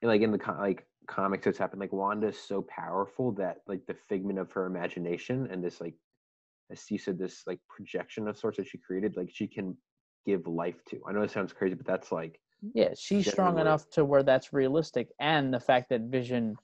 like 0.01 0.21
in 0.21 0.31
the 0.31 0.39
like 0.60 0.86
comics 1.08 1.45
it's 1.45 1.58
happened 1.58 1.79
like 1.79 1.93
Wanda 1.93 2.27
is 2.27 2.38
so 2.38 2.63
powerful 2.63 3.31
that 3.34 3.58
like 3.67 3.86
the 3.88 3.93
figment 3.93 4.39
of 4.39 4.51
her 4.53 4.65
imagination 4.65 5.47
and 5.51 5.63
this 5.63 5.79
like 5.79 5.93
as 6.71 6.89
you 6.89 6.97
said 6.97 7.19
this 7.19 7.43
like 7.45 7.60
projection 7.69 8.27
of 8.27 8.38
sorts 8.38 8.58
that 8.58 8.67
she 8.67 8.79
created 8.79 9.15
like 9.15 9.29
she 9.31 9.47
can 9.47 9.77
give 10.25 10.47
life 10.47 10.84
to. 10.89 10.99
I 11.08 11.12
know 11.12 11.21
it 11.21 11.31
sounds 11.31 11.53
crazy 11.53 11.75
but 11.75 11.86
that's 11.86 12.12
like 12.12 12.39
yeah, 12.73 12.89
she's 12.97 13.29
strong 13.29 13.60
enough 13.60 13.89
to 13.91 14.03
where 14.05 14.23
that's 14.23 14.51
realistic 14.51 15.10
and 15.19 15.53
the 15.53 15.60
fact 15.60 15.89
that 15.89 16.01
Vision 16.01 16.55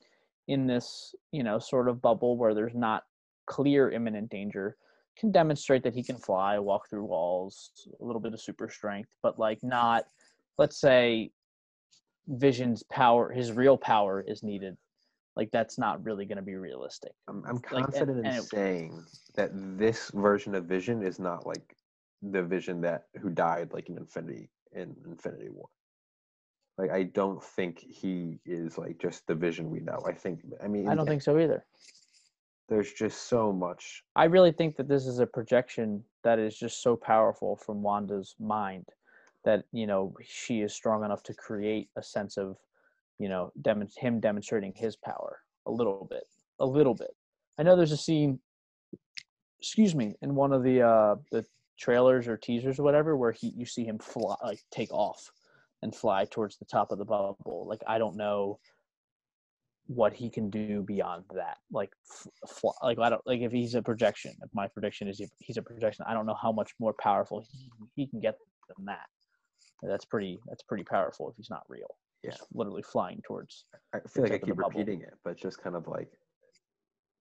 in 0.51 0.67
this, 0.67 1.15
you 1.31 1.43
know, 1.43 1.59
sort 1.59 1.87
of 1.87 2.01
bubble 2.01 2.37
where 2.37 2.53
there's 2.53 2.75
not 2.75 3.03
clear 3.47 3.89
imminent 3.89 4.29
danger 4.29 4.75
can 5.17 5.31
demonstrate 5.31 5.83
that 5.83 5.93
he 5.93 6.03
can 6.03 6.17
fly, 6.17 6.59
walk 6.59 6.89
through 6.89 7.05
walls, 7.05 7.71
a 7.99 8.03
little 8.03 8.21
bit 8.21 8.33
of 8.33 8.41
super 8.41 8.69
strength, 8.69 9.09
but 9.23 9.39
like 9.39 9.59
not, 9.63 10.03
let's 10.57 10.79
say, 10.79 11.31
Vision's 12.27 12.83
power, 12.83 13.31
his 13.31 13.51
real 13.51 13.77
power 13.77 14.23
is 14.27 14.43
needed. 14.43 14.77
Like 15.35 15.49
that's 15.51 15.77
not 15.77 16.03
really 16.03 16.25
going 16.25 16.37
to 16.37 16.43
be 16.43 16.55
realistic. 16.55 17.13
I'm, 17.27 17.43
I'm 17.47 17.59
confident 17.59 18.09
like, 18.09 18.09
and, 18.17 18.19
in 18.19 18.25
and 18.25 18.43
saying 18.43 19.03
that 19.35 19.51
this 19.53 20.11
version 20.13 20.53
of 20.55 20.65
Vision 20.65 21.03
is 21.03 21.19
not 21.19 21.47
like 21.47 21.75
the 22.21 22.43
Vision 22.43 22.81
that 22.81 23.05
who 23.21 23.29
died 23.29 23.71
like 23.73 23.89
in 23.89 23.97
Infinity 23.97 24.49
in 24.73 24.95
Infinity 25.05 25.49
War. 25.49 25.67
Like 26.81 26.91
I 26.91 27.03
don't 27.03 27.43
think 27.43 27.79
he 27.79 28.39
is 28.45 28.77
like 28.77 28.99
just 28.99 29.27
the 29.27 29.35
Vision 29.35 29.69
we 29.69 29.79
know. 29.79 30.03
I 30.05 30.13
think 30.13 30.41
I 30.63 30.67
mean 30.67 30.87
I 30.87 30.95
don't 30.95 31.05
think 31.05 31.21
so 31.21 31.37
either 31.37 31.63
there's 32.71 32.93
just 32.93 33.27
so 33.27 33.51
much. 33.51 34.01
I 34.15 34.23
really 34.23 34.53
think 34.53 34.77
that 34.77 34.87
this 34.87 35.05
is 35.05 35.19
a 35.19 35.27
projection 35.27 36.05
that 36.23 36.39
is 36.39 36.57
just 36.57 36.81
so 36.81 36.95
powerful 36.95 37.57
from 37.57 37.83
Wanda's 37.83 38.33
mind 38.39 38.85
that 39.43 39.65
you 39.73 39.85
know 39.85 40.15
she 40.25 40.61
is 40.61 40.73
strong 40.73 41.03
enough 41.03 41.21
to 41.23 41.33
create 41.33 41.89
a 41.97 42.01
sense 42.01 42.37
of 42.37 42.57
you 43.19 43.27
know 43.27 43.51
dem- 43.61 43.87
him 43.97 44.21
demonstrating 44.21 44.73
his 44.73 44.95
power 44.95 45.39
a 45.67 45.71
little 45.71 46.07
bit, 46.09 46.23
a 46.59 46.65
little 46.65 46.95
bit. 46.95 47.13
I 47.59 47.63
know 47.63 47.75
there's 47.75 47.91
a 47.91 47.97
scene, 47.97 48.39
excuse 49.59 49.93
me, 49.93 50.15
in 50.21 50.33
one 50.33 50.53
of 50.53 50.63
the 50.63 50.81
uh, 50.81 51.15
the 51.29 51.45
trailers 51.77 52.25
or 52.27 52.37
teasers 52.37 52.79
or 52.79 52.83
whatever 52.83 53.17
where 53.17 53.33
he 53.33 53.53
you 53.57 53.65
see 53.65 53.83
him 53.83 53.99
fly 53.99 54.35
like 54.43 54.63
take 54.71 54.93
off 54.93 55.29
and 55.81 55.95
fly 55.95 56.25
towards 56.25 56.57
the 56.57 56.65
top 56.65 56.91
of 56.91 56.97
the 56.97 57.05
bubble. 57.05 57.65
Like 57.67 57.81
I 57.87 57.97
don't 57.97 58.15
know 58.15 58.59
what 59.87 60.13
he 60.13 60.29
can 60.29 60.49
do 60.49 60.83
beyond 60.83 61.25
that. 61.35 61.57
Like, 61.71 61.91
fl- 62.47 62.69
like 62.83 62.99
I 62.99 63.09
don't 63.09 63.25
like 63.25 63.41
if 63.41 63.51
he's 63.51 63.75
a 63.75 63.81
projection. 63.81 64.33
If 64.43 64.49
my 64.53 64.67
prediction 64.67 65.07
is 65.07 65.21
he's 65.39 65.57
a 65.57 65.61
projection, 65.61 66.05
I 66.07 66.13
don't 66.13 66.25
know 66.25 66.37
how 66.39 66.51
much 66.51 66.71
more 66.79 66.93
powerful 66.99 67.43
he, 67.51 67.69
he 67.95 68.07
can 68.07 68.19
get 68.19 68.35
than 68.75 68.85
that. 68.85 69.07
That's 69.83 70.05
pretty. 70.05 70.39
That's 70.47 70.63
pretty 70.63 70.83
powerful 70.83 71.29
if 71.29 71.35
he's 71.35 71.49
not 71.49 71.63
real. 71.67 71.95
Yeah, 72.23 72.31
just 72.31 72.43
literally 72.53 72.83
flying 72.83 73.21
towards. 73.25 73.65
I 73.93 73.99
feel 74.07 74.23
like 74.23 74.33
I 74.33 74.37
keep 74.37 74.57
repeating 74.57 75.01
it, 75.01 75.13
but 75.23 75.37
just 75.37 75.61
kind 75.61 75.75
of 75.75 75.87
like 75.87 76.09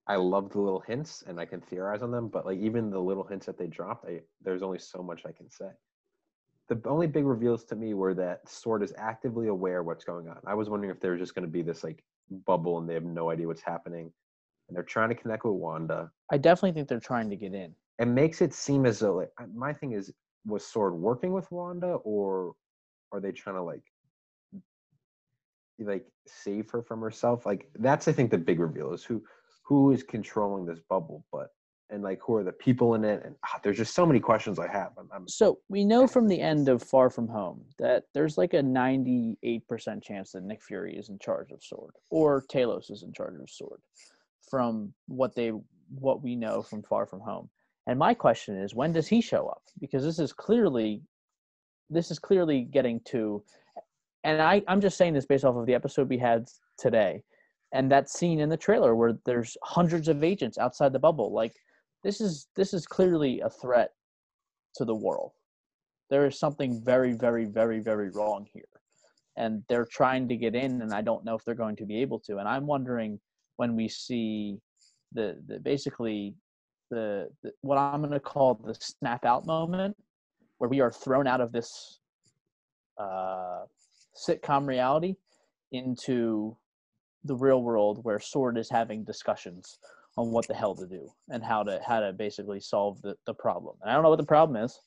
I 0.06 0.16
love 0.16 0.50
the 0.50 0.60
little 0.60 0.80
hints 0.80 1.22
and 1.26 1.40
I 1.40 1.46
can 1.46 1.60
theorize 1.60 2.02
on 2.02 2.10
them, 2.10 2.28
but 2.28 2.44
like 2.44 2.58
even 2.58 2.90
the 2.90 3.00
little 3.00 3.24
hints 3.24 3.46
that 3.46 3.56
they 3.56 3.66
dropped, 3.66 4.06
I, 4.06 4.20
there's 4.42 4.62
only 4.62 4.78
so 4.78 5.02
much 5.02 5.22
I 5.24 5.32
can 5.32 5.50
say. 5.50 5.70
The 6.70 6.80
only 6.88 7.08
big 7.08 7.26
reveals 7.26 7.64
to 7.64 7.76
me 7.76 7.94
were 7.94 8.14
that 8.14 8.48
Sword 8.48 8.84
is 8.84 8.94
actively 8.96 9.48
aware 9.48 9.82
what's 9.82 10.04
going 10.04 10.28
on. 10.28 10.38
I 10.46 10.54
was 10.54 10.70
wondering 10.70 10.92
if 10.92 11.00
there 11.00 11.10
was 11.10 11.20
just 11.20 11.34
going 11.34 11.44
to 11.44 11.50
be 11.50 11.62
this 11.62 11.82
like 11.82 12.04
bubble 12.46 12.78
and 12.78 12.88
they 12.88 12.94
have 12.94 13.04
no 13.04 13.28
idea 13.28 13.48
what's 13.48 13.60
happening 13.60 14.12
and 14.68 14.76
they're 14.76 14.84
trying 14.84 15.08
to 15.08 15.16
connect 15.16 15.44
with 15.44 15.54
Wanda. 15.54 16.12
I 16.30 16.38
definitely 16.38 16.72
think 16.72 16.88
they're 16.88 17.00
trying 17.00 17.28
to 17.28 17.34
get 17.34 17.54
in. 17.54 17.74
It 17.98 18.06
makes 18.06 18.40
it 18.40 18.54
seem 18.54 18.86
as 18.86 19.00
though 19.00 19.16
like 19.16 19.30
my 19.52 19.72
thing 19.72 19.92
is 19.92 20.12
was 20.46 20.64
Sword 20.64 20.94
working 20.94 21.32
with 21.32 21.50
Wanda 21.50 21.98
or 22.04 22.54
are 23.12 23.20
they 23.20 23.32
trying 23.32 23.56
to 23.56 23.62
like 23.62 23.82
like 25.80 26.06
save 26.28 26.70
her 26.70 26.82
from 26.82 27.00
herself? 27.00 27.46
Like 27.46 27.68
that's 27.80 28.06
I 28.06 28.12
think 28.12 28.30
the 28.30 28.38
big 28.38 28.60
reveal 28.60 28.92
is 28.92 29.02
who 29.02 29.24
who 29.64 29.90
is 29.90 30.04
controlling 30.04 30.66
this 30.66 30.80
bubble, 30.88 31.24
but 31.32 31.48
and 31.90 32.02
like 32.02 32.20
who 32.24 32.34
are 32.36 32.44
the 32.44 32.52
people 32.52 32.94
in 32.94 33.04
it 33.04 33.22
and 33.24 33.34
ah, 33.44 33.58
there's 33.62 33.76
just 33.76 33.94
so 33.94 34.06
many 34.06 34.20
questions 34.20 34.58
i 34.58 34.66
have 34.66 34.92
I'm, 34.98 35.08
I'm, 35.12 35.28
so 35.28 35.58
we 35.68 35.84
know 35.84 36.06
from 36.06 36.28
the 36.28 36.40
end 36.40 36.68
of 36.68 36.82
far 36.82 37.10
from 37.10 37.28
home 37.28 37.62
that 37.78 38.04
there's 38.14 38.38
like 38.38 38.54
a 38.54 38.62
98% 38.62 39.36
chance 40.02 40.32
that 40.32 40.44
nick 40.44 40.62
fury 40.62 40.96
is 40.96 41.08
in 41.08 41.18
charge 41.18 41.50
of 41.52 41.62
sword 41.62 41.94
or 42.10 42.44
talos 42.50 42.90
is 42.90 43.02
in 43.02 43.12
charge 43.12 43.40
of 43.40 43.50
sword 43.50 43.80
from 44.50 44.92
what 45.06 45.34
they 45.34 45.52
what 45.90 46.22
we 46.22 46.36
know 46.36 46.62
from 46.62 46.82
far 46.82 47.06
from 47.06 47.20
home. 47.20 47.48
And 47.86 47.98
my 47.98 48.14
question 48.14 48.56
is 48.56 48.74
when 48.74 48.92
does 48.92 49.06
he 49.06 49.20
show 49.20 49.46
up? 49.46 49.62
Because 49.80 50.04
this 50.04 50.18
is 50.18 50.32
clearly 50.32 51.02
this 51.88 52.10
is 52.10 52.18
clearly 52.18 52.62
getting 52.62 53.00
to 53.04 53.42
and 54.22 54.40
i 54.40 54.62
i'm 54.68 54.80
just 54.80 54.96
saying 54.96 55.12
this 55.12 55.26
based 55.26 55.44
off 55.44 55.56
of 55.56 55.66
the 55.66 55.74
episode 55.74 56.08
we 56.08 56.16
had 56.16 56.46
today 56.78 57.20
and 57.72 57.90
that 57.90 58.08
scene 58.08 58.38
in 58.38 58.48
the 58.48 58.56
trailer 58.56 58.94
where 58.94 59.14
there's 59.26 59.56
hundreds 59.64 60.06
of 60.06 60.22
agents 60.22 60.56
outside 60.56 60.92
the 60.92 61.00
bubble 61.00 61.32
like 61.32 61.56
this 62.02 62.20
is 62.20 62.48
this 62.56 62.72
is 62.72 62.86
clearly 62.86 63.40
a 63.40 63.50
threat 63.50 63.90
to 64.76 64.84
the 64.84 64.94
world. 64.94 65.32
There 66.08 66.26
is 66.26 66.38
something 66.38 66.82
very, 66.84 67.12
very, 67.12 67.44
very, 67.44 67.80
very 67.80 68.10
wrong 68.10 68.46
here. 68.52 68.64
And 69.36 69.62
they're 69.68 69.86
trying 69.90 70.28
to 70.28 70.36
get 70.36 70.54
in, 70.54 70.82
and 70.82 70.92
I 70.92 71.02
don't 71.02 71.24
know 71.24 71.34
if 71.34 71.44
they're 71.44 71.54
going 71.54 71.76
to 71.76 71.86
be 71.86 72.00
able 72.00 72.18
to. 72.20 72.38
And 72.38 72.48
I'm 72.48 72.66
wondering 72.66 73.20
when 73.56 73.76
we 73.76 73.88
see 73.88 74.58
the, 75.12 75.40
the 75.46 75.60
basically 75.60 76.34
the, 76.90 77.28
the 77.42 77.52
what 77.60 77.78
I'm 77.78 78.00
going 78.00 78.12
to 78.12 78.20
call 78.20 78.54
the 78.54 78.74
snap 78.74 79.24
out 79.24 79.46
moment, 79.46 79.96
where 80.58 80.68
we 80.68 80.80
are 80.80 80.90
thrown 80.90 81.26
out 81.26 81.40
of 81.40 81.52
this 81.52 82.00
uh, 82.98 83.60
sitcom 84.28 84.66
reality 84.66 85.14
into 85.72 86.56
the 87.24 87.36
real 87.36 87.62
world, 87.62 88.00
where 88.02 88.18
Sword 88.18 88.58
is 88.58 88.68
having 88.68 89.04
discussions 89.04 89.78
on 90.16 90.30
what 90.30 90.46
the 90.48 90.54
hell 90.54 90.74
to 90.74 90.86
do 90.86 91.08
and 91.28 91.42
how 91.42 91.62
to 91.62 91.80
how 91.86 92.00
to 92.00 92.12
basically 92.12 92.60
solve 92.60 93.00
the, 93.02 93.16
the 93.26 93.34
problem. 93.34 93.76
And 93.82 93.90
I 93.90 93.94
don't 93.94 94.02
know 94.02 94.10
what 94.10 94.18
the 94.18 94.24
problem 94.24 94.62
is. 94.62 94.78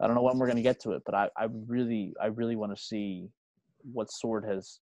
I 0.00 0.06
don't 0.06 0.16
know 0.16 0.22
when 0.22 0.38
we're 0.38 0.50
to 0.50 0.62
get 0.62 0.80
to 0.80 0.92
it, 0.92 1.02
but 1.04 1.14
I, 1.14 1.28
I 1.36 1.48
really 1.66 2.14
I 2.22 2.26
really 2.26 2.56
want 2.56 2.74
to 2.74 2.82
see 2.82 3.28
what 3.92 4.10
Sword 4.10 4.44
has 4.44 4.80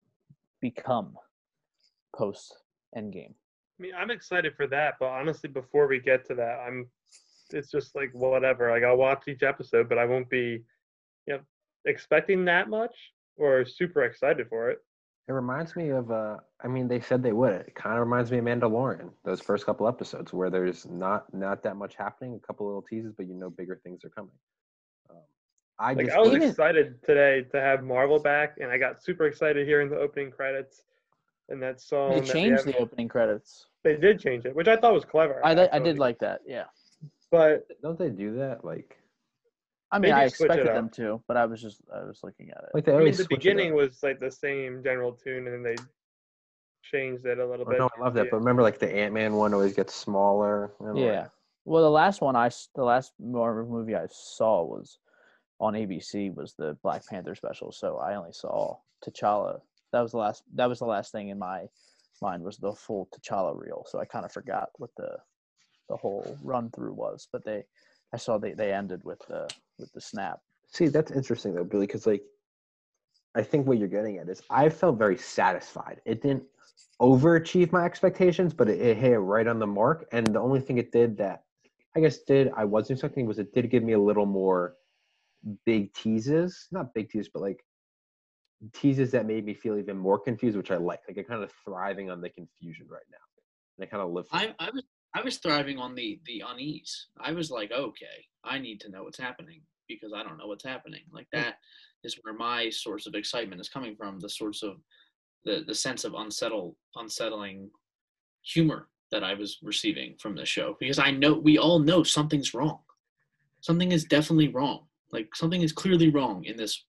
become 0.60 1.14
post 2.16 2.56
Endgame. 2.96 3.34
I 3.78 3.82
mean, 3.82 3.92
I'm 3.96 4.10
excited 4.10 4.54
for 4.56 4.66
that, 4.68 4.94
but 5.00 5.06
honestly, 5.06 5.48
before 5.48 5.86
we 5.88 6.00
get 6.00 6.26
to 6.26 6.34
that, 6.36 6.60
I'm 6.66 6.88
it's 7.50 7.70
just 7.70 7.94
like 7.94 8.10
whatever. 8.12 8.70
Like 8.70 8.84
I'll 8.84 8.96
watch 8.96 9.24
each 9.28 9.42
episode, 9.42 9.88
but 9.88 9.98
I 9.98 10.04
won't 10.04 10.30
be, 10.30 10.62
you 11.26 11.34
know, 11.34 11.40
expecting 11.84 12.44
that 12.46 12.68
much 12.68 12.94
or 13.36 13.64
super 13.64 14.04
excited 14.04 14.48
for 14.48 14.70
it. 14.70 14.78
It 15.26 15.32
reminds 15.32 15.74
me 15.74 15.88
of, 15.88 16.10
uh, 16.10 16.36
I 16.62 16.68
mean, 16.68 16.86
they 16.86 17.00
said 17.00 17.22
they 17.22 17.32
would. 17.32 17.52
It 17.52 17.74
kind 17.74 17.94
of 17.94 18.00
reminds 18.00 18.30
me 18.30 18.38
of 18.38 18.44
Mandalorian. 18.44 19.10
Those 19.24 19.40
first 19.40 19.64
couple 19.64 19.88
episodes 19.88 20.34
where 20.34 20.50
there's 20.50 20.86
not 20.86 21.32
not 21.32 21.62
that 21.62 21.76
much 21.76 21.94
happening, 21.94 22.34
a 22.34 22.46
couple 22.46 22.66
little 22.66 22.82
teases, 22.82 23.14
but 23.16 23.26
you 23.26 23.34
know 23.34 23.48
bigger 23.48 23.80
things 23.82 24.04
are 24.04 24.10
coming. 24.10 24.32
Um, 25.08 25.16
I 25.78 25.94
like 25.94 26.06
just, 26.06 26.16
I 26.16 26.20
was 26.20 26.34
even, 26.34 26.50
excited 26.50 27.02
today 27.04 27.46
to 27.52 27.60
have 27.60 27.82
Marvel 27.82 28.18
back, 28.18 28.56
and 28.60 28.70
I 28.70 28.76
got 28.76 29.02
super 29.02 29.24
excited 29.26 29.66
hearing 29.66 29.88
the 29.88 29.96
opening 29.96 30.30
credits 30.30 30.82
and 31.48 31.62
that 31.62 31.80
song. 31.80 32.10
They 32.10 32.20
changed 32.20 32.66
the 32.66 32.76
opening 32.76 33.08
credits. 33.08 33.66
They 33.82 33.96
did 33.96 34.20
change 34.20 34.44
it, 34.44 34.54
which 34.54 34.68
I 34.68 34.76
thought 34.76 34.92
was 34.92 35.06
clever. 35.06 35.40
I 35.44 35.68
I 35.72 35.78
did 35.78 35.98
like 35.98 36.18
that, 36.18 36.40
yeah. 36.46 36.64
But 37.30 37.66
don't 37.82 37.98
they 37.98 38.10
do 38.10 38.36
that 38.36 38.62
like? 38.62 38.98
I 39.90 39.98
mean, 39.98 40.12
I 40.12 40.24
expected 40.24 40.66
them 40.66 40.88
to, 40.90 41.22
but 41.28 41.36
I 41.36 41.46
was 41.46 41.62
just 41.62 41.80
I 41.94 42.04
was 42.04 42.20
looking 42.24 42.50
at 42.50 42.64
it. 42.64 42.70
Like 42.74 42.84
they 42.84 42.94
I 42.94 42.98
mean, 42.98 43.14
the 43.14 43.26
beginning 43.28 43.74
was 43.74 44.02
like 44.02 44.18
the 44.18 44.30
same 44.30 44.82
general 44.82 45.12
tune, 45.12 45.46
and 45.46 45.54
then 45.54 45.62
they 45.62 45.76
changed 46.82 47.24
it 47.26 47.38
a 47.38 47.46
little 47.46 47.64
oh, 47.66 47.70
bit. 47.70 47.78
No, 47.78 47.88
I 47.96 48.04
love 48.04 48.14
that. 48.14 48.30
But 48.30 48.38
remember, 48.38 48.62
like 48.62 48.78
the 48.78 48.92
Ant 48.92 49.14
Man 49.14 49.34
one 49.34 49.54
always 49.54 49.74
gets 49.74 49.94
smaller. 49.94 50.72
yeah. 50.94 51.20
Like, 51.22 51.30
Well, 51.64 51.82
the 51.82 51.90
last 51.90 52.20
one 52.20 52.36
I 52.36 52.50
the 52.74 52.84
last 52.84 53.12
Marvel 53.20 53.70
movie 53.70 53.94
I 53.94 54.06
saw 54.10 54.64
was 54.64 54.98
on 55.60 55.74
ABC 55.74 56.34
was 56.34 56.54
the 56.54 56.76
Black 56.82 57.06
Panther 57.06 57.34
special. 57.34 57.72
So 57.72 57.98
I 57.98 58.16
only 58.16 58.32
saw 58.32 58.76
T'Challa. 59.04 59.60
That 59.92 60.00
was 60.00 60.12
the 60.12 60.18
last. 60.18 60.42
That 60.54 60.68
was 60.68 60.78
the 60.78 60.86
last 60.86 61.12
thing 61.12 61.28
in 61.28 61.38
my 61.38 61.66
mind 62.22 62.42
was 62.42 62.56
the 62.56 62.72
full 62.72 63.08
T'Challa 63.14 63.58
reel. 63.58 63.84
So 63.88 64.00
I 64.00 64.04
kind 64.04 64.24
of 64.24 64.32
forgot 64.32 64.70
what 64.76 64.90
the 64.96 65.16
the 65.88 65.96
whole 65.96 66.36
run 66.42 66.70
through 66.70 66.94
was. 66.94 67.28
But 67.32 67.44
they, 67.44 67.64
I 68.12 68.16
saw 68.16 68.38
they 68.38 68.52
they 68.54 68.72
ended 68.72 69.02
with 69.04 69.20
the 69.28 69.48
with 69.78 69.92
the 69.92 70.00
snap. 70.00 70.40
See, 70.72 70.88
that's 70.88 71.12
interesting 71.12 71.54
though, 71.54 71.64
Billy, 71.64 71.86
because 71.86 72.06
like 72.06 72.22
I 73.34 73.42
think 73.42 73.66
what 73.66 73.78
you're 73.78 73.88
getting 73.88 74.18
at 74.18 74.28
is 74.28 74.42
I 74.50 74.68
felt 74.68 74.98
very 74.98 75.16
satisfied. 75.16 76.00
It 76.04 76.22
didn't 76.22 76.44
overachieve 77.00 77.72
my 77.72 77.84
expectations, 77.84 78.54
but 78.54 78.68
it, 78.68 78.80
it 78.80 78.96
hit 78.96 79.18
right 79.18 79.46
on 79.46 79.58
the 79.58 79.66
mark. 79.66 80.06
And 80.12 80.26
the 80.26 80.40
only 80.40 80.60
thing 80.60 80.78
it 80.78 80.92
did 80.92 81.16
that 81.18 81.44
I 81.96 82.00
guess 82.00 82.18
did 82.18 82.50
I 82.56 82.64
wasn't 82.64 82.98
expecting 82.98 83.26
was 83.26 83.38
it 83.38 83.54
did 83.54 83.70
give 83.70 83.82
me 83.82 83.92
a 83.92 84.00
little 84.00 84.26
more 84.26 84.74
big 85.64 85.92
teases, 85.94 86.68
not 86.72 86.94
big 86.94 87.10
teases, 87.10 87.30
but 87.32 87.42
like 87.42 87.64
teases 88.72 89.10
that 89.12 89.26
made 89.26 89.44
me 89.44 89.54
feel 89.54 89.78
even 89.78 89.96
more 89.96 90.18
confused, 90.18 90.56
which 90.56 90.70
I 90.70 90.76
like. 90.76 91.00
Like 91.06 91.18
I'm 91.18 91.24
kind 91.24 91.42
of 91.42 91.52
thriving 91.64 92.10
on 92.10 92.20
the 92.20 92.30
confusion 92.30 92.86
right 92.88 93.02
now, 93.10 93.18
and 93.78 93.86
I 93.86 93.90
kind 93.90 94.02
of 94.02 94.10
live. 94.10 94.26
I, 94.32 94.46
that. 94.46 94.56
I 94.58 94.70
was 94.72 94.82
I 95.14 95.22
was 95.22 95.38
thriving 95.38 95.78
on 95.78 95.94
the 95.94 96.20
the 96.26 96.42
unease. 96.46 97.08
I 97.20 97.32
was 97.32 97.50
like, 97.50 97.70
okay, 97.72 98.26
I 98.44 98.58
need 98.58 98.80
to 98.80 98.90
know 98.90 99.04
what's 99.04 99.18
happening 99.18 99.62
because 99.88 100.12
I 100.12 100.22
don't 100.22 100.38
know 100.38 100.46
what's 100.46 100.64
happening. 100.64 101.02
Like 101.12 101.26
hmm. 101.32 101.40
that 101.40 101.56
is 102.02 102.18
where 102.22 102.34
my 102.34 102.70
source 102.70 103.06
of 103.06 103.14
excitement 103.14 103.60
is 103.60 103.68
coming 103.68 103.96
from. 103.96 104.20
The 104.20 104.28
source 104.28 104.62
of 104.62 104.76
the 105.44 105.64
the 105.66 105.74
sense 105.74 106.04
of 106.04 106.14
unsettled 106.14 106.74
unsettling 106.96 107.70
humor 108.42 108.88
that 109.10 109.24
I 109.24 109.34
was 109.34 109.58
receiving 109.62 110.16
from 110.18 110.34
the 110.34 110.44
show 110.44 110.76
because 110.80 110.98
I 110.98 111.10
know 111.10 111.34
we 111.34 111.58
all 111.58 111.78
know 111.78 112.02
something's 112.02 112.54
wrong. 112.54 112.80
Something 113.60 113.92
is 113.92 114.04
definitely 114.04 114.48
wrong. 114.48 114.86
Like 115.12 115.34
something 115.34 115.62
is 115.62 115.72
clearly 115.72 116.10
wrong 116.10 116.44
in 116.44 116.56
this 116.56 116.84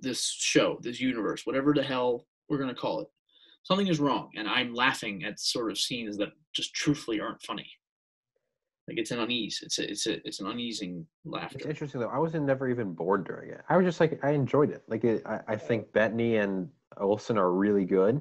this 0.00 0.30
show, 0.38 0.78
this 0.82 1.00
universe, 1.00 1.44
whatever 1.44 1.74
the 1.74 1.82
hell 1.82 2.26
we're 2.48 2.58
gonna 2.58 2.74
call 2.74 3.00
it. 3.00 3.08
Something 3.64 3.86
is 3.88 3.98
wrong, 3.98 4.30
and 4.36 4.46
I'm 4.48 4.74
laughing 4.74 5.24
at 5.24 5.40
sort 5.40 5.70
of 5.70 5.78
scenes 5.78 6.16
that 6.18 6.28
just 6.54 6.74
truthfully 6.74 7.18
aren't 7.20 7.42
funny. 7.42 7.66
Like 8.86 8.98
it's 8.98 9.10
an 9.10 9.20
unease. 9.20 9.60
It's 9.62 9.78
a, 9.78 9.90
it's 9.90 10.06
a, 10.06 10.26
it's 10.26 10.40
an 10.40 10.46
uneasing 10.48 11.06
laughter 11.24 11.56
It's 11.56 11.66
interesting 11.66 12.00
though. 12.02 12.10
I 12.10 12.18
wasn't 12.18 12.44
never 12.44 12.68
even 12.68 12.92
bored 12.92 13.26
during 13.26 13.50
it. 13.50 13.62
I 13.70 13.78
was 13.78 13.86
just 13.86 14.00
like 14.00 14.20
I 14.22 14.30
enjoyed 14.32 14.70
it. 14.70 14.82
Like 14.88 15.02
it, 15.04 15.22
I, 15.26 15.40
I 15.48 15.56
think 15.56 15.90
Bettany 15.94 16.36
and 16.36 16.68
Olsen 16.98 17.38
are 17.38 17.50
really 17.52 17.86
good. 17.86 18.20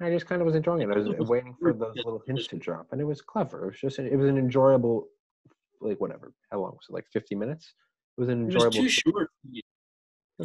I 0.00 0.10
just 0.10 0.26
kind 0.26 0.40
of 0.40 0.46
was 0.46 0.54
enjoying 0.54 0.82
it. 0.82 0.90
I 0.96 0.98
was 0.98 1.28
waiting 1.28 1.56
for 1.60 1.72
those 1.72 1.96
little 1.96 2.22
hints 2.26 2.46
to 2.48 2.56
drop, 2.56 2.86
and 2.92 3.00
it 3.00 3.04
was 3.04 3.20
clever. 3.20 3.64
It 3.64 3.66
was 3.72 3.80
just 3.80 3.98
it 3.98 4.16
was 4.16 4.28
an 4.28 4.38
enjoyable, 4.38 5.08
like 5.80 6.00
whatever. 6.00 6.32
How 6.52 6.60
long 6.60 6.72
was 6.72 6.86
it? 6.88 6.92
Like 6.92 7.06
fifty 7.12 7.34
minutes. 7.34 7.74
It 8.16 8.20
was 8.20 8.28
an 8.28 8.42
It 8.42 8.44
enjoyable. 8.54 8.66
was 8.66 8.76
too 8.76 8.88
short 8.88 9.28
for 9.42 9.48
me- 9.48 9.62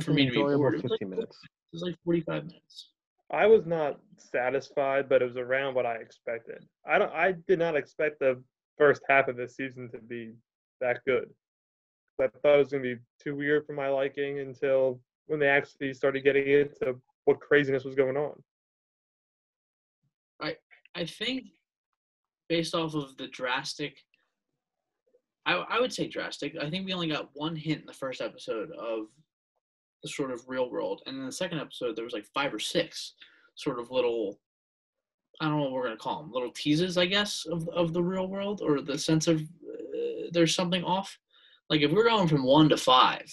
for 0.02 0.12
me 0.14 0.26
to 0.26 0.32
be 0.32 0.38
bored. 0.38 0.54
It 0.54 0.84
was 0.84 0.84
like 0.84 0.92
fifty 0.92 1.06
minutes. 1.06 1.38
It 1.44 1.50
was 1.74 1.82
like 1.84 1.96
45 2.04 2.46
minutes. 2.46 2.90
I 3.32 3.46
was 3.46 3.66
not 3.66 4.00
satisfied, 4.18 5.08
but 5.08 5.22
it 5.22 5.26
was 5.26 5.38
around 5.38 5.76
what 5.76 5.86
I 5.86 5.96
expected. 5.96 6.66
I 6.88 6.98
don't. 6.98 7.14
I 7.14 7.34
did 7.48 7.60
not 7.60 7.76
expect 7.76 8.20
the 8.20 8.42
first 8.78 9.02
half 9.08 9.28
of 9.28 9.38
this 9.38 9.56
season 9.56 9.90
to 9.92 10.00
be 10.00 10.34
that 10.82 11.00
good. 11.06 11.30
I 12.22 12.28
thought 12.28 12.56
it 12.56 12.58
was 12.58 12.72
going 12.72 12.84
to 12.84 12.96
be 12.96 13.02
too 13.24 13.36
weird 13.36 13.66
for 13.66 13.74
my 13.74 13.88
liking 13.88 14.40
until 14.40 15.00
when 15.28 15.40
they 15.40 15.48
actually 15.48 15.94
started 15.94 16.24
getting 16.24 16.48
into 16.48 17.00
what 17.26 17.40
craziness 17.40 17.86
was 17.86 17.96
going 17.96 18.18
on. 18.18 18.34
I 20.96 21.06
think 21.06 21.46
based 22.48 22.76
off 22.76 22.96
of 22.96 23.16
the 23.18 23.28
drastic 23.28 23.98
I, 25.46 25.54
I 25.54 25.80
would 25.80 25.94
say 25.94 26.08
drastic. 26.08 26.56
I 26.62 26.70
think 26.70 26.86
we 26.86 26.94
only 26.94 27.08
got 27.08 27.30
one 27.34 27.56
hint 27.56 27.82
in 27.82 27.88
the 27.88 27.94
first 27.94 28.22
episode 28.22 28.70
of 28.72 29.06
the 30.04 30.10
sort 30.10 30.32
of 30.32 30.48
real 30.48 30.70
world. 30.70 31.02
And 31.06 31.18
in 31.18 31.26
the 31.26 31.32
second 31.32 31.60
episode 31.60 31.96
there 31.96 32.06
was 32.06 32.14
like 32.14 32.26
five 32.34 32.54
or 32.54 32.60
six 32.60 33.14
sort 33.56 33.80
of 33.80 33.92
little 33.92 34.40
I 35.42 35.46
don't 35.46 35.58
know 35.58 35.64
what 35.64 35.72
we're 35.72 35.84
gonna 35.84 35.98
call 35.98 36.22
them, 36.22 36.32
little 36.32 36.52
teases, 36.52 36.98
I 36.98 37.06
guess, 37.06 37.46
of 37.50 37.68
of 37.70 37.94
the 37.94 38.04
real 38.04 38.28
world 38.28 38.62
or 38.62 38.82
the 38.82 38.98
sense 38.98 39.28
of 39.28 39.42
uh, 39.42 40.28
there's 40.32 40.56
something 40.56 40.84
off. 40.84 41.18
Like 41.70 41.82
if 41.82 41.92
we're 41.92 42.10
going 42.10 42.28
from 42.28 42.44
one 42.44 42.70
to 42.70 42.78
five, 42.78 43.26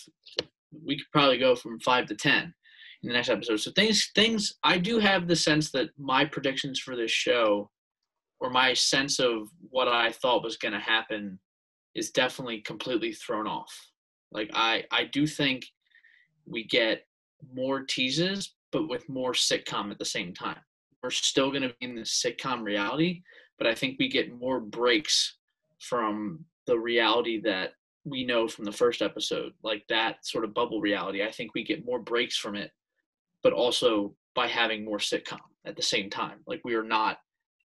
we 0.84 0.96
could 0.96 1.10
probably 1.12 1.38
go 1.38 1.56
from 1.56 1.80
five 1.80 2.06
to 2.06 2.14
ten 2.14 2.54
in 3.02 3.08
the 3.08 3.14
next 3.14 3.28
episode. 3.28 3.60
So 3.60 3.70
things 3.72 4.10
things 4.14 4.54
I 4.62 4.78
do 4.78 4.98
have 4.98 5.26
the 5.26 5.36
sense 5.36 5.70
that 5.72 5.90
my 5.98 6.24
predictions 6.24 6.80
for 6.80 6.96
this 6.96 7.10
show 7.10 7.70
or 8.40 8.50
my 8.50 8.74
sense 8.74 9.18
of 9.18 9.48
what 9.70 9.88
I 9.88 10.12
thought 10.12 10.44
was 10.44 10.56
going 10.56 10.74
to 10.74 10.80
happen 10.80 11.38
is 11.94 12.10
definitely 12.10 12.60
completely 12.60 13.12
thrown 13.12 13.46
off. 13.46 13.74
Like 14.32 14.50
I 14.54 14.84
I 14.92 15.04
do 15.04 15.26
think 15.26 15.64
we 16.46 16.64
get 16.64 17.06
more 17.54 17.82
teases 17.82 18.54
but 18.72 18.88
with 18.88 19.08
more 19.08 19.32
sitcom 19.32 19.90
at 19.90 19.98
the 19.98 20.04
same 20.04 20.34
time. 20.34 20.58
We're 21.02 21.10
still 21.10 21.50
going 21.50 21.62
to 21.62 21.68
be 21.68 21.86
in 21.86 21.94
the 21.94 22.02
sitcom 22.02 22.62
reality, 22.64 23.22
but 23.58 23.66
I 23.66 23.74
think 23.74 23.96
we 23.98 24.08
get 24.08 24.38
more 24.38 24.60
breaks 24.60 25.36
from 25.78 26.44
the 26.66 26.78
reality 26.78 27.40
that 27.42 27.74
we 28.04 28.24
know 28.24 28.48
from 28.48 28.64
the 28.64 28.72
first 28.72 29.02
episode, 29.02 29.52
like 29.62 29.84
that 29.88 30.26
sort 30.26 30.44
of 30.44 30.52
bubble 30.52 30.80
reality. 30.80 31.22
I 31.22 31.30
think 31.30 31.52
we 31.54 31.64
get 31.64 31.86
more 31.86 32.00
breaks 32.00 32.36
from 32.36 32.56
it 32.56 32.70
but 33.46 33.52
also 33.52 34.12
by 34.34 34.48
having 34.48 34.84
more 34.84 34.98
sitcom 34.98 35.38
at 35.66 35.76
the 35.76 35.82
same 35.82 36.10
time. 36.10 36.40
Like 36.48 36.60
we 36.64 36.74
are 36.74 36.82
not 36.82 37.18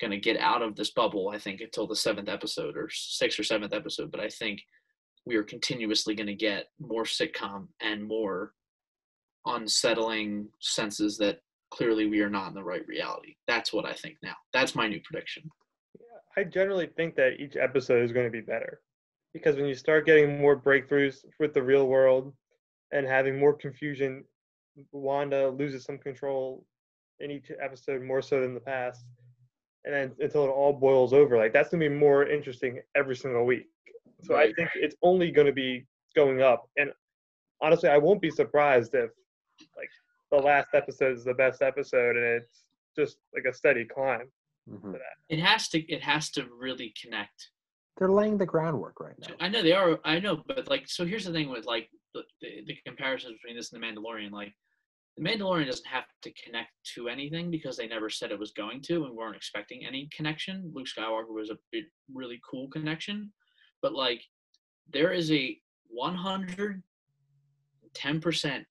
going 0.00 0.10
to 0.10 0.18
get 0.18 0.36
out 0.36 0.60
of 0.60 0.74
this 0.74 0.90
bubble, 0.90 1.30
I 1.32 1.38
think, 1.38 1.60
until 1.60 1.86
the 1.86 1.94
seventh 1.94 2.28
episode 2.28 2.76
or 2.76 2.88
sixth 2.90 3.38
or 3.38 3.44
seventh 3.44 3.72
episode. 3.72 4.10
But 4.10 4.18
I 4.18 4.28
think 4.28 4.60
we 5.24 5.36
are 5.36 5.44
continuously 5.44 6.16
going 6.16 6.26
to 6.26 6.34
get 6.34 6.66
more 6.80 7.04
sitcom 7.04 7.68
and 7.80 8.02
more 8.02 8.54
unsettling 9.48 10.48
senses 10.60 11.16
that 11.18 11.40
clearly 11.70 12.06
we 12.06 12.20
are 12.20 12.30
not 12.30 12.48
in 12.48 12.54
the 12.54 12.62
right 12.62 12.86
reality. 12.86 13.36
That's 13.46 13.72
what 13.72 13.84
I 13.84 13.92
think 13.92 14.16
now. 14.22 14.34
That's 14.52 14.74
my 14.74 14.88
new 14.88 15.00
prediction. 15.04 15.44
I 16.36 16.44
generally 16.44 16.86
think 16.96 17.16
that 17.16 17.40
each 17.40 17.56
episode 17.56 18.04
is 18.04 18.12
going 18.12 18.26
to 18.26 18.30
be 18.30 18.40
better 18.40 18.80
because 19.32 19.56
when 19.56 19.66
you 19.66 19.74
start 19.74 20.06
getting 20.06 20.40
more 20.40 20.60
breakthroughs 20.60 21.16
with 21.40 21.52
the 21.52 21.62
real 21.62 21.88
world 21.88 22.32
and 22.92 23.06
having 23.06 23.38
more 23.38 23.52
confusion, 23.52 24.24
Wanda 24.92 25.48
loses 25.48 25.84
some 25.84 25.98
control 25.98 26.64
in 27.20 27.30
each 27.30 27.50
episode 27.60 28.02
more 28.02 28.22
so 28.22 28.40
than 28.40 28.54
the 28.54 28.60
past, 28.60 29.04
and 29.84 29.94
then 29.94 30.12
until 30.20 30.44
it 30.44 30.48
all 30.48 30.72
boils 30.72 31.12
over. 31.12 31.36
Like 31.36 31.52
that's 31.52 31.70
going 31.70 31.82
to 31.82 31.88
be 31.88 31.94
more 31.94 32.26
interesting 32.26 32.80
every 32.96 33.16
single 33.16 33.44
week. 33.44 33.66
So 34.22 34.36
I 34.36 34.52
think 34.52 34.70
it's 34.74 34.96
only 35.02 35.30
going 35.30 35.46
to 35.46 35.52
be 35.52 35.86
going 36.14 36.42
up. 36.42 36.68
And 36.76 36.90
honestly, 37.60 37.88
I 37.88 37.98
won't 37.98 38.20
be 38.20 38.30
surprised 38.30 38.94
if 38.94 39.10
like 39.76 39.90
the 40.30 40.38
last 40.38 40.68
episode 40.74 41.16
is 41.16 41.24
the 41.24 41.34
best 41.34 41.62
episode 41.62 42.16
and 42.16 42.24
it's 42.42 42.64
just 42.96 43.18
like 43.34 43.44
a 43.48 43.54
steady 43.54 43.84
climb. 43.84 44.30
Mhm. 44.68 44.98
It 45.28 45.40
has 45.40 45.68
to. 45.70 45.80
It 45.90 46.02
has 46.02 46.30
to 46.32 46.46
really 46.56 46.92
connect 47.00 47.50
They're 47.96 48.10
laying 48.10 48.36
the 48.38 48.46
groundwork 48.46 49.00
right 49.00 49.18
now. 49.18 49.34
I 49.40 49.48
know 49.48 49.62
they 49.62 49.72
are. 49.72 49.98
I 50.04 50.20
know, 50.20 50.44
but 50.46 50.68
like, 50.68 50.88
so 50.88 51.04
here's 51.06 51.24
the 51.24 51.32
thing 51.32 51.48
with 51.48 51.64
like 51.64 51.90
the, 52.14 52.22
the, 52.40 52.64
the 52.66 52.76
comparisons 52.86 53.34
between 53.34 53.56
this 53.56 53.72
and 53.72 53.82
the 53.82 53.86
Mandalorian. 53.86 54.30
Like, 54.30 54.52
the 55.16 55.24
Mandalorian 55.24 55.66
doesn't 55.66 55.86
have 55.86 56.04
to 56.22 56.32
connect 56.32 56.70
to 56.94 57.08
anything 57.08 57.50
because 57.50 57.76
they 57.76 57.88
never 57.88 58.08
said 58.08 58.30
it 58.30 58.38
was 58.38 58.52
going 58.52 58.82
to, 58.82 59.04
and 59.04 59.16
weren't 59.16 59.36
expecting 59.36 59.84
any 59.84 60.08
connection. 60.14 60.70
Luke 60.74 60.86
Skywalker 60.86 61.34
was 61.34 61.50
a 61.50 61.58
bit, 61.72 61.86
really 62.12 62.40
cool 62.48 62.68
connection, 62.68 63.32
but 63.82 63.94
like, 63.94 64.22
there 64.92 65.12
is 65.12 65.32
a 65.32 65.58
110% 65.98 66.82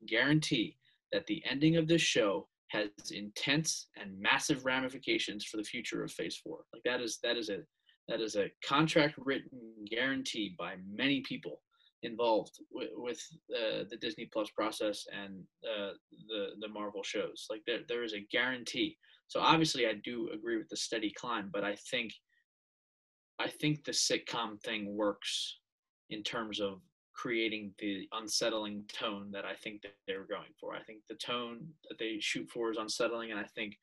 guarantee 0.06 0.77
that 1.12 1.26
the 1.28 1.42
ending 1.50 1.78
of 1.78 1.88
this 1.88 2.02
show 2.02 2.48
has 2.70 2.90
intense 3.12 3.88
and 3.96 4.20
massive 4.20 4.66
ramifications 4.66 5.46
for 5.46 5.58
the 5.58 5.64
future 5.64 6.04
of 6.04 6.12
Phase 6.12 6.40
Four. 6.44 6.60
Like 6.74 6.84
that 6.84 7.02
is 7.02 7.20
that 7.24 7.38
is 7.38 7.50
a 7.50 7.60
that 8.08 8.22
is 8.22 8.36
a 8.36 8.52
contract 8.66 9.16
written 9.18 9.60
guarantee 9.90 10.56
by 10.58 10.76
many 10.90 11.22
people 11.22 11.62
involved 12.04 12.60
with, 12.72 12.90
with 12.96 13.20
uh, 13.56 13.84
the 13.90 13.98
Disney 13.98 14.30
Plus 14.32 14.50
process 14.52 15.06
and 15.12 15.44
uh, 15.66 15.92
the 16.28 16.50
the 16.60 16.68
Marvel 16.68 17.04
shows. 17.04 17.48
Like 17.50 17.62
there 17.66 17.80
there 17.88 18.04
is 18.04 18.14
a 18.14 18.26
guarantee. 18.32 18.98
So 19.28 19.42
obviously, 19.42 19.88
I 19.88 19.94
do 20.04 20.30
agree 20.34 20.58
with 20.58 20.70
the 20.70 20.78
steady 20.78 21.12
climb, 21.18 21.50
but 21.52 21.64
I 21.64 21.76
think 21.92 22.12
I 23.40 23.50
think 23.50 23.84
the 23.84 23.92
sitcom 23.92 24.62
thing 24.64 24.96
works 24.96 25.60
in 26.10 26.24
terms 26.24 26.60
of 26.60 26.80
creating 27.18 27.74
the 27.80 28.08
unsettling 28.14 28.84
tone 28.88 29.32
that 29.32 29.44
I 29.44 29.56
think 29.56 29.82
that 29.82 29.96
they 30.08 30.16
were 30.16 30.28
going 30.30 30.54
for. 30.60 30.76
I 30.76 30.84
think 30.84 31.00
the 31.10 31.16
tone 31.16 31.68
that 31.90 31.98
they 31.98 32.18
shoot 32.20 32.48
for 32.50 32.72
is 32.72 32.78
unsettling, 32.78 33.32
and 33.32 33.40
I 33.40 33.46
think 33.56 33.76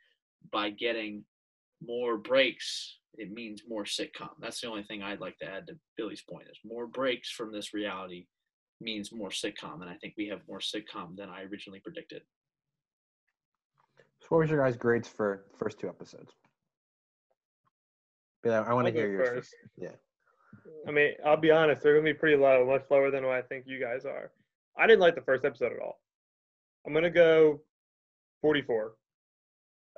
by 0.52 0.70
getting 0.70 1.24
more 1.84 2.16
breaks, 2.16 2.98
it 3.18 3.32
means 3.32 3.62
more 3.68 3.84
sitcom. 3.84 4.30
That's 4.40 4.60
the 4.60 4.68
only 4.68 4.84
thing 4.84 5.02
I'd 5.02 5.20
like 5.20 5.36
to 5.38 5.50
add 5.50 5.66
to 5.66 5.76
Billy's 5.96 6.22
point 6.22 6.46
is 6.50 6.58
more 6.64 6.86
breaks 6.86 7.30
from 7.30 7.52
this 7.52 7.74
reality 7.74 8.26
means 8.80 9.12
more 9.12 9.30
sitcom, 9.30 9.80
and 9.80 9.90
I 9.90 9.94
think 9.94 10.14
we 10.16 10.28
have 10.28 10.40
more 10.48 10.60
sitcom 10.60 11.16
than 11.16 11.28
I 11.28 11.42
originally 11.42 11.80
predicted. 11.80 12.22
So 14.20 14.26
what 14.28 14.38
was 14.38 14.50
your 14.50 14.62
guys' 14.64 14.76
grades 14.76 15.08
for 15.08 15.44
first 15.58 15.78
two 15.78 15.88
episodes? 15.88 16.32
Billy, 18.42 18.56
I 18.56 18.72
want 18.72 18.86
to 18.86 18.92
hear 18.92 19.10
yours 19.10 19.28
first. 19.28 19.34
first. 19.36 19.54
Yeah. 19.76 19.96
I 20.86 20.90
mean, 20.90 21.12
I'll 21.24 21.36
be 21.36 21.50
honest, 21.50 21.82
they're 21.82 21.94
gonna 21.94 22.04
be 22.04 22.14
pretty 22.14 22.36
low, 22.36 22.66
much 22.66 22.84
lower 22.90 23.10
than 23.10 23.24
what 23.24 23.34
I 23.34 23.42
think 23.42 23.64
you 23.66 23.80
guys 23.80 24.04
are. 24.04 24.30
I 24.78 24.86
didn't 24.86 25.00
like 25.00 25.14
the 25.14 25.22
first 25.22 25.44
episode 25.44 25.72
at 25.72 25.80
all. 25.80 26.00
I'm 26.86 26.92
gonna 26.92 27.10
go 27.10 27.60
44. 28.42 28.94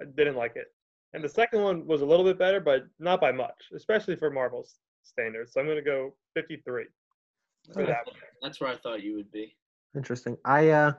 I 0.01 0.05
didn't 0.17 0.37
like 0.37 0.57
it, 0.57 0.67
and 1.15 1.25
the 1.25 1.29
second 1.29 1.63
one 1.63 1.87
was 1.87 2.03
a 2.03 2.07
little 2.07 2.25
bit 2.25 2.39
better, 2.39 2.61
but 2.61 2.87
not 2.99 3.21
by 3.21 3.33
much, 3.33 3.71
especially 3.75 4.17
for 4.17 4.31
Marvel's 4.31 4.77
standards. 5.03 5.53
So 5.53 5.61
I'm 5.61 5.67
gonna 5.67 5.83
go 5.83 6.15
53 6.35 6.85
for 7.73 7.87
that. 7.87 8.07
That's 8.43 8.61
where 8.61 8.71
I 8.71 8.77
thought 8.77 9.03
you 9.03 9.15
would 9.15 9.31
be. 9.33 9.57
Interesting. 9.95 10.37
I 10.45 10.69
uh, 10.69 10.93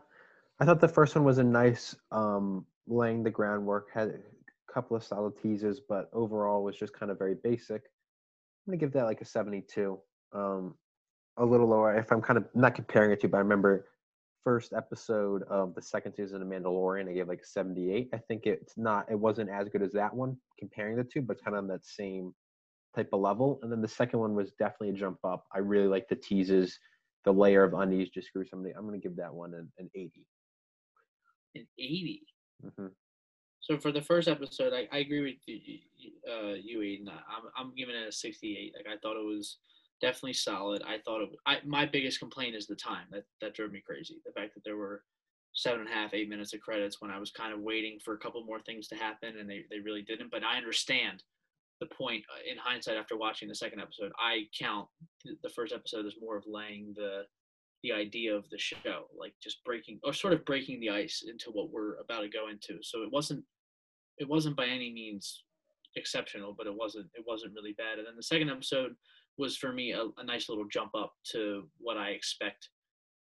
I 0.60 0.66
thought 0.66 0.80
the 0.80 0.88
first 0.88 1.16
one 1.16 1.24
was 1.24 1.38
a 1.38 1.44
nice 1.44 1.96
um, 2.12 2.66
laying 2.88 3.24
the 3.24 3.30
groundwork. 3.30 3.90
Had 3.94 4.10
a 4.10 4.74
couple 4.74 4.98
of 4.98 5.04
solid 5.04 5.34
teasers, 5.42 5.80
but 5.88 6.10
overall 6.14 6.64
was 6.64 6.78
just 6.78 6.94
kind 6.94 7.12
of 7.12 7.18
very 7.18 7.36
basic. 7.36 7.84
I'm 8.68 8.72
gonna 8.72 8.80
give 8.80 8.94
that 8.94 9.06
like 9.06 9.22
a 9.22 9.26
72. 9.26 9.98
Um, 10.34 10.76
a 11.38 11.46
little 11.46 11.68
lower 11.68 11.96
if 11.96 12.12
I'm 12.12 12.22
kind 12.22 12.38
of 12.38 12.46
not 12.54 12.76
comparing 12.76 13.12
it 13.12 13.22
to, 13.22 13.28
but 13.30 13.38
I 13.38 13.42
remember 13.42 13.86
first 14.44 14.74
episode 14.74 15.44
of 15.44 15.74
the 15.76 15.82
second 15.82 16.14
season 16.14 16.42
of 16.42 16.48
Mandalorian. 16.48 17.10
I 17.10 17.14
gave 17.14 17.28
like 17.28 17.42
a 17.42 17.46
78. 17.46 18.10
I 18.14 18.18
think 18.18 18.46
it's 18.46 18.78
not. 18.78 19.06
It 19.10 19.20
wasn't 19.20 19.50
as 19.50 19.70
good 19.70 19.82
as 19.82 19.94
that 19.94 20.14
one 20.14 20.36
comparing 20.60 20.98
the 20.98 21.04
two, 21.04 21.22
but 21.22 21.34
it's 21.34 21.44
kind 21.44 21.56
of 21.56 21.64
on 21.64 21.68
that 21.70 21.86
same 21.86 22.34
type 22.96 23.10
of 23.14 23.22
level. 23.22 23.60
And 23.62 23.72
then 23.72 23.82
the 23.82 23.88
second 23.88 24.20
one 24.20 24.36
was 24.36 24.52
definitely 24.60 24.90
a 24.90 24.94
jump 24.94 25.20
up. 25.24 25.46
I 25.54 25.60
really 25.60 25.88
like 25.88 26.10
the 26.10 26.16
teases 26.16 26.78
the 27.26 27.34
layer 27.34 27.64
of 27.64 27.74
unease 27.74 28.10
just 28.10 28.32
grew 28.34 28.46
somebody. 28.46 28.74
I'm 28.74 28.86
gonna 28.86 28.98
give 28.98 29.16
that 29.18 29.34
one 29.34 29.54
an, 29.54 29.72
an 29.80 29.90
80. 29.96 30.26
An 31.56 31.68
80. 31.78 32.22
hmm 32.78 32.88
So 33.70 33.78
for 33.78 33.92
the 33.92 34.02
first 34.02 34.30
episode, 34.30 34.72
I, 34.74 34.88
I 34.96 35.00
agree 35.00 35.22
with 35.22 35.36
you, 35.46 35.80
uh, 36.26 36.54
you, 36.54 36.80
Aiden. 36.80 37.10
I'm 37.10 37.44
I'm 37.58 37.76
giving 37.76 37.96
it 37.96 38.08
a 38.08 38.12
68. 38.14 38.74
Like 38.74 38.86
I 38.88 38.98
thought 39.00 39.20
it 39.20 39.26
was 39.26 39.58
definitely 40.00 40.34
solid. 40.34 40.84
I 40.88 41.00
thought 41.04 41.24
it. 41.24 41.30
I 41.46 41.58
my 41.66 41.86
biggest 41.86 42.20
complaint 42.20 42.56
is 42.56 42.66
the 42.66 42.76
time 42.76 43.08
that 43.12 43.26
that 43.42 43.56
drove 43.56 43.74
me 43.74 43.84
crazy. 43.86 44.22
The 44.26 44.32
fact 44.32 44.54
that 44.54 44.64
there 44.64 44.78
were 44.78 45.04
seven 45.52 45.82
and 45.82 45.90
a 45.90 45.92
half, 45.92 46.14
eight 46.14 46.30
minutes 46.30 46.54
of 46.54 46.62
credits 46.62 47.02
when 47.02 47.12
I 47.12 47.20
was 47.20 47.32
kind 47.32 47.54
of 47.54 47.60
waiting 47.60 48.00
for 48.06 48.14
a 48.14 48.18
couple 48.18 48.42
more 48.46 48.62
things 48.62 48.88
to 48.88 48.96
happen, 48.96 49.38
and 49.38 49.50
they 49.50 49.66
they 49.70 49.80
really 49.80 50.02
didn't. 50.02 50.32
But 50.32 50.46
I 50.46 50.56
understand 50.56 51.24
the 51.82 51.88
point 51.88 52.24
uh, 52.34 52.50
in 52.50 52.58
hindsight 52.58 52.96
after 52.96 53.18
watching 53.18 53.50
the 53.50 53.56
second 53.56 53.82
episode. 53.82 54.14
I 54.18 54.44
count 54.58 54.88
the 55.44 55.50
first 55.50 55.74
episode 55.74 56.06
as 56.06 56.16
more 56.22 56.38
of 56.38 56.46
laying 56.48 56.94
the 56.96 57.24
the 57.84 57.92
idea 57.92 58.34
of 58.34 58.50
the 58.50 58.58
show, 58.58 59.08
like 59.20 59.34
just 59.44 59.62
breaking 59.66 60.00
or 60.06 60.14
sort 60.14 60.32
of 60.32 60.46
breaking 60.46 60.80
the 60.80 60.90
ice 60.90 61.26
into 61.28 61.52
what 61.52 61.70
we're 61.70 61.96
about 61.96 62.22
to 62.22 62.30
go 62.30 62.48
into. 62.48 62.82
So 62.82 63.04
it 63.04 63.12
wasn't 63.12 63.44
it 64.18 64.28
wasn't 64.28 64.56
by 64.56 64.66
any 64.66 64.92
means 64.92 65.44
exceptional, 65.96 66.54
but 66.58 66.68
it 66.68 66.76
wasn't 66.76 67.08
it 67.16 67.24
wasn't 67.28 67.54
really 67.54 67.74
bad. 67.74 67.98
And 67.98 68.08
then 68.08 68.16
the 68.16 68.24
second 68.24 68.50
episode 68.50 68.96
was 69.38 69.58
for 69.58 69.72
me 69.72 69.92
a, 69.92 70.06
a 70.18 70.24
nice 70.24 70.50
little 70.50 70.68
jump 70.68 70.92
up 70.96 71.14
to 71.32 71.70
what 71.78 71.98
I 71.98 72.10
expect 72.10 72.70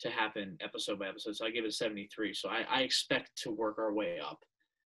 to 0.01 0.09
happen 0.09 0.57
episode 0.61 0.99
by 0.99 1.07
episode. 1.07 1.35
So 1.35 1.45
I 1.45 1.51
give 1.51 1.63
it 1.63 1.69
a 1.69 1.71
73. 1.71 2.33
So 2.33 2.49
I, 2.49 2.65
I 2.69 2.81
expect 2.81 3.31
to 3.43 3.51
work 3.51 3.77
our 3.77 3.93
way 3.93 4.19
up 4.19 4.39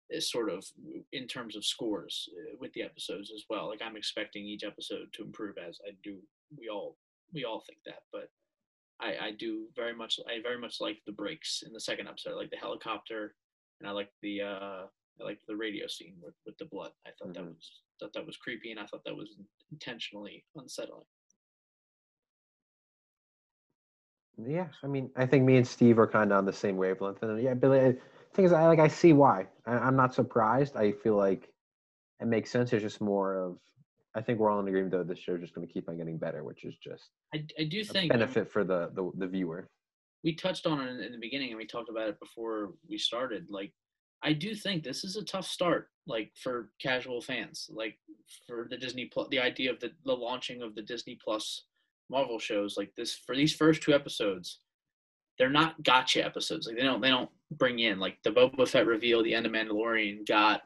is 0.10 0.32
sort 0.32 0.50
of 0.50 0.66
in 1.12 1.28
terms 1.28 1.56
of 1.56 1.66
scores 1.66 2.30
uh, 2.38 2.56
with 2.60 2.72
the 2.74 2.84
episodes 2.84 3.32
as 3.34 3.44
well. 3.50 3.68
Like 3.68 3.82
I'm 3.84 3.98
expecting 3.98 4.46
each 4.46 4.64
episode 4.64 5.08
to 5.14 5.24
improve 5.24 5.56
as 5.58 5.80
I 5.88 5.92
do. 6.04 6.18
We 6.58 6.70
all 6.70 6.98
we 7.34 7.44
all 7.44 7.62
think 7.68 7.80
that, 7.86 8.04
but 8.12 8.30
I, 9.00 9.28
I 9.28 9.32
do 9.38 9.66
very 9.76 9.94
much 9.94 10.20
I 10.28 10.42
very 10.42 10.60
much 10.60 10.80
like 10.80 11.00
the 11.06 11.12
breaks 11.12 11.64
in 11.66 11.74
the 11.74 11.80
second 11.80 12.08
episode. 12.08 12.32
I 12.32 12.36
like 12.36 12.52
the 12.52 12.58
helicopter 12.58 13.36
and 13.80 13.90
I 13.90 13.92
like 13.92 14.10
the 14.22 14.42
uh 14.42 14.84
I 15.20 15.24
like 15.24 15.40
the 15.48 15.56
radio 15.56 15.88
scene 15.88 16.16
with, 16.22 16.36
with 16.46 16.58
the 16.58 16.66
blood. 16.66 16.92
I 17.06 17.12
thought 17.12 17.34
that 17.34 17.44
Mhm. 17.44 17.56
was 17.56 17.82
thought 18.00 18.14
that 18.14 18.26
was 18.26 18.38
creepy 18.38 18.70
and 18.72 18.80
I 18.80 18.86
thought 18.86 19.04
that 19.06 19.16
was 19.16 19.38
intentionally 19.72 20.46
unsettling. 20.56 21.06
Yeah, 24.38 24.68
I 24.84 24.88
mean, 24.88 25.10
I 25.16 25.26
think 25.26 25.46
me 25.46 25.58
and 25.58 25.68
Steve 25.68 25.98
are 25.98 26.08
kind 26.08 26.32
of 26.32 26.38
on 26.38 26.46
the 26.46 26.54
same 26.54 26.78
wavelength. 26.78 27.24
And 27.24 27.42
yeah, 27.42 27.56
Billy, 27.56 27.80
I, 27.80 27.96
thing 28.34 28.46
is, 28.46 28.54
I 28.54 28.68
like 28.68 28.80
I 28.80 28.88
see 28.88 29.14
why. 29.14 29.48
I, 29.66 29.74
I'm 29.74 29.96
not 29.96 30.14
surprised. 30.14 30.76
I 30.76 30.92
feel 30.92 31.16
like 31.16 31.50
it 32.22 32.28
makes 32.28 32.52
sense. 32.52 32.72
It's 32.74 32.84
just 32.84 33.02
more 33.02 33.36
of. 33.36 33.58
I 34.14 34.22
think 34.22 34.40
we're 34.40 34.50
all 34.52 34.60
in 34.60 34.68
agreement 34.68 34.92
that 34.92 35.08
this 35.08 35.20
show's 35.20 35.42
just 35.42 35.54
going 35.54 35.68
to 35.68 35.72
keep 35.72 35.90
on 35.90 35.98
getting 35.98 36.18
better, 36.18 36.44
which 36.44 36.66
is 36.66 36.76
just 36.78 37.10
I, 37.34 37.46
I 37.60 37.64
do 37.66 37.82
a 37.82 37.84
think 37.84 38.12
benefit 38.12 38.50
for 38.52 38.64
the, 38.64 38.90
the 38.94 39.12
the 39.18 39.28
viewer. 39.28 39.68
we 40.24 40.34
touched 40.36 40.66
on 40.68 40.80
it 40.82 40.90
in, 40.90 41.02
in 41.02 41.12
the 41.12 41.18
beginning 41.20 41.50
and 41.50 41.58
we 41.58 41.66
talked 41.68 41.90
about 41.90 42.10
it 42.10 42.20
before 42.20 42.74
we 42.90 42.98
started 42.98 43.48
like 43.50 43.74
i 44.24 44.34
do 44.34 44.56
think 44.56 44.84
this 44.84 45.04
is 45.04 45.16
a 45.16 45.24
tough 45.24 45.46
start 45.46 45.90
like 46.08 46.32
for 46.36 46.70
casual 46.82 47.22
fans 47.22 47.70
like 47.74 47.98
for 48.46 48.68
the 48.70 48.78
disney 48.78 49.10
plus 49.12 49.28
the 49.30 49.40
idea 49.40 49.72
of 49.72 49.80
the, 49.80 49.92
the 50.06 50.14
launching 50.14 50.62
of 50.62 50.76
the 50.76 50.82
disney 50.82 51.18
plus 51.24 51.64
marvel 52.10 52.40
shows 52.40 52.76
like 52.78 52.92
this 52.96 53.16
for 53.16 53.36
these 53.36 53.54
first 53.54 53.82
two 53.82 53.94
episodes 53.94 54.60
they're 55.38 55.50
not 55.50 55.82
gotcha 55.84 56.24
episodes 56.24 56.68
like 56.68 56.76
they 56.76 56.84
don't 56.84 57.02
they 57.02 57.10
don't 57.10 57.30
bring 57.52 57.80
in 57.80 58.00
like 58.00 58.18
the 58.24 58.32
boba 58.32 58.68
fett 58.68 58.86
reveal 58.86 59.24
the 59.24 59.34
end 59.34 59.46
of 59.46 59.52
mandalorian 59.52 60.28
got 60.28 60.62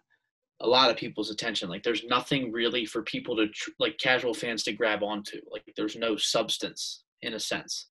a 0.61 0.67
lot 0.67 0.91
of 0.91 0.97
people's 0.97 1.31
attention 1.31 1.69
like 1.69 1.83
there's 1.83 2.03
nothing 2.05 2.51
really 2.51 2.85
for 2.85 3.01
people 3.03 3.35
to 3.35 3.47
tr- 3.47 3.71
like 3.79 3.97
casual 3.97 4.33
fans 4.33 4.63
to 4.63 4.73
grab 4.73 5.03
onto 5.03 5.39
like 5.51 5.63
there's 5.75 5.95
no 5.95 6.15
substance 6.15 7.03
in 7.23 7.33
a 7.33 7.39
sense 7.39 7.87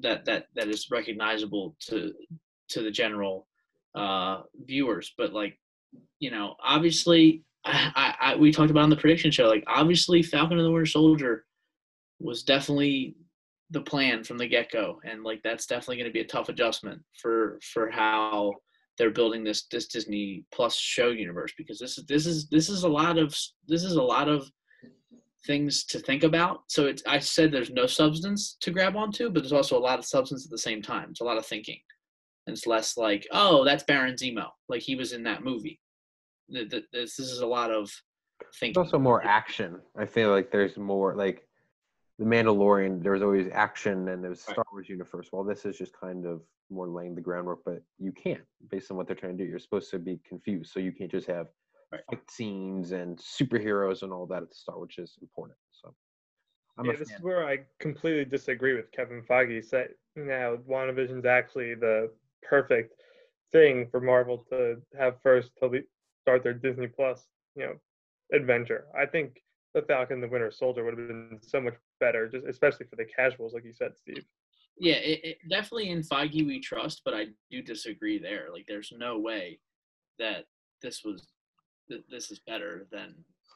that 0.00 0.24
that 0.24 0.46
that 0.54 0.68
is 0.68 0.90
recognizable 0.90 1.76
to 1.80 2.12
to 2.68 2.82
the 2.82 2.90
general 2.90 3.47
uh 3.98 4.42
viewers 4.66 5.12
but 5.18 5.32
like 5.32 5.58
you 6.18 6.30
know 6.30 6.54
obviously 6.62 7.42
I, 7.64 7.92
I, 7.96 8.32
I 8.32 8.36
we 8.36 8.52
talked 8.52 8.70
about 8.70 8.84
on 8.84 8.90
the 8.90 8.96
prediction 8.96 9.30
show 9.30 9.46
like 9.48 9.64
obviously 9.66 10.22
falcon 10.22 10.58
and 10.58 10.66
the 10.66 10.70
winter 10.70 10.86
soldier 10.86 11.44
was 12.20 12.42
definitely 12.42 13.16
the 13.70 13.82
plan 13.82 14.24
from 14.24 14.38
the 14.38 14.46
get-go 14.46 15.00
and 15.04 15.22
like 15.22 15.40
that's 15.42 15.66
definitely 15.66 15.96
going 15.96 16.08
to 16.08 16.12
be 16.12 16.20
a 16.20 16.26
tough 16.26 16.48
adjustment 16.48 17.02
for 17.20 17.58
for 17.72 17.90
how 17.90 18.52
they're 18.96 19.10
building 19.10 19.44
this 19.44 19.66
this 19.70 19.86
disney 19.86 20.44
plus 20.52 20.74
show 20.76 21.10
universe 21.10 21.52
because 21.56 21.78
this 21.78 21.98
is 21.98 22.06
this 22.06 22.26
is 22.26 22.48
this 22.48 22.68
is 22.68 22.82
a 22.84 22.88
lot 22.88 23.18
of 23.18 23.36
this 23.68 23.84
is 23.84 23.94
a 23.94 24.02
lot 24.02 24.28
of 24.28 24.50
things 25.48 25.84
to 25.84 25.98
think 25.98 26.22
about. 26.22 26.62
So 26.68 26.86
it's 26.86 27.02
I 27.06 27.18
said 27.18 27.50
there's 27.50 27.70
no 27.70 27.86
substance 27.86 28.56
to 28.60 28.70
grab 28.70 28.96
onto, 28.96 29.30
but 29.30 29.42
there's 29.42 29.52
also 29.52 29.78
a 29.78 29.80
lot 29.80 29.98
of 29.98 30.04
substance 30.04 30.44
at 30.44 30.50
the 30.50 30.58
same 30.58 30.82
time. 30.82 31.08
It's 31.10 31.20
a 31.20 31.24
lot 31.24 31.38
of 31.38 31.46
thinking. 31.46 31.80
And 32.48 32.56
it's 32.56 32.66
less 32.66 32.96
like, 32.96 33.26
oh, 33.30 33.62
that's 33.62 33.84
Baron 33.84 34.14
Zemo. 34.14 34.46
Like 34.70 34.80
he 34.80 34.96
was 34.96 35.12
in 35.12 35.22
that 35.24 35.44
movie. 35.44 35.78
Th- 36.50 36.68
th- 36.70 36.84
This, 36.92 37.16
this 37.16 37.26
is 37.30 37.40
a 37.40 37.46
lot 37.46 37.70
of 37.70 37.90
There's 38.40 38.56
thinking. 38.58 38.82
also 38.82 38.98
more 38.98 39.22
action. 39.22 39.80
I 39.98 40.06
feel 40.06 40.30
like 40.30 40.50
there's 40.50 40.78
more 40.78 41.14
like 41.14 41.46
the 42.18 42.24
Mandalorian. 42.24 43.02
There 43.02 43.12
was 43.12 43.20
always 43.22 43.48
action, 43.52 44.08
and 44.08 44.24
there's 44.24 44.42
Right. 44.48 44.54
Star 44.54 44.64
Wars 44.72 44.88
universe. 44.88 45.28
Well, 45.30 45.44
this 45.44 45.66
is 45.66 45.76
just 45.76 45.92
kind 45.92 46.24
of 46.24 46.40
more 46.70 46.88
laying 46.88 47.14
the 47.14 47.20
groundwork, 47.20 47.60
but 47.66 47.82
you 47.98 48.12
can't 48.12 48.40
based 48.70 48.90
on 48.90 48.96
what 48.96 49.06
they're 49.06 49.14
trying 49.16 49.36
to 49.36 49.44
do. 49.44 49.48
You're 49.50 49.58
supposed 49.58 49.90
to 49.90 49.98
be 49.98 50.18
confused, 50.26 50.72
so 50.72 50.80
you 50.80 50.92
can't 50.92 51.10
just 51.10 51.26
have 51.26 51.48
Right. 51.92 52.00
fight 52.10 52.30
scenes 52.30 52.92
and 52.92 53.18
superheroes 53.18 54.02
and 54.02 54.10
all 54.12 54.24
that 54.26 54.42
at 54.42 54.48
the 54.48 54.54
start, 54.54 54.80
which 54.80 54.96
is 54.98 55.18
important. 55.20 55.58
So 55.70 55.94
I'm 56.78 56.86
yeah, 56.86 56.92
this 56.96 57.10
is 57.10 57.20
where 57.20 57.46
I 57.46 57.66
completely 57.78 58.24
disagree 58.24 58.74
with 58.74 58.90
Kevin 58.92 59.22
Feige. 59.22 59.62
Say 59.62 59.88
now 60.16 60.56
WandaVision's 60.66 61.26
actually 61.26 61.74
the 61.74 62.10
perfect 62.42 62.94
thing 63.52 63.88
for 63.90 64.00
Marvel 64.00 64.44
to 64.50 64.76
have 64.98 65.16
first 65.22 65.50
to 65.62 65.82
start 66.22 66.42
their 66.42 66.54
Disney 66.54 66.86
Plus, 66.86 67.26
you 67.56 67.64
know, 67.64 67.74
adventure. 68.32 68.86
I 68.98 69.06
think 69.06 69.40
the 69.74 69.82
Falcon 69.82 70.20
the 70.20 70.28
Winter 70.28 70.50
Soldier 70.50 70.84
would 70.84 70.98
have 70.98 71.08
been 71.08 71.38
so 71.42 71.60
much 71.60 71.74
better, 72.00 72.28
just 72.28 72.46
especially 72.46 72.86
for 72.86 72.96
the 72.96 73.04
casuals, 73.04 73.54
like 73.54 73.64
you 73.64 73.72
said, 73.72 73.92
Steve. 73.96 74.24
Yeah, 74.80 74.94
it, 74.94 75.20
it, 75.24 75.38
definitely 75.50 75.90
in 75.90 76.02
Feige 76.02 76.46
we 76.46 76.60
trust, 76.60 77.02
but 77.04 77.14
I 77.14 77.26
do 77.50 77.62
disagree 77.62 78.18
there. 78.18 78.48
Like 78.52 78.66
there's 78.68 78.92
no 78.96 79.18
way 79.18 79.58
that 80.18 80.44
this 80.82 81.02
was 81.04 81.28
that 81.88 82.04
this 82.10 82.30
is 82.30 82.40
better 82.46 82.86
than 82.92 83.14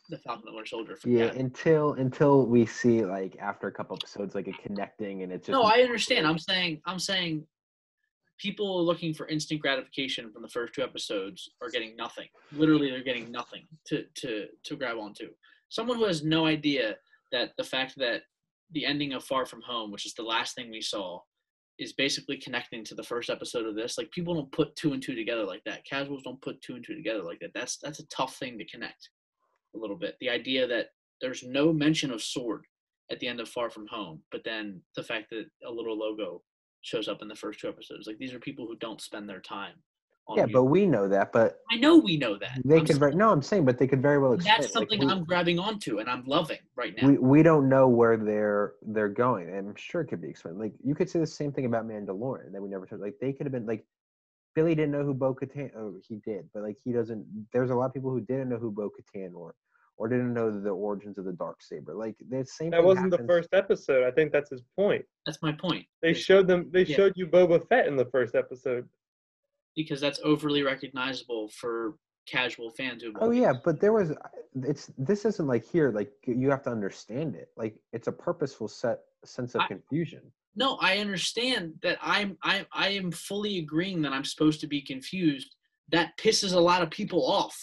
the 0.09 0.19
Falcon 0.19 0.43
and 0.47 0.53
the 0.53 0.57
Winter 0.57 0.69
Soldier. 0.69 0.99
Yeah, 1.05 1.29
Cap. 1.29 1.37
until 1.37 1.93
until 1.93 2.47
we 2.47 2.67
see 2.67 3.05
like 3.05 3.37
after 3.41 3.69
a 3.69 3.73
couple 3.73 3.97
episodes 3.97 4.35
like 4.35 4.49
a 4.49 4.53
connecting 4.53 5.23
and 5.23 5.33
it's 5.33 5.47
just 5.47 5.53
No, 5.53 5.63
I 5.63 5.83
understand. 5.83 6.27
I'm 6.27 6.39
saying 6.39 6.81
I'm 6.87 6.99
saying 6.99 7.47
people 8.43 8.85
looking 8.85 9.15
for 9.15 9.29
instant 9.29 9.63
gratification 9.63 10.33
from 10.33 10.43
the 10.43 10.49
first 10.49 10.75
two 10.75 10.83
episodes 10.83 11.49
are 11.63 11.71
getting 11.71 11.95
nothing. 11.97 12.27
Literally, 12.51 12.91
they're 12.91 13.05
getting 13.05 13.31
nothing 13.31 13.67
to 13.87 14.05
to 14.17 14.47
to 14.65 14.77
grab 14.77 14.99
onto. 14.99 15.29
Someone 15.69 15.97
who 15.99 16.07
has 16.07 16.25
no 16.25 16.45
idea 16.47 16.97
that 17.31 17.53
the 17.57 17.65
fact 17.65 17.95
that 17.97 18.23
the 18.73 18.85
ending 18.85 19.13
of 19.13 19.25
Far 19.25 19.47
From 19.47 19.63
Home, 19.63 19.93
which 19.93 20.07
is 20.07 20.15
the 20.15 20.23
last 20.23 20.55
thing 20.57 20.71
we 20.71 20.83
saw, 20.83 21.21
is 21.79 21.93
basically 21.93 22.37
connecting 22.37 22.85
to 22.85 22.95
the 22.95 23.03
first 23.03 23.31
episode 23.31 23.67
of 23.67 23.77
this. 23.77 23.97
Like 23.97 24.11
people 24.11 24.35
don't 24.35 24.53
put 24.53 24.75
two 24.75 24.93
and 24.93 25.03
two 25.03 25.15
together 25.15 25.45
like 25.45 25.63
that. 25.65 25.85
Casuals 25.85 26.25
don't 26.25 26.43
put 26.43 26.61
two 26.63 26.75
and 26.75 26.85
two 26.85 26.97
together 26.97 27.23
like 27.23 27.39
that. 27.41 27.53
That's 27.55 27.79
that's 27.79 28.01
a 28.01 28.09
tough 28.09 28.37
thing 28.37 28.59
to 28.59 28.67
connect 28.67 29.11
a 29.77 29.79
little 29.79 29.97
bit. 29.97 30.17
The 30.21 30.31
idea 30.31 30.67
that 30.67 30.89
there's 31.21 31.45
no 31.45 31.73
mention 31.73 32.11
of 32.11 32.21
sword 32.21 32.65
at 33.11 33.21
the 33.21 33.29
end 33.29 33.41
of 33.41 33.49
Far 33.49 33.71
From 33.71 33.87
Home, 33.87 34.21
but 34.33 34.43
then 34.45 34.81
the 34.97 35.03
fact 35.05 35.31
that 35.31 35.47
a 35.67 35.71
little 35.71 35.97
logo 35.97 36.43
shows 36.83 37.09
up 37.09 37.23
in 37.23 37.29
the 37.29 37.35
first 37.35 37.61
two 37.61 37.69
episodes. 37.69 38.07
Like 38.07 38.19
these 38.19 38.35
are 38.35 38.39
people 38.39 38.67
who 38.67 38.77
don't 38.77 39.01
spend 39.01 39.29
their 39.29 39.41
time 39.41 39.75
on 40.27 40.37
Yeah, 40.37 40.47
but 40.47 40.65
we 40.65 40.87
know 40.87 41.09
that. 41.09 41.33
But 41.33 41.61
I 41.71 41.77
know 41.77 41.97
we 41.97 42.17
know 42.17 42.37
that. 42.39 42.61
they 42.65 42.79
I'm 42.79 42.87
could. 42.87 42.97
Very, 42.99 43.15
no, 43.15 43.31
I'm 43.31 43.43
saying, 43.43 43.65
but 43.65 43.79
they 43.79 43.87
could 43.87 44.03
very 44.03 44.19
well. 44.19 44.35
Explain, 44.35 44.55
that's 44.57 44.67
it. 44.67 44.79
Like, 44.79 44.91
something 44.91 45.11
I'm 45.11 45.25
grabbing 45.25 45.59
onto 45.59 45.99
and 45.99 46.09
I'm 46.09 46.25
loving 46.27 46.59
right 46.77 46.95
now. 47.01 47.09
we 47.09 47.19
we 47.19 47.43
don't 47.43 47.69
know 47.69 47.89
where 47.89 48.17
they're 48.17 48.75
they're 48.83 49.09
going. 49.09 49.49
and 49.49 49.69
I'm 49.69 49.77
sure 49.77 50.03
it 50.03 50.07
could 50.07 50.21
be 50.21 50.29
explained. 50.29 50.59
Like 50.59 50.75
you 50.85 50.95
could 50.95 51.09
say 51.09 51.19
the 51.19 51.27
same 51.27 51.53
thing 51.53 51.67
about 51.67 51.87
Mandalorian 51.87 52.53
that 52.53 52.63
we 52.63 52.69
never 52.69 52.87
took. 52.87 53.01
Like 53.01 53.17
they 53.21 53.33
could 53.33 53.47
have 53.47 53.53
been 53.53 53.67
like 53.67 53.85
Billy 54.55 54.75
didn't 54.75 54.93
know 54.93 55.05
who 55.05 55.15
Bo 55.15 55.35
Katan. 55.35 55.71
Oh, 55.77 55.95
he 56.07 56.17
did, 56.17 56.49
but 56.53 56.63
like 56.63 56.77
he 56.85 56.93
doesn't. 56.93 57.25
There's 57.53 57.71
a 57.71 57.75
lot 57.75 57.87
of 57.87 57.95
people 57.95 58.11
who 58.11 58.21
didn't 58.21 58.49
know 58.49 58.59
who 58.59 58.71
Bo 58.71 58.91
Katan 58.91 59.35
or 59.35 59.55
or 59.97 60.09
didn't 60.09 60.33
know 60.35 60.51
the 60.51 60.71
origins 60.71 61.19
of 61.19 61.25
the 61.25 61.33
dark 61.33 61.63
saber. 61.63 61.95
Like 61.95 62.17
the 62.29 62.45
same. 62.45 62.71
That 62.71 62.79
thing 62.79 62.87
wasn't 62.87 63.11
the 63.11 63.25
first 63.27 63.51
episode. 63.53 64.05
I 64.07 64.11
think 64.11 64.33
that's 64.33 64.51
his 64.51 64.63
point. 64.77 65.05
that's 65.27 65.41
my 65.43 65.53
point. 65.53 65.87
They 66.01 66.11
is 66.11 66.19
showed 66.19 66.47
them. 66.47 66.71
They 66.73 66.85
Yeah. 66.85 66.97
showed 66.97 67.13
you 67.17 67.27
Boba 67.27 67.67
Fett 67.69 67.87
in 67.87 67.97
the 67.97 68.07
first 68.07 68.35
episode. 68.35 68.89
because 69.75 70.01
that's 70.03 70.21
overly 70.23 70.63
recognizable 70.63 71.49
for 71.49 71.95
casual 72.27 72.71
fans 72.71 73.03
who 73.03 73.13
Oh 73.21 73.31
yeah, 73.31 73.53
but 73.65 73.81
there 73.81 73.93
was. 73.95 74.11
Uh, 74.11 74.15
it's 74.65 74.91
this 74.99 75.25
isn't 75.25 75.47
like 75.47 75.65
here. 75.65 75.91
Like 75.91 76.11
you 76.27 76.51
have 76.51 76.63
to 76.65 76.71
understand 76.71 77.35
it. 77.37 77.49
Like 77.57 77.75
it's 77.95 78.07
a 78.07 78.13
purposeful 78.13 78.69
set 78.69 78.99
sense 79.25 79.55
of 79.55 79.63
I- 79.63 79.69
confusion. 79.69 80.21
No, 80.55 80.77
I 80.83 80.99
understand 80.99 81.73
that 81.83 81.97
I'm 82.03 82.37
I 82.43 82.67
I 82.73 82.89
am 82.91 83.11
fully 83.11 83.59
agreeing 83.59 84.03
that 84.03 84.13
I'm 84.13 84.25
supposed 84.25 84.61
to 84.61 84.67
be 84.67 84.83
confused. 84.83 85.57
That 85.93 86.17
pisses 86.19 86.55
a 86.55 86.61
lot 86.61 86.83
of 86.83 86.91
people 86.91 87.27
off. 87.27 87.57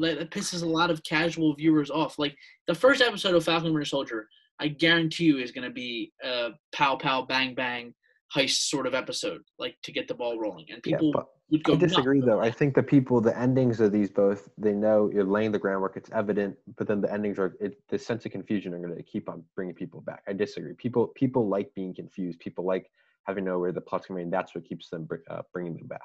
That 0.00 0.30
pisses 0.30 0.62
a 0.62 0.68
lot 0.68 0.90
of 0.90 1.02
casual 1.04 1.54
viewers 1.54 1.90
off. 1.90 2.18
Like 2.18 2.34
the 2.66 2.74
first 2.74 3.02
episode 3.02 3.34
of 3.34 3.44
Falcon 3.44 3.72
Winter 3.72 3.84
Soldier, 3.84 4.26
I 4.58 4.68
guarantee 4.68 5.24
you 5.24 5.38
is 5.38 5.52
going 5.52 5.68
to 5.68 5.74
be 5.74 6.12
a 6.22 6.50
pow 6.72 6.96
pow 6.96 7.22
bang 7.22 7.54
bang 7.54 7.94
heist 8.34 8.68
sort 8.68 8.86
of 8.86 8.94
episode, 8.94 9.42
like 9.58 9.76
to 9.82 9.92
get 9.92 10.08
the 10.08 10.14
ball 10.14 10.38
rolling, 10.38 10.66
and 10.70 10.82
people 10.82 11.12
but 11.12 11.26
would 11.50 11.64
go. 11.64 11.74
I 11.74 11.76
disagree 11.76 12.20
though. 12.20 12.40
I 12.40 12.50
think 12.50 12.74
the 12.74 12.82
people, 12.82 13.20
the 13.20 13.38
endings 13.38 13.80
of 13.80 13.92
these 13.92 14.10
both, 14.10 14.48
they 14.58 14.72
know 14.72 15.10
you're 15.12 15.24
laying 15.24 15.52
the 15.52 15.58
groundwork. 15.58 15.96
It's 15.96 16.10
evident, 16.12 16.56
but 16.76 16.86
then 16.86 17.00
the 17.00 17.12
endings 17.12 17.38
are 17.38 17.56
it, 17.60 17.76
the 17.88 17.98
sense 17.98 18.24
of 18.26 18.32
confusion 18.32 18.74
are 18.74 18.78
going 18.78 18.96
to 18.96 19.02
keep 19.02 19.28
on 19.28 19.44
bringing 19.54 19.74
people 19.74 20.00
back. 20.00 20.22
I 20.28 20.32
disagree. 20.32 20.74
People 20.74 21.08
people 21.08 21.48
like 21.48 21.72
being 21.74 21.94
confused. 21.94 22.38
People 22.40 22.64
like 22.64 22.90
having 23.24 23.44
to 23.44 23.50
know 23.52 23.58
where 23.58 23.72
the 23.72 23.80
plot's 23.80 24.06
going. 24.06 24.30
That's 24.30 24.54
what 24.54 24.64
keeps 24.64 24.90
them 24.90 25.08
uh, 25.30 25.42
bringing 25.52 25.76
them 25.76 25.86
back. 25.86 26.00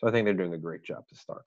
So 0.00 0.08
I 0.08 0.10
think 0.10 0.24
they're 0.24 0.34
doing 0.34 0.54
a 0.54 0.58
great 0.58 0.82
job 0.82 1.06
to 1.08 1.14
start. 1.14 1.42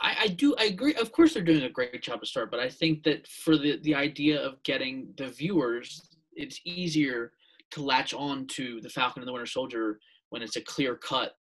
I, 0.00 0.16
I 0.22 0.28
do 0.28 0.56
I 0.58 0.64
agree. 0.64 0.94
Of 0.94 1.12
course, 1.12 1.34
they're 1.34 1.42
doing 1.42 1.62
a 1.62 1.70
great 1.70 2.02
job 2.02 2.20
to 2.20 2.26
start, 2.26 2.50
but 2.50 2.58
I 2.58 2.68
think 2.68 3.04
that 3.04 3.26
for 3.28 3.56
the 3.56 3.78
the 3.82 3.94
idea 3.94 4.40
of 4.40 4.60
getting 4.64 5.14
the 5.16 5.28
viewers, 5.28 6.16
it's 6.34 6.60
easier 6.64 7.32
to 7.70 7.82
latch 7.82 8.12
on 8.12 8.46
to 8.48 8.80
the 8.80 8.88
Falcon 8.88 9.22
and 9.22 9.28
the 9.28 9.32
Winter 9.32 9.46
Soldier 9.46 10.00
when 10.30 10.42
it's 10.42 10.56
a 10.56 10.60
clear 10.60 10.96
cut 10.96 11.36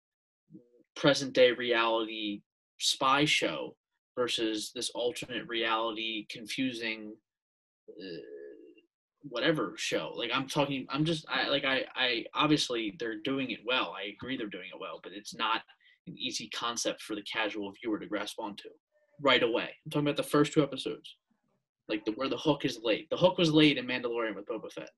present 0.94 1.32
day 1.32 1.52
reality 1.52 2.42
spy 2.78 3.24
show 3.24 3.74
versus 4.14 4.72
this 4.74 4.90
alternate 4.90 5.48
reality 5.48 6.26
confusing 6.28 7.14
uh, 7.88 8.18
whatever 9.22 9.72
show 9.76 10.12
like 10.16 10.30
i'm 10.34 10.46
talking 10.46 10.84
i'm 10.90 11.04
just 11.04 11.24
i 11.28 11.48
like 11.48 11.64
i 11.64 11.84
i 11.94 12.24
obviously 12.34 12.94
they're 12.98 13.20
doing 13.22 13.50
it 13.50 13.60
well 13.64 13.94
i 13.96 14.12
agree 14.12 14.36
they're 14.36 14.46
doing 14.48 14.68
it 14.72 14.80
well 14.80 15.00
but 15.02 15.12
it's 15.12 15.34
not 15.34 15.62
an 16.06 16.16
easy 16.18 16.48
concept 16.48 17.02
for 17.02 17.14
the 17.14 17.22
casual 17.22 17.72
viewer 17.80 17.98
to 17.98 18.06
grasp 18.06 18.38
onto 18.38 18.68
right 19.20 19.42
away. 19.42 19.70
I'm 19.84 19.90
talking 19.90 20.06
about 20.06 20.16
the 20.16 20.22
first 20.22 20.52
two 20.52 20.62
episodes, 20.62 21.16
like 21.88 22.04
the 22.04 22.12
where 22.12 22.28
the 22.28 22.36
hook 22.36 22.64
is 22.64 22.80
laid. 22.82 23.06
The 23.10 23.16
hook 23.16 23.38
was 23.38 23.52
laid 23.52 23.78
in 23.78 23.86
Mandalorian 23.86 24.34
with 24.34 24.46
Boba 24.46 24.70
Fett, 24.72 24.90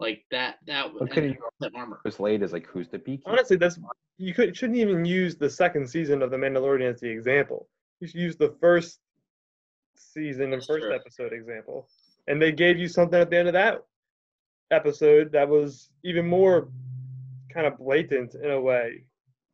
like 0.00 0.24
that. 0.30 0.56
That 0.66 0.86
and 0.86 1.02
Okay. 1.02 1.20
then 1.20 1.38
that 1.60 1.72
armor. 1.76 2.00
Was 2.04 2.20
laid 2.20 2.42
is 2.42 2.52
like 2.52 2.66
who's 2.66 2.88
the 2.88 2.98
beaky? 2.98 3.22
Honestly, 3.26 3.56
that's 3.56 3.78
you 4.18 4.34
could 4.34 4.56
shouldn't 4.56 4.78
even 4.78 5.04
use 5.04 5.36
the 5.36 5.50
second 5.50 5.88
season 5.88 6.22
of 6.22 6.30
The 6.30 6.36
Mandalorian 6.36 6.92
as 6.92 7.00
the 7.00 7.08
example. 7.08 7.68
You 8.00 8.08
should 8.08 8.20
use 8.20 8.36
the 8.36 8.54
first 8.60 9.00
season 9.96 10.52
and 10.52 10.64
first 10.64 10.82
true. 10.84 10.94
episode 10.94 11.32
example. 11.32 11.88
And 12.28 12.40
they 12.40 12.52
gave 12.52 12.78
you 12.78 12.88
something 12.88 13.18
at 13.18 13.30
the 13.30 13.38
end 13.38 13.48
of 13.48 13.54
that 13.54 13.84
episode 14.70 15.32
that 15.32 15.48
was 15.48 15.90
even 16.02 16.26
more 16.26 16.68
kind 17.52 17.66
of 17.66 17.76
blatant 17.78 18.34
in 18.34 18.50
a 18.50 18.60
way 18.60 19.04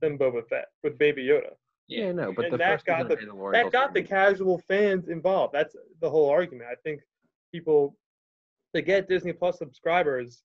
than 0.00 0.18
Boba 0.18 0.46
Fett 0.48 0.66
with 0.82 0.98
Baby 0.98 1.26
Yoda. 1.26 1.52
Yeah, 1.88 2.12
no, 2.12 2.32
but 2.32 2.50
the 2.50 2.58
that 2.58 2.72
first 2.74 2.86
got 2.86 3.10
season 3.10 3.30
of 3.30 3.36
Mandalorian 3.36 3.52
That 3.52 3.72
got 3.72 3.94
the 3.94 4.02
casual 4.02 4.62
fans 4.68 5.08
involved. 5.08 5.54
That's 5.54 5.74
the 6.00 6.10
whole 6.10 6.28
argument. 6.28 6.68
I 6.70 6.74
think 6.84 7.00
people 7.50 7.96
to 8.74 8.82
get 8.82 9.08
Disney 9.08 9.32
Plus 9.32 9.58
subscribers, 9.58 10.42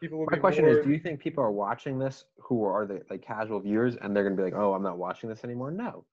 people 0.00 0.18
will 0.18 0.26
My 0.26 0.36
be 0.36 0.40
question 0.40 0.66
more, 0.66 0.78
is, 0.78 0.84
do 0.84 0.92
you 0.92 0.98
think 0.98 1.18
people 1.18 1.42
are 1.42 1.50
watching 1.50 1.98
this 1.98 2.26
who 2.38 2.64
are 2.64 2.86
the 2.86 3.00
like 3.08 3.22
casual 3.22 3.60
viewers 3.60 3.96
and 3.96 4.14
they're 4.14 4.22
gonna 4.22 4.36
be 4.36 4.42
like, 4.42 4.54
oh, 4.54 4.74
I'm 4.74 4.82
not 4.82 4.98
watching 4.98 5.30
this 5.30 5.44
anymore? 5.44 5.70
No. 5.70 6.04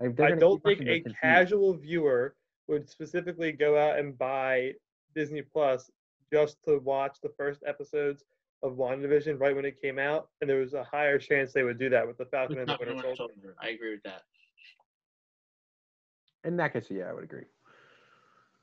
Like, 0.00 0.18
I 0.20 0.32
don't 0.32 0.60
think 0.64 0.80
a 0.80 1.00
casual 1.20 1.74
viewer 1.74 2.34
would 2.66 2.88
specifically 2.88 3.52
go 3.52 3.78
out 3.78 3.96
and 3.98 4.18
buy 4.18 4.72
Disney 5.14 5.42
Plus 5.42 5.88
just 6.32 6.56
to 6.64 6.78
watch 6.78 7.18
the 7.22 7.28
first 7.36 7.62
episodes 7.64 8.24
of 8.64 8.72
WandaVision 8.72 9.38
right 9.38 9.54
when 9.54 9.66
it 9.66 9.80
came 9.80 9.98
out, 9.98 10.28
and 10.40 10.48
there 10.48 10.58
was 10.58 10.72
a 10.72 10.82
higher 10.82 11.18
chance 11.18 11.52
they 11.52 11.62
would 11.62 11.78
do 11.78 11.90
that 11.90 12.06
with 12.06 12.16
the 12.16 12.24
Falcon 12.24 12.56
With 12.56 12.68
and 12.68 12.70
the 12.70 12.76
Winter 12.80 12.94
Winter 12.94 13.14
Soldier. 13.14 13.34
Soldier. 13.34 13.56
I 13.62 13.68
agree 13.68 13.92
with 13.92 14.02
that. 14.04 14.22
In 16.44 16.56
that 16.56 16.72
case, 16.72 16.86
yeah, 16.90 17.04
I 17.04 17.12
would 17.12 17.24
agree. 17.24 17.44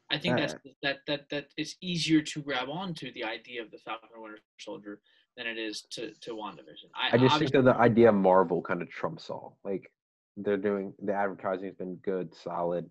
I 0.09 0.17
think 0.17 0.37
that's 0.37 0.53
Uh, 0.55 0.57
that 0.83 0.97
that 1.07 1.29
that 1.29 1.45
it's 1.55 1.75
easier 1.81 2.21
to 2.21 2.41
grab 2.41 2.67
onto 2.67 3.13
the 3.13 3.23
idea 3.23 3.61
of 3.61 3.71
the 3.71 3.77
Falcon 3.77 4.09
and 4.13 4.21
Winter 4.21 4.39
Soldier 4.59 4.99
than 5.37 5.47
it 5.47 5.57
is 5.57 5.83
to 5.91 6.13
to 6.15 6.31
WandaVision. 6.31 6.89
I, 6.95 7.15
I 7.15 7.17
just 7.17 7.37
think 7.39 7.51
that 7.51 7.63
the 7.63 7.75
idea 7.75 8.09
of 8.09 8.15
Marvel 8.15 8.61
kind 8.61 8.81
of 8.81 8.89
trumps 8.89 9.29
all. 9.29 9.57
Like 9.63 9.89
they're 10.35 10.57
doing 10.57 10.93
the 11.01 11.13
advertising 11.13 11.67
has 11.67 11.75
been 11.75 11.95
good, 11.97 12.33
solid. 12.35 12.89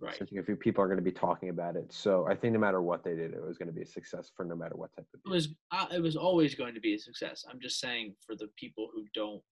Right. 0.00 0.16
Since 0.16 0.32
a 0.32 0.42
few 0.42 0.56
people 0.56 0.82
are 0.82 0.86
going 0.86 0.98
to 0.98 1.04
be 1.04 1.12
talking 1.12 1.48
about 1.48 1.76
it, 1.76 1.92
so 1.92 2.26
I 2.28 2.34
think 2.34 2.52
no 2.52 2.60
matter 2.60 2.80
what 2.82 3.04
they 3.04 3.14
did, 3.14 3.32
it 3.32 3.44
was 3.44 3.58
going 3.58 3.68
to 3.68 3.74
be 3.74 3.82
a 3.82 3.86
success 3.86 4.30
for 4.36 4.44
no 4.44 4.56
matter 4.56 4.76
what 4.76 4.94
type 4.96 5.06
of. 5.14 5.20
It 5.24 5.30
was 5.30 5.48
uh, 5.72 5.86
it 5.92 6.02
was 6.02 6.16
always 6.16 6.54
going 6.54 6.74
to 6.74 6.80
be 6.80 6.94
a 6.94 6.98
success. 6.98 7.44
I'm 7.50 7.60
just 7.60 7.80
saying 7.80 8.14
for 8.26 8.36
the 8.36 8.48
people 8.56 8.88
who 8.94 9.04
don't 9.14 9.42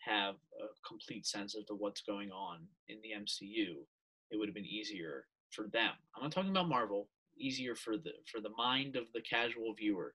have 0.00 0.34
a 0.60 0.66
complete 0.86 1.26
sense 1.26 1.54
as 1.56 1.64
to 1.66 1.74
what's 1.74 2.02
going 2.02 2.30
on 2.30 2.60
in 2.88 2.98
the 3.02 3.10
MCU, 3.20 3.74
it 4.30 4.36
would 4.38 4.48
have 4.48 4.54
been 4.54 4.64
easier 4.64 5.26
for 5.50 5.68
them. 5.72 5.92
I'm 6.16 6.22
not 6.22 6.32
talking 6.32 6.50
about 6.50 6.68
Marvel. 6.68 7.08
Easier 7.38 7.74
for 7.74 7.96
the 7.96 8.12
for 8.30 8.40
the 8.40 8.50
mind 8.56 8.96
of 8.96 9.04
the 9.14 9.22
casual 9.22 9.74
viewer 9.74 10.14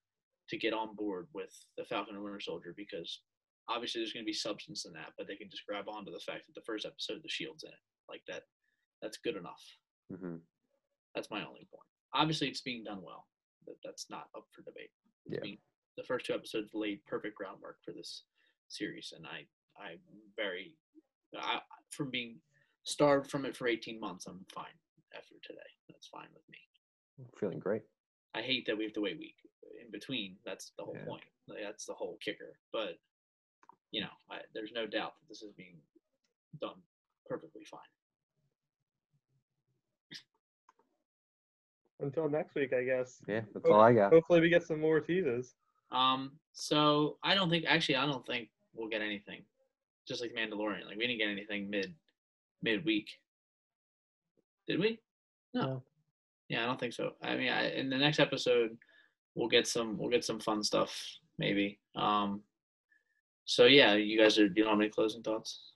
to 0.49 0.57
get 0.57 0.73
on 0.73 0.95
board 0.95 1.27
with 1.33 1.51
the 1.77 1.85
Falcon 1.85 2.15
and 2.15 2.23
Winter 2.23 2.39
Soldier 2.39 2.73
because 2.77 3.21
obviously 3.67 4.01
there's 4.01 4.13
going 4.13 4.23
to 4.23 4.29
be 4.29 4.33
substance 4.33 4.85
in 4.85 4.93
that, 4.93 5.11
but 5.17 5.27
they 5.27 5.35
can 5.35 5.49
just 5.49 5.65
grab 5.67 5.85
onto 5.89 6.11
the 6.11 6.19
fact 6.19 6.45
that 6.45 6.53
the 6.53 6.65
first 6.65 6.85
episode 6.85 7.17
of 7.17 7.23
the 7.23 7.29
Shield's 7.29 7.63
in 7.63 7.69
it 7.69 7.83
like 8.09 8.21
that. 8.27 8.43
That's 9.05 9.17
good 9.19 9.35
enough. 9.35 9.61
hmm 10.09 10.37
That's 11.13 11.29
my 11.29 11.45
only 11.45 11.67
point. 11.71 11.85
Obviously, 12.15 12.47
it's 12.47 12.61
being 12.61 12.83
done 12.83 13.03
well. 13.03 13.27
That 13.67 13.75
that's 13.83 14.09
not 14.09 14.29
up 14.35 14.47
for 14.51 14.63
debate. 14.63 14.89
Yeah. 15.27 15.41
being- 15.43 15.59
the 15.95 16.03
first 16.03 16.25
two 16.25 16.33
episodes 16.33 16.73
laid 16.73 17.05
perfect 17.05 17.35
groundwork 17.37 17.77
for 17.85 17.91
this 17.93 18.23
series, 18.67 19.13
and 19.15 19.25
I 19.27 19.45
I'm 19.79 19.99
very 20.35 20.75
I, 21.37 21.61
from 21.91 22.09
being 22.09 22.41
starved 22.83 23.29
from 23.29 23.45
it 23.45 23.55
for 23.55 23.67
18 23.67 23.99
months. 23.99 24.25
I'm 24.25 24.43
fine 24.53 24.75
after 25.15 25.35
today. 25.43 25.69
That's 25.87 26.07
fine 26.07 26.27
with 26.33 26.43
me. 26.49 26.57
Feeling 27.39 27.59
great. 27.59 27.83
I 28.33 28.41
hate 28.41 28.65
that 28.65 28.77
we 28.77 28.83
have 28.85 28.93
to 28.93 29.01
wait 29.01 29.19
week 29.19 29.37
in 29.83 29.89
between. 29.91 30.37
That's 30.45 30.71
the 30.77 30.83
whole 30.83 30.95
Yeah. 30.97 31.05
point. 31.05 31.23
Like, 31.47 31.61
that's 31.61 31.85
the 31.85 31.93
whole 31.93 32.17
kicker. 32.25 32.57
But 32.73 32.99
you 33.91 34.01
know, 34.01 34.13
I, 34.31 34.41
there's 34.55 34.73
no 34.73 34.87
doubt 34.87 35.13
that 35.19 35.29
this 35.29 35.43
is 35.43 35.53
being 35.53 35.79
done 36.59 36.81
perfectly 37.27 37.63
fine. 37.65 37.91
Until 41.99 42.29
next 42.29 42.55
week, 42.55 42.73
I 42.73 42.83
guess. 42.83 43.21
Yeah, 43.27 43.41
that's 43.53 43.65
Hope- 43.65 43.75
all 43.75 43.81
I 43.81 43.93
got. 43.93 44.11
Hopefully, 44.11 44.41
we 44.41 44.49
get 44.49 44.63
some 44.63 44.81
more 44.81 44.99
teases. 44.99 45.55
Um, 45.91 46.33
so 46.53 47.17
I 47.23 47.35
don't 47.35 47.49
think 47.49 47.65
actually 47.67 47.95
I 47.95 48.05
don't 48.05 48.25
think 48.25 48.49
we'll 48.73 48.89
get 48.89 49.01
anything. 49.01 49.43
Just 50.07 50.21
like 50.21 50.33
Mandalorian. 50.33 50.85
Like 50.85 50.97
we 50.97 51.07
didn't 51.07 51.19
get 51.19 51.29
anything 51.29 51.69
mid 51.69 51.93
mid 52.61 52.83
week. 52.85 53.09
Did 54.67 54.79
we? 54.79 54.99
No. 55.53 55.61
No. 55.61 55.83
Yeah, 56.49 56.63
I 56.63 56.65
don't 56.65 56.79
think 56.79 56.93
so. 56.93 57.13
I 57.21 57.35
mean 57.35 57.49
I, 57.49 57.71
in 57.71 57.89
the 57.89 57.97
next 57.97 58.19
episode 58.19 58.77
we'll 59.35 59.47
get 59.47 59.67
some 59.67 59.97
we'll 59.97 60.09
get 60.09 60.25
some 60.25 60.39
fun 60.39 60.63
stuff, 60.63 60.99
maybe. 61.37 61.79
Um 61.95 62.41
so 63.45 63.65
yeah, 63.65 63.93
you 63.93 64.17
guys 64.19 64.37
are 64.37 64.49
do 64.49 64.61
you 64.61 64.67
have 64.67 64.79
any 64.79 64.89
closing 64.89 65.21
thoughts? 65.23 65.71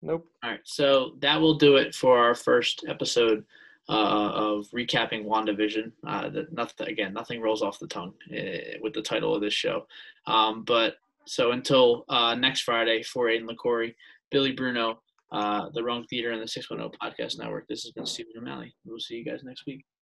Nope. 0.00 0.26
All 0.42 0.50
right, 0.50 0.60
so 0.64 1.16
that 1.20 1.40
will 1.40 1.54
do 1.54 1.76
it 1.76 1.94
for 1.94 2.18
our 2.18 2.34
first 2.34 2.84
episode 2.88 3.44
uh, 3.88 4.30
of 4.34 4.66
recapping 4.74 5.24
WandaVision. 5.24 5.92
Uh, 6.06 6.28
that 6.30 6.52
nothing 6.52 6.88
again, 6.88 7.12
nothing 7.12 7.40
rolls 7.40 7.62
off 7.62 7.78
the 7.78 7.86
tongue 7.86 8.14
uh, 8.32 8.78
with 8.82 8.94
the 8.94 9.02
title 9.02 9.34
of 9.34 9.40
this 9.40 9.54
show. 9.54 9.86
Um, 10.26 10.64
but 10.64 10.96
so 11.26 11.52
until 11.52 12.04
uh, 12.08 12.34
next 12.34 12.62
Friday 12.62 13.02
for 13.02 13.26
Aiden 13.26 13.48
LaCorey, 13.48 13.94
Billy 14.30 14.52
Bruno, 14.52 15.00
uh, 15.32 15.68
the 15.74 15.82
Wrong 15.82 16.04
Theatre, 16.08 16.32
and 16.32 16.42
the 16.42 16.48
Six 16.48 16.70
One 16.70 16.78
Zero 16.78 16.90
Podcast 17.02 17.38
Network. 17.38 17.66
This 17.68 17.82
has 17.82 17.92
been 17.92 18.06
Stephen 18.06 18.32
O'Malley. 18.38 18.74
We'll 18.84 18.98
see 18.98 19.16
you 19.16 19.24
guys 19.24 19.42
next 19.42 19.66
week. 19.66 19.84